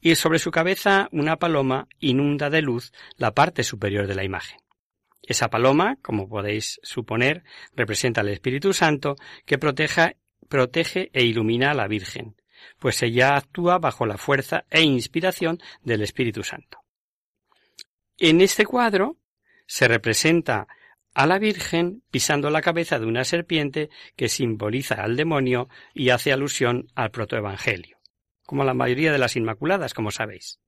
y 0.00 0.14
sobre 0.14 0.38
su 0.38 0.50
cabeza 0.50 1.10
una 1.12 1.36
paloma 1.36 1.86
inunda 1.98 2.48
de 2.48 2.62
luz 2.62 2.94
la 3.18 3.34
parte 3.34 3.62
superior 3.62 4.06
de 4.06 4.14
la 4.14 4.24
imagen. 4.24 4.58
Esa 5.20 5.50
paloma, 5.50 5.98
como 6.00 6.30
podéis 6.30 6.80
suponer, 6.82 7.44
representa 7.76 8.22
al 8.22 8.30
Espíritu 8.30 8.72
Santo 8.72 9.16
que 9.44 9.58
proteja, 9.58 10.14
protege 10.48 11.10
e 11.12 11.24
ilumina 11.24 11.70
a 11.70 11.74
la 11.74 11.88
Virgen, 11.88 12.36
pues 12.78 13.02
ella 13.02 13.36
actúa 13.36 13.78
bajo 13.78 14.06
la 14.06 14.18
fuerza 14.18 14.64
e 14.70 14.82
inspiración 14.82 15.60
del 15.82 16.02
Espíritu 16.02 16.42
Santo. 16.42 16.78
En 18.16 18.40
este 18.40 18.66
cuadro 18.66 19.16
se 19.66 19.86
representa 19.86 20.66
a 21.14 21.26
la 21.26 21.38
Virgen 21.38 22.02
pisando 22.10 22.50
la 22.50 22.62
cabeza 22.62 22.98
de 22.98 23.06
una 23.06 23.24
serpiente 23.24 23.90
que 24.16 24.28
simboliza 24.28 24.96
al 24.96 25.16
demonio 25.16 25.68
y 25.94 26.10
hace 26.10 26.32
alusión 26.32 26.88
al 26.94 27.10
protoevangelio, 27.10 27.98
como 28.44 28.64
la 28.64 28.74
mayoría 28.74 29.12
de 29.12 29.18
las 29.18 29.36
Inmaculadas, 29.36 29.94
como 29.94 30.10
sabéis. 30.10 30.60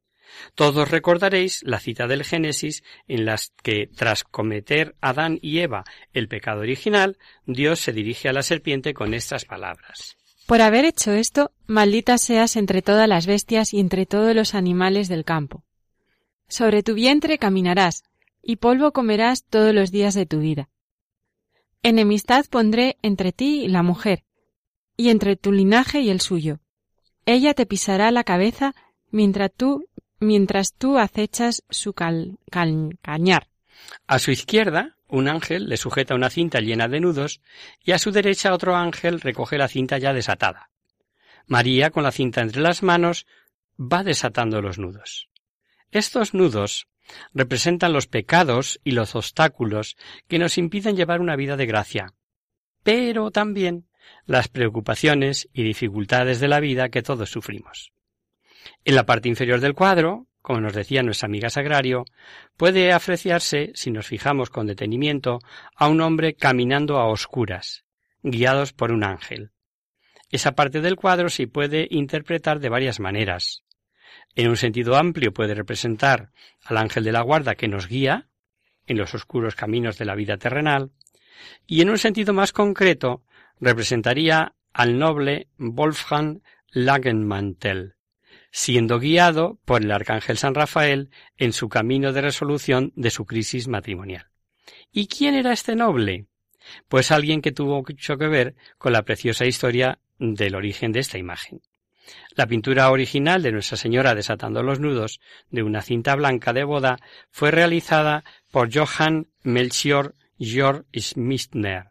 Todos 0.54 0.90
recordaréis 0.90 1.62
la 1.64 1.80
cita 1.80 2.06
del 2.06 2.24
Génesis 2.24 2.82
en 3.08 3.24
las 3.24 3.52
que, 3.62 3.86
tras 3.86 4.24
cometer 4.24 4.96
Adán 5.00 5.38
y 5.42 5.58
Eva 5.58 5.84
el 6.12 6.28
pecado 6.28 6.60
original, 6.60 7.18
Dios 7.46 7.80
se 7.80 7.92
dirige 7.92 8.28
a 8.28 8.32
la 8.32 8.42
serpiente 8.42 8.94
con 8.94 9.14
estas 9.14 9.44
palabras. 9.44 10.16
Por 10.46 10.62
haber 10.62 10.84
hecho 10.84 11.12
esto, 11.12 11.52
maldita 11.66 12.18
seas 12.18 12.56
entre 12.56 12.82
todas 12.82 13.08
las 13.08 13.26
bestias 13.26 13.72
y 13.72 13.78
entre 13.78 14.06
todos 14.06 14.34
los 14.34 14.54
animales 14.54 15.08
del 15.08 15.24
campo. 15.24 15.64
Sobre 16.48 16.82
tu 16.82 16.94
vientre 16.94 17.38
caminarás, 17.38 18.02
y 18.42 18.56
polvo 18.56 18.92
comerás 18.92 19.44
todos 19.44 19.72
los 19.72 19.92
días 19.92 20.14
de 20.14 20.26
tu 20.26 20.40
vida. 20.40 20.68
Enemistad 21.82 22.44
pondré 22.50 22.98
entre 23.02 23.32
ti 23.32 23.62
y 23.62 23.68
la 23.68 23.82
mujer, 23.82 24.24
y 24.96 25.10
entre 25.10 25.36
tu 25.36 25.52
linaje 25.52 26.00
y 26.00 26.10
el 26.10 26.20
suyo. 26.20 26.58
Ella 27.26 27.54
te 27.54 27.64
pisará 27.64 28.10
la 28.10 28.24
cabeza 28.24 28.74
mientras 29.10 29.52
tú 29.56 29.86
mientras 30.20 30.74
tú 30.74 30.98
acechas 30.98 31.64
su 31.70 31.94
cañar. 31.94 33.48
A 34.06 34.18
su 34.18 34.30
izquierda, 34.30 34.96
un 35.08 35.28
ángel 35.28 35.68
le 35.68 35.76
sujeta 35.76 36.14
una 36.14 36.30
cinta 36.30 36.60
llena 36.60 36.86
de 36.86 37.00
nudos 37.00 37.40
y 37.82 37.92
a 37.92 37.98
su 37.98 38.12
derecha 38.12 38.54
otro 38.54 38.76
ángel 38.76 39.20
recoge 39.20 39.58
la 39.58 39.68
cinta 39.68 39.98
ya 39.98 40.12
desatada. 40.12 40.70
María, 41.46 41.90
con 41.90 42.04
la 42.04 42.12
cinta 42.12 42.42
entre 42.42 42.60
las 42.60 42.82
manos, 42.82 43.26
va 43.80 44.04
desatando 44.04 44.62
los 44.62 44.78
nudos. 44.78 45.28
Estos 45.90 46.34
nudos 46.34 46.86
representan 47.34 47.92
los 47.92 48.06
pecados 48.06 48.80
y 48.84 48.92
los 48.92 49.16
obstáculos 49.16 49.96
que 50.28 50.38
nos 50.38 50.58
impiden 50.58 50.96
llevar 50.96 51.20
una 51.20 51.34
vida 51.34 51.56
de 51.56 51.66
gracia, 51.66 52.14
pero 52.84 53.32
también 53.32 53.88
las 54.26 54.48
preocupaciones 54.48 55.48
y 55.52 55.64
dificultades 55.64 56.38
de 56.38 56.48
la 56.48 56.60
vida 56.60 56.88
que 56.90 57.02
todos 57.02 57.30
sufrimos. 57.30 57.92
En 58.84 58.94
la 58.94 59.06
parte 59.06 59.28
inferior 59.28 59.60
del 59.60 59.74
cuadro, 59.74 60.26
como 60.42 60.60
nos 60.60 60.72
decía 60.72 61.02
nuestra 61.02 61.26
amiga 61.26 61.50
Sagrario, 61.50 62.04
puede 62.56 62.92
apreciarse, 62.92 63.72
si 63.74 63.90
nos 63.90 64.06
fijamos 64.06 64.50
con 64.50 64.66
detenimiento, 64.66 65.38
a 65.74 65.88
un 65.88 66.00
hombre 66.00 66.34
caminando 66.34 66.98
a 66.98 67.06
oscuras, 67.06 67.84
guiados 68.22 68.72
por 68.72 68.92
un 68.92 69.04
ángel. 69.04 69.52
Esa 70.30 70.52
parte 70.52 70.80
del 70.80 70.96
cuadro 70.96 71.28
se 71.28 71.46
puede 71.46 71.88
interpretar 71.90 72.60
de 72.60 72.68
varias 72.68 73.00
maneras. 73.00 73.64
En 74.34 74.48
un 74.48 74.56
sentido 74.56 74.96
amplio 74.96 75.32
puede 75.32 75.54
representar 75.54 76.30
al 76.64 76.76
ángel 76.76 77.04
de 77.04 77.12
la 77.12 77.22
guarda 77.22 77.56
que 77.56 77.68
nos 77.68 77.88
guía 77.88 78.28
en 78.86 78.96
los 78.96 79.14
oscuros 79.14 79.54
caminos 79.54 79.98
de 79.98 80.04
la 80.04 80.14
vida 80.14 80.36
terrenal, 80.36 80.90
y 81.66 81.80
en 81.80 81.90
un 81.90 81.98
sentido 81.98 82.32
más 82.32 82.52
concreto 82.52 83.24
representaría 83.60 84.54
al 84.72 84.98
noble 84.98 85.48
Wolfgang 85.58 86.42
Lagenmantel, 86.70 87.96
siendo 88.50 88.98
guiado 88.98 89.58
por 89.64 89.82
el 89.82 89.90
arcángel 89.90 90.38
San 90.38 90.54
Rafael 90.54 91.10
en 91.36 91.52
su 91.52 91.68
camino 91.68 92.12
de 92.12 92.20
resolución 92.20 92.92
de 92.96 93.10
su 93.10 93.24
crisis 93.26 93.68
matrimonial. 93.68 94.26
¿Y 94.92 95.06
quién 95.06 95.34
era 95.34 95.52
este 95.52 95.76
noble? 95.76 96.26
Pues 96.88 97.10
alguien 97.10 97.42
que 97.42 97.52
tuvo 97.52 97.82
mucho 97.82 98.18
que 98.18 98.28
ver 98.28 98.54
con 98.78 98.92
la 98.92 99.02
preciosa 99.02 99.46
historia 99.46 100.00
del 100.18 100.54
origen 100.54 100.92
de 100.92 101.00
esta 101.00 101.18
imagen. 101.18 101.62
La 102.34 102.46
pintura 102.46 102.90
original 102.90 103.42
de 103.42 103.52
Nuestra 103.52 103.76
Señora 103.76 104.14
desatando 104.14 104.62
los 104.62 104.80
nudos 104.80 105.20
de 105.50 105.62
una 105.62 105.82
cinta 105.82 106.14
blanca 106.16 106.52
de 106.52 106.64
boda 106.64 106.98
fue 107.30 107.50
realizada 107.50 108.24
por 108.50 108.70
Johann 108.74 109.28
Melchior 109.42 110.16
Georg 110.38 110.86
Schmidtner 110.92 111.90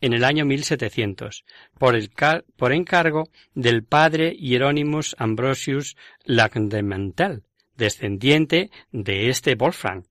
en 0.00 0.12
el 0.12 0.24
año 0.24 0.44
1700 0.44 1.44
por, 1.78 1.94
el, 1.94 2.10
por 2.56 2.72
encargo 2.72 3.28
del 3.54 3.84
padre 3.84 4.34
Hieronymus 4.38 5.14
Ambrosius 5.18 5.96
Lagdemantel, 6.24 7.44
descendiente 7.76 8.70
de 8.92 9.28
este 9.28 9.54
Wolfram, 9.54 10.04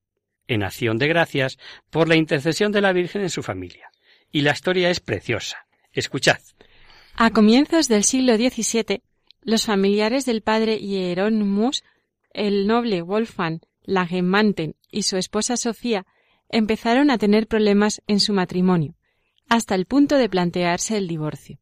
en 0.48 0.64
acción 0.64 0.98
de 0.98 1.08
gracias 1.08 1.58
por 1.90 2.08
la 2.08 2.16
intercesión 2.16 2.72
de 2.72 2.82
la 2.82 2.94
Virgen 2.94 3.22
en 3.22 3.30
su 3.30 3.44
familia. 3.44 3.90
Y 4.32 4.42
la 4.42 4.52
historia 4.52 4.90
es 4.90 5.00
preciosa. 5.00 5.66
Escuchad. 5.92 6.40
A 7.16 7.32
comienzos 7.32 7.88
del 7.88 8.04
siglo 8.04 8.36
XVII, 8.36 9.02
los 9.42 9.66
familiares 9.66 10.26
del 10.26 10.42
padre 10.42 10.80
Hieronymus, 10.80 11.84
el 12.34 12.68
noble 12.68 13.02
Wolfgang 13.02 13.60
Lagemanten 13.84 14.76
y 14.92 15.04
su 15.04 15.18
esposa 15.18 15.58
Sofía 15.58 16.06
empezaron 16.50 17.12
a 17.12 17.18
tener 17.18 17.48
problemas 17.48 18.02
en 18.08 18.20
su 18.20 18.34
matrimonio, 18.34 18.96
hasta 19.50 19.76
el 19.76 19.86
punto 19.86 20.16
de 20.16 20.30
plantearse 20.30 20.98
el 20.98 21.08
divorcio. 21.08 21.60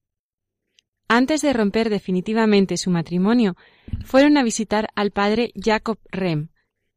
Antes 1.08 1.42
de 1.42 1.54
romper 1.54 1.90
definitivamente 1.90 2.76
su 2.76 2.92
matrimonio, 2.92 3.56
fueron 4.04 4.38
a 4.38 4.44
visitar 4.44 4.90
al 4.94 5.12
padre 5.12 5.54
Jacob 5.56 5.98
Rem, 6.12 6.50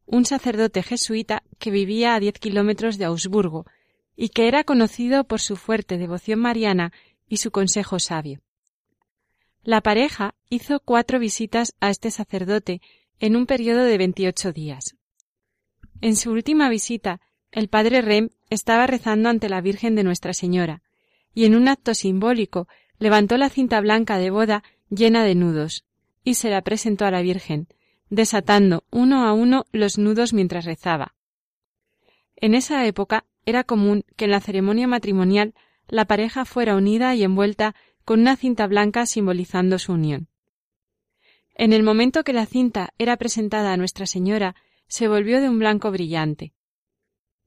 un 0.04 0.24
sacerdote 0.24 0.82
jesuita 0.82 1.44
que 1.60 1.70
vivía 1.70 2.16
a 2.16 2.20
diez 2.20 2.34
kilómetros 2.34 2.98
de 2.98 3.04
Augsburgo 3.04 3.66
y 4.16 4.30
que 4.30 4.48
era 4.48 4.64
conocido 4.64 5.24
por 5.24 5.40
su 5.40 5.56
fuerte 5.56 5.96
devoción 5.96 6.40
mariana 6.40 6.92
y 7.28 7.36
su 7.36 7.52
consejo 7.52 8.00
sabio. 8.00 8.40
La 9.62 9.82
pareja 9.82 10.34
hizo 10.48 10.80
cuatro 10.80 11.20
visitas 11.20 11.74
a 11.80 11.90
este 11.90 12.10
sacerdote 12.10 12.80
en 13.20 13.36
un 13.36 13.46
periodo 13.46 13.84
de 13.84 13.96
veintiocho 13.96 14.52
días. 14.52 14.96
En 16.00 16.16
su 16.16 16.32
última 16.32 16.68
visita, 16.68 17.20
el 17.52 17.68
padre 17.68 18.02
Rem 18.02 18.30
estaba 18.48 18.86
rezando 18.86 19.28
ante 19.28 19.48
la 19.48 19.60
Virgen 19.60 19.94
de 19.94 20.04
Nuestra 20.04 20.32
Señora, 20.34 20.82
y 21.34 21.44
en 21.44 21.54
un 21.54 21.68
acto 21.68 21.94
simbólico 21.94 22.68
levantó 22.98 23.36
la 23.36 23.48
cinta 23.48 23.80
blanca 23.80 24.18
de 24.18 24.30
boda 24.30 24.62
llena 24.88 25.24
de 25.24 25.34
nudos, 25.34 25.84
y 26.24 26.34
se 26.34 26.50
la 26.50 26.62
presentó 26.62 27.06
a 27.06 27.10
la 27.10 27.22
Virgen, 27.22 27.68
desatando 28.08 28.84
uno 28.90 29.24
a 29.24 29.32
uno 29.32 29.64
los 29.72 29.98
nudos 29.98 30.32
mientras 30.32 30.64
rezaba. 30.64 31.14
En 32.36 32.54
esa 32.54 32.86
época 32.86 33.24
era 33.46 33.64
común 33.64 34.04
que 34.16 34.26
en 34.26 34.32
la 34.32 34.40
ceremonia 34.40 34.86
matrimonial 34.86 35.54
la 35.88 36.04
pareja 36.04 36.44
fuera 36.44 36.76
unida 36.76 37.14
y 37.14 37.22
envuelta 37.22 37.74
con 38.04 38.20
una 38.20 38.36
cinta 38.36 38.66
blanca 38.66 39.06
simbolizando 39.06 39.78
su 39.78 39.92
unión. 39.92 40.28
En 41.54 41.72
el 41.72 41.82
momento 41.82 42.24
que 42.24 42.32
la 42.32 42.46
cinta 42.46 42.90
era 42.98 43.16
presentada 43.16 43.72
a 43.72 43.76
Nuestra 43.76 44.06
Señora, 44.06 44.54
se 44.88 45.08
volvió 45.08 45.40
de 45.40 45.48
un 45.48 45.58
blanco 45.58 45.90
brillante. 45.90 46.52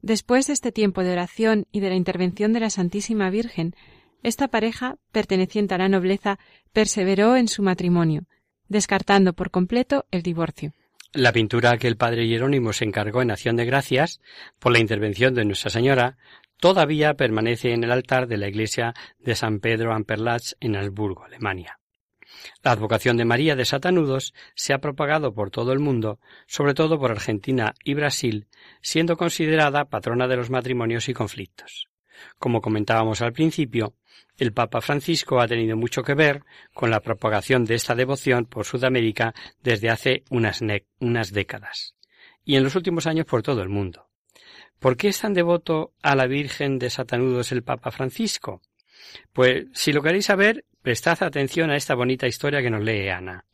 Después 0.04 0.48
de 0.48 0.54
este 0.54 0.74
tiempo 0.74 1.02
de 1.02 1.14
oración 1.14 1.66
y 1.72 1.80
de 1.80 1.88
la 1.88 1.96
intervención 1.96 2.52
de 2.52 2.60
la 2.60 2.70
Santísima 2.70 3.30
Virgen, 3.30 3.74
esta 4.22 4.50
pareja, 4.50 4.98
perteneciente 5.14 5.76
a 5.76 5.78
la 5.78 5.88
nobleza, 5.88 6.40
perseveró 6.74 7.38
en 7.38 7.48
su 7.48 7.64
matrimonio, 7.64 8.26
descartando 8.68 9.32
por 9.32 9.50
completo 9.50 10.06
el 10.12 10.22
divorcio. 10.22 10.74
La 11.14 11.32
pintura 11.32 11.78
que 11.78 11.88
el 11.88 11.96
padre 11.96 12.28
Jerónimo 12.28 12.74
se 12.74 12.84
encargó 12.84 13.22
en 13.22 13.32
acción 13.32 13.56
de 13.56 13.64
gracias 13.64 14.20
por 14.60 14.74
la 14.74 14.80
intervención 14.80 15.36
de 15.36 15.46
Nuestra 15.46 15.70
Señora 15.70 16.18
todavía 16.60 17.14
permanece 17.14 17.72
en 17.72 17.86
el 17.86 17.92
altar 17.92 18.28
de 18.28 18.36
la 18.36 18.50
iglesia 18.50 18.94
de 19.20 19.36
San 19.36 19.62
Pedro 19.62 19.94
Amperlatz 19.94 20.56
en 20.60 20.76
Habsburgo, 20.76 21.24
Alemania. 21.24 21.80
La 22.64 22.72
advocación 22.72 23.18
de 23.18 23.26
María 23.26 23.56
de 23.56 23.66
Satanudos 23.66 24.34
se 24.56 24.74
ha 24.74 24.80
propagado 24.80 25.34
por 25.34 25.50
todo 25.50 25.72
el 25.74 25.80
mundo, 25.80 26.20
sobre 26.48 26.74
todo 26.74 27.00
por 27.00 27.12
Argentina 27.12 27.74
y 27.84 27.94
Brasil, 27.94 28.48
siendo 28.82 29.18
considerada 29.18 29.86
patrona 29.86 30.28
de 30.28 30.38
los 30.38 30.50
matrimonios 30.50 31.10
y 31.10 31.14
conflictos. 31.14 31.90
Como 32.40 32.62
comentábamos 32.62 33.22
al 33.22 33.34
principio, 33.34 33.96
el 34.38 34.54
Papa 34.54 34.82
Francisco 34.82 35.40
ha 35.40 35.48
tenido 35.48 35.78
mucho 35.78 36.04
que 36.04 36.16
ver 36.16 36.44
con 36.74 36.90
la 36.90 37.02
propagación 37.02 37.66
de 37.66 37.76
esta 37.76 37.96
devoción 37.96 38.46
por 38.46 38.66
Sudamérica 38.66 39.34
desde 39.62 39.90
hace 39.90 40.24
unas, 40.30 40.60
décadas, 41.32 41.96
y 42.44 42.56
en 42.56 42.64
los 42.64 42.76
últimos 42.76 43.08
años 43.08 43.26
por 43.26 43.44
todo 43.44 43.62
el 43.62 43.70
mundo. 43.70 44.10
¿Por 44.80 44.98
qué 44.98 45.10
es 45.10 45.20
tan 45.20 45.34
devoto 45.34 45.94
a 46.02 46.16
la 46.16 46.28
Virgen 46.28 46.80
de 46.80 46.90
Satanudos 46.90 47.52
el 47.52 47.64
Papa 47.64 47.92
Francisco? 47.92 48.62
Pues 49.32 49.68
si 49.74 49.94
lo 49.94 50.02
queréis 50.02 50.26
saber, 50.26 50.66
prestad 50.84 51.24
atención 51.24 51.72
a 51.72 51.78
esta 51.78 51.96
bonita 51.96 52.28
historia 52.28 52.62
que 52.62 52.70
nos 52.70 52.84
lee 52.84 53.08
Ana. 53.10 53.46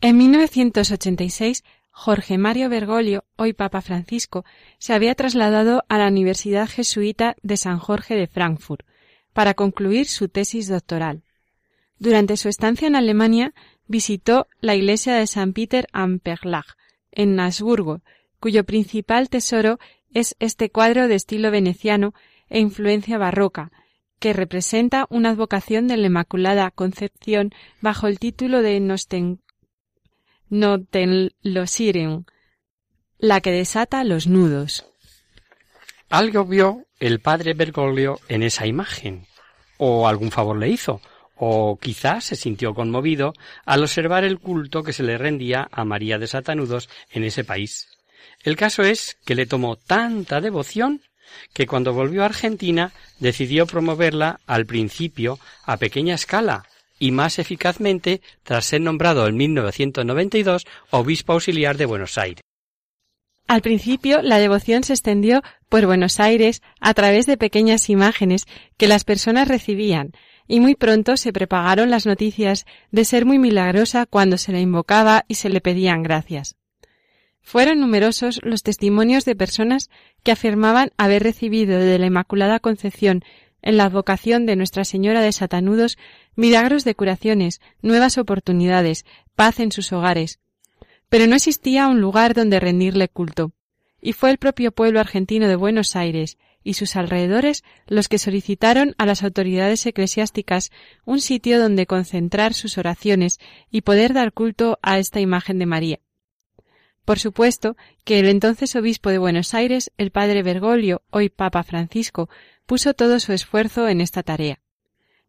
En 0.00 0.16
1986, 0.16 1.64
Jorge 1.90 2.38
Mario 2.38 2.68
Bergoglio, 2.68 3.24
hoy 3.36 3.52
Papa 3.52 3.82
Francisco, 3.82 4.44
se 4.78 4.94
había 4.94 5.14
trasladado 5.14 5.84
a 5.88 5.98
la 5.98 6.08
Universidad 6.08 6.68
Jesuita 6.68 7.36
de 7.42 7.56
San 7.56 7.78
Jorge 7.78 8.14
de 8.14 8.28
Frankfurt 8.28 8.86
para 9.32 9.54
concluir 9.54 10.06
su 10.06 10.28
tesis 10.28 10.68
doctoral. 10.68 11.24
Durante 11.98 12.36
su 12.36 12.48
estancia 12.48 12.86
en 12.86 12.96
Alemania, 12.96 13.52
visitó 13.86 14.46
la 14.60 14.74
iglesia 14.74 15.14
de 15.14 15.26
San 15.26 15.52
Peter 15.52 15.88
am 15.92 16.18
Perlach, 16.18 16.76
en 17.10 17.34
Nasburgo, 17.34 18.02
cuyo 18.38 18.64
principal 18.64 19.28
tesoro 19.28 19.78
es 20.12 20.36
este 20.38 20.70
cuadro 20.70 21.08
de 21.08 21.14
estilo 21.14 21.50
veneciano 21.50 22.14
e 22.48 22.60
influencia 22.60 23.18
barroca, 23.18 23.72
que 24.18 24.32
representa 24.32 25.06
una 25.10 25.30
advocación 25.30 25.88
de 25.88 25.96
la 25.96 26.06
Inmaculada 26.06 26.70
Concepción 26.70 27.52
bajo 27.80 28.06
el 28.06 28.18
título 28.18 28.62
de 28.62 28.80
Nosten, 28.80 29.40
Notenlosiren, 30.48 32.26
la 33.18 33.40
que 33.40 33.52
desata 33.52 34.04
los 34.04 34.26
nudos. 34.26 34.86
Algo 36.08 36.44
vio 36.44 36.86
el 37.00 37.20
padre 37.20 37.54
Bergoglio 37.54 38.20
en 38.28 38.42
esa 38.42 38.66
imagen, 38.66 39.26
o 39.76 40.06
algún 40.06 40.30
favor 40.30 40.56
le 40.56 40.68
hizo, 40.68 41.00
o 41.36 41.78
quizás 41.78 42.24
se 42.24 42.36
sintió 42.36 42.74
conmovido 42.74 43.34
al 43.64 43.82
observar 43.82 44.24
el 44.24 44.38
culto 44.38 44.82
que 44.82 44.92
se 44.92 45.02
le 45.02 45.18
rendía 45.18 45.68
a 45.70 45.84
María 45.84 46.18
de 46.18 46.26
Satanudos 46.26 46.88
en 47.10 47.24
ese 47.24 47.44
país. 47.44 47.88
El 48.42 48.56
caso 48.56 48.82
es 48.82 49.18
que 49.24 49.34
le 49.34 49.46
tomó 49.46 49.76
tanta 49.76 50.40
devoción 50.40 51.02
que 51.52 51.66
cuando 51.66 51.92
volvió 51.92 52.22
a 52.22 52.26
Argentina 52.26 52.92
decidió 53.18 53.66
promoverla 53.66 54.40
al 54.46 54.66
principio 54.66 55.38
a 55.64 55.76
pequeña 55.76 56.14
escala 56.14 56.64
y 56.98 57.10
más 57.10 57.38
eficazmente 57.38 58.20
tras 58.42 58.66
ser 58.66 58.80
nombrado 58.80 59.26
en 59.26 59.36
1992 59.36 60.66
obispo 60.90 61.32
auxiliar 61.34 61.76
de 61.76 61.86
Buenos 61.86 62.18
Aires. 62.18 62.42
Al 63.48 63.62
principio 63.62 64.22
la 64.22 64.38
devoción 64.38 64.82
se 64.82 64.92
extendió 64.92 65.42
por 65.68 65.86
Buenos 65.86 66.18
Aires 66.18 66.62
a 66.80 66.94
través 66.94 67.26
de 67.26 67.36
pequeñas 67.36 67.88
imágenes 67.90 68.46
que 68.76 68.88
las 68.88 69.04
personas 69.04 69.46
recibían, 69.46 70.12
y 70.48 70.60
muy 70.60 70.74
pronto 70.74 71.16
se 71.16 71.32
propagaron 71.32 71.90
las 71.90 72.06
noticias 72.06 72.66
de 72.90 73.04
ser 73.04 73.24
muy 73.24 73.38
milagrosa 73.38 74.06
cuando 74.06 74.36
se 74.38 74.52
la 74.52 74.60
invocaba 74.60 75.24
y 75.28 75.34
se 75.34 75.48
le 75.48 75.60
pedían 75.60 76.02
gracias. 76.02 76.56
Fueron 77.48 77.78
numerosos 77.78 78.40
los 78.42 78.64
testimonios 78.64 79.24
de 79.24 79.36
personas 79.36 79.88
que 80.24 80.32
afirmaban 80.32 80.90
haber 80.96 81.22
recibido 81.22 81.78
de 81.78 81.96
la 81.96 82.06
Inmaculada 82.06 82.58
Concepción 82.58 83.22
en 83.62 83.76
la 83.76 83.84
advocación 83.84 84.46
de 84.46 84.56
Nuestra 84.56 84.84
Señora 84.84 85.20
de 85.20 85.30
Satanudos 85.30 85.96
milagros 86.34 86.82
de 86.82 86.96
curaciones, 86.96 87.60
nuevas 87.82 88.18
oportunidades, 88.18 89.06
paz 89.36 89.60
en 89.60 89.70
sus 89.70 89.92
hogares. 89.92 90.40
Pero 91.08 91.28
no 91.28 91.36
existía 91.36 91.86
un 91.86 92.00
lugar 92.00 92.34
donde 92.34 92.58
rendirle 92.58 93.08
culto. 93.08 93.52
Y 94.02 94.12
fue 94.12 94.32
el 94.32 94.38
propio 94.38 94.72
pueblo 94.72 94.98
argentino 94.98 95.46
de 95.46 95.54
Buenos 95.54 95.94
Aires 95.94 96.38
y 96.64 96.74
sus 96.74 96.96
alrededores 96.96 97.62
los 97.86 98.08
que 98.08 98.18
solicitaron 98.18 98.96
a 98.98 99.06
las 99.06 99.22
autoridades 99.22 99.86
eclesiásticas 99.86 100.72
un 101.04 101.20
sitio 101.20 101.60
donde 101.60 101.86
concentrar 101.86 102.54
sus 102.54 102.76
oraciones 102.76 103.38
y 103.70 103.82
poder 103.82 104.14
dar 104.14 104.32
culto 104.32 104.80
a 104.82 104.98
esta 104.98 105.20
imagen 105.20 105.60
de 105.60 105.66
María. 105.66 106.00
Por 107.06 107.20
supuesto 107.20 107.76
que 108.04 108.18
el 108.18 108.26
entonces 108.26 108.74
obispo 108.74 109.10
de 109.10 109.18
Buenos 109.18 109.54
Aires, 109.54 109.92
el 109.96 110.10
padre 110.10 110.42
Bergoglio, 110.42 111.02
hoy 111.10 111.28
Papa 111.28 111.62
Francisco, 111.62 112.28
puso 112.66 112.94
todo 112.94 113.20
su 113.20 113.32
esfuerzo 113.32 113.88
en 113.88 114.00
esta 114.00 114.24
tarea. 114.24 114.58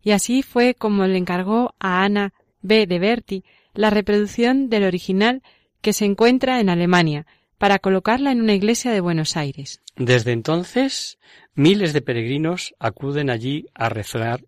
Y 0.02 0.12
así 0.12 0.42
fue 0.42 0.74
como 0.74 1.06
le 1.06 1.20
encargó 1.20 1.76
a 1.80 2.04
Ana 2.04 2.34
B. 2.62 2.88
de 2.88 2.98
Berti 2.98 3.44
la 3.76 3.92
reproducción 3.92 4.70
del 4.70 4.86
original 4.86 5.44
que 5.82 5.94
se 5.94 6.06
encuentra 6.06 6.60
en 6.60 6.70
Alemania, 6.70 7.28
para 7.60 7.78
colocarla 7.78 8.32
en 8.32 8.42
una 8.42 8.54
iglesia 8.56 8.92
de 8.92 9.02
Buenos 9.02 9.38
Aires. 9.38 9.82
Desde 9.96 10.32
entonces, 10.32 11.20
Miles 11.54 11.94
de 11.94 12.02
peregrinos 12.02 12.76
acuden 12.78 13.32
allí 13.32 13.66
a 13.74 13.90
rezar 13.90 14.46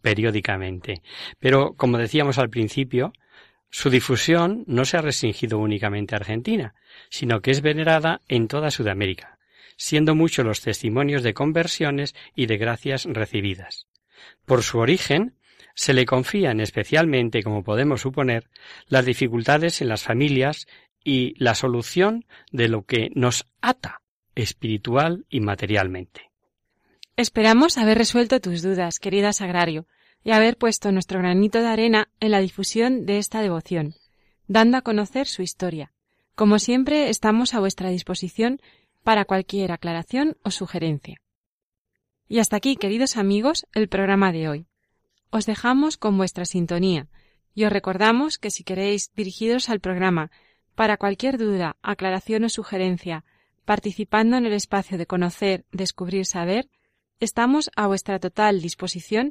periódicamente. 0.00 1.02
Pero, 1.40 1.74
como 1.74 1.98
decíamos 1.98 2.38
al 2.38 2.50
principio, 2.50 3.12
su 3.70 3.90
difusión 3.90 4.64
no 4.66 4.84
se 4.84 4.96
ha 4.96 5.02
restringido 5.02 5.58
únicamente 5.58 6.14
a 6.14 6.18
Argentina, 6.18 6.74
sino 7.10 7.40
que 7.40 7.50
es 7.50 7.60
venerada 7.60 8.20
en 8.28 8.48
toda 8.48 8.70
Sudamérica, 8.70 9.38
siendo 9.76 10.14
muchos 10.14 10.44
los 10.44 10.60
testimonios 10.60 11.22
de 11.22 11.34
conversiones 11.34 12.14
y 12.34 12.46
de 12.46 12.56
gracias 12.56 13.04
recibidas. 13.04 13.86
Por 14.44 14.62
su 14.62 14.78
origen, 14.78 15.36
se 15.74 15.92
le 15.92 16.06
confían 16.06 16.60
especialmente, 16.60 17.42
como 17.42 17.62
podemos 17.62 18.00
suponer, 18.00 18.48
las 18.88 19.04
dificultades 19.04 19.82
en 19.82 19.88
las 19.88 20.02
familias 20.02 20.66
y 21.04 21.34
la 21.38 21.54
solución 21.54 22.24
de 22.50 22.68
lo 22.68 22.84
que 22.84 23.10
nos 23.14 23.46
ata 23.60 24.00
espiritual 24.34 25.26
y 25.28 25.40
materialmente. 25.40 26.30
Esperamos 27.16 27.78
haber 27.78 27.98
resuelto 27.98 28.40
tus 28.40 28.62
dudas, 28.62 28.98
querida 28.98 29.32
Sagrario, 29.32 29.86
y 30.26 30.32
haber 30.32 30.58
puesto 30.58 30.90
nuestro 30.90 31.20
granito 31.20 31.60
de 31.60 31.68
arena 31.68 32.08
en 32.18 32.32
la 32.32 32.40
difusión 32.40 33.06
de 33.06 33.18
esta 33.18 33.42
devoción, 33.42 33.94
dando 34.48 34.76
a 34.76 34.82
conocer 34.82 35.28
su 35.28 35.42
historia. 35.42 35.92
Como 36.34 36.58
siempre, 36.58 37.10
estamos 37.10 37.54
a 37.54 37.60
vuestra 37.60 37.90
disposición 37.90 38.60
para 39.04 39.24
cualquier 39.24 39.70
aclaración 39.70 40.36
o 40.42 40.50
sugerencia. 40.50 41.20
Y 42.26 42.40
hasta 42.40 42.56
aquí, 42.56 42.74
queridos 42.74 43.16
amigos, 43.16 43.68
el 43.72 43.88
programa 43.88 44.32
de 44.32 44.48
hoy. 44.48 44.66
Os 45.30 45.46
dejamos 45.46 45.96
con 45.96 46.18
vuestra 46.18 46.44
sintonía 46.44 47.06
y 47.54 47.62
os 47.62 47.72
recordamos 47.72 48.38
que 48.38 48.50
si 48.50 48.64
queréis 48.64 49.12
dirigiros 49.14 49.68
al 49.68 49.78
programa 49.78 50.32
para 50.74 50.96
cualquier 50.96 51.38
duda, 51.38 51.76
aclaración 51.82 52.42
o 52.42 52.48
sugerencia, 52.48 53.24
participando 53.64 54.36
en 54.38 54.46
el 54.46 54.54
espacio 54.54 54.98
de 54.98 55.06
conocer, 55.06 55.66
descubrir, 55.70 56.26
saber, 56.26 56.68
estamos 57.20 57.70
a 57.76 57.86
vuestra 57.86 58.18
total 58.18 58.60
disposición 58.60 59.30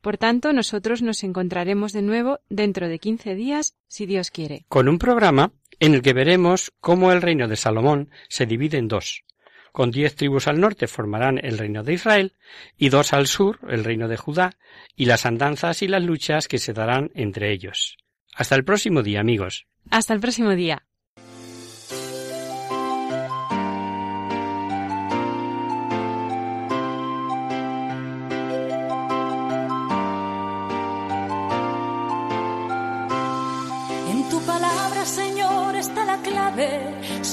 Por 0.00 0.18
tanto, 0.18 0.52
nosotros 0.52 1.02
nos 1.02 1.24
encontraremos 1.24 1.92
de 1.92 2.02
nuevo 2.02 2.40
dentro 2.48 2.88
de 2.88 2.98
quince 2.98 3.34
días, 3.34 3.76
si 3.88 4.06
Dios 4.06 4.30
quiere. 4.30 4.64
Con 4.68 4.88
un 4.88 4.98
programa 4.98 5.52
en 5.80 5.94
el 5.94 6.02
que 6.02 6.12
veremos 6.12 6.72
cómo 6.80 7.12
el 7.12 7.22
reino 7.22 7.48
de 7.48 7.56
Salomón 7.56 8.10
se 8.28 8.46
divide 8.46 8.78
en 8.78 8.88
dos. 8.88 9.24
Con 9.72 9.90
diez 9.90 10.16
tribus 10.16 10.48
al 10.48 10.60
norte 10.60 10.86
formarán 10.86 11.38
el 11.42 11.58
reino 11.58 11.82
de 11.82 11.94
Israel 11.94 12.34
y 12.76 12.88
dos 12.88 13.12
al 13.12 13.26
sur 13.26 13.60
el 13.68 13.84
reino 13.84 14.08
de 14.08 14.16
Judá 14.16 14.56
y 14.96 15.04
las 15.04 15.26
andanzas 15.26 15.82
y 15.82 15.88
las 15.88 16.02
luchas 16.02 16.48
que 16.48 16.58
se 16.58 16.72
darán 16.72 17.10
entre 17.14 17.52
ellos. 17.52 17.96
Hasta 18.34 18.54
el 18.54 18.64
próximo 18.64 19.02
día, 19.02 19.20
amigos. 19.20 19.66
Hasta 19.90 20.14
el 20.14 20.20
próximo 20.20 20.50
día. 20.54 20.87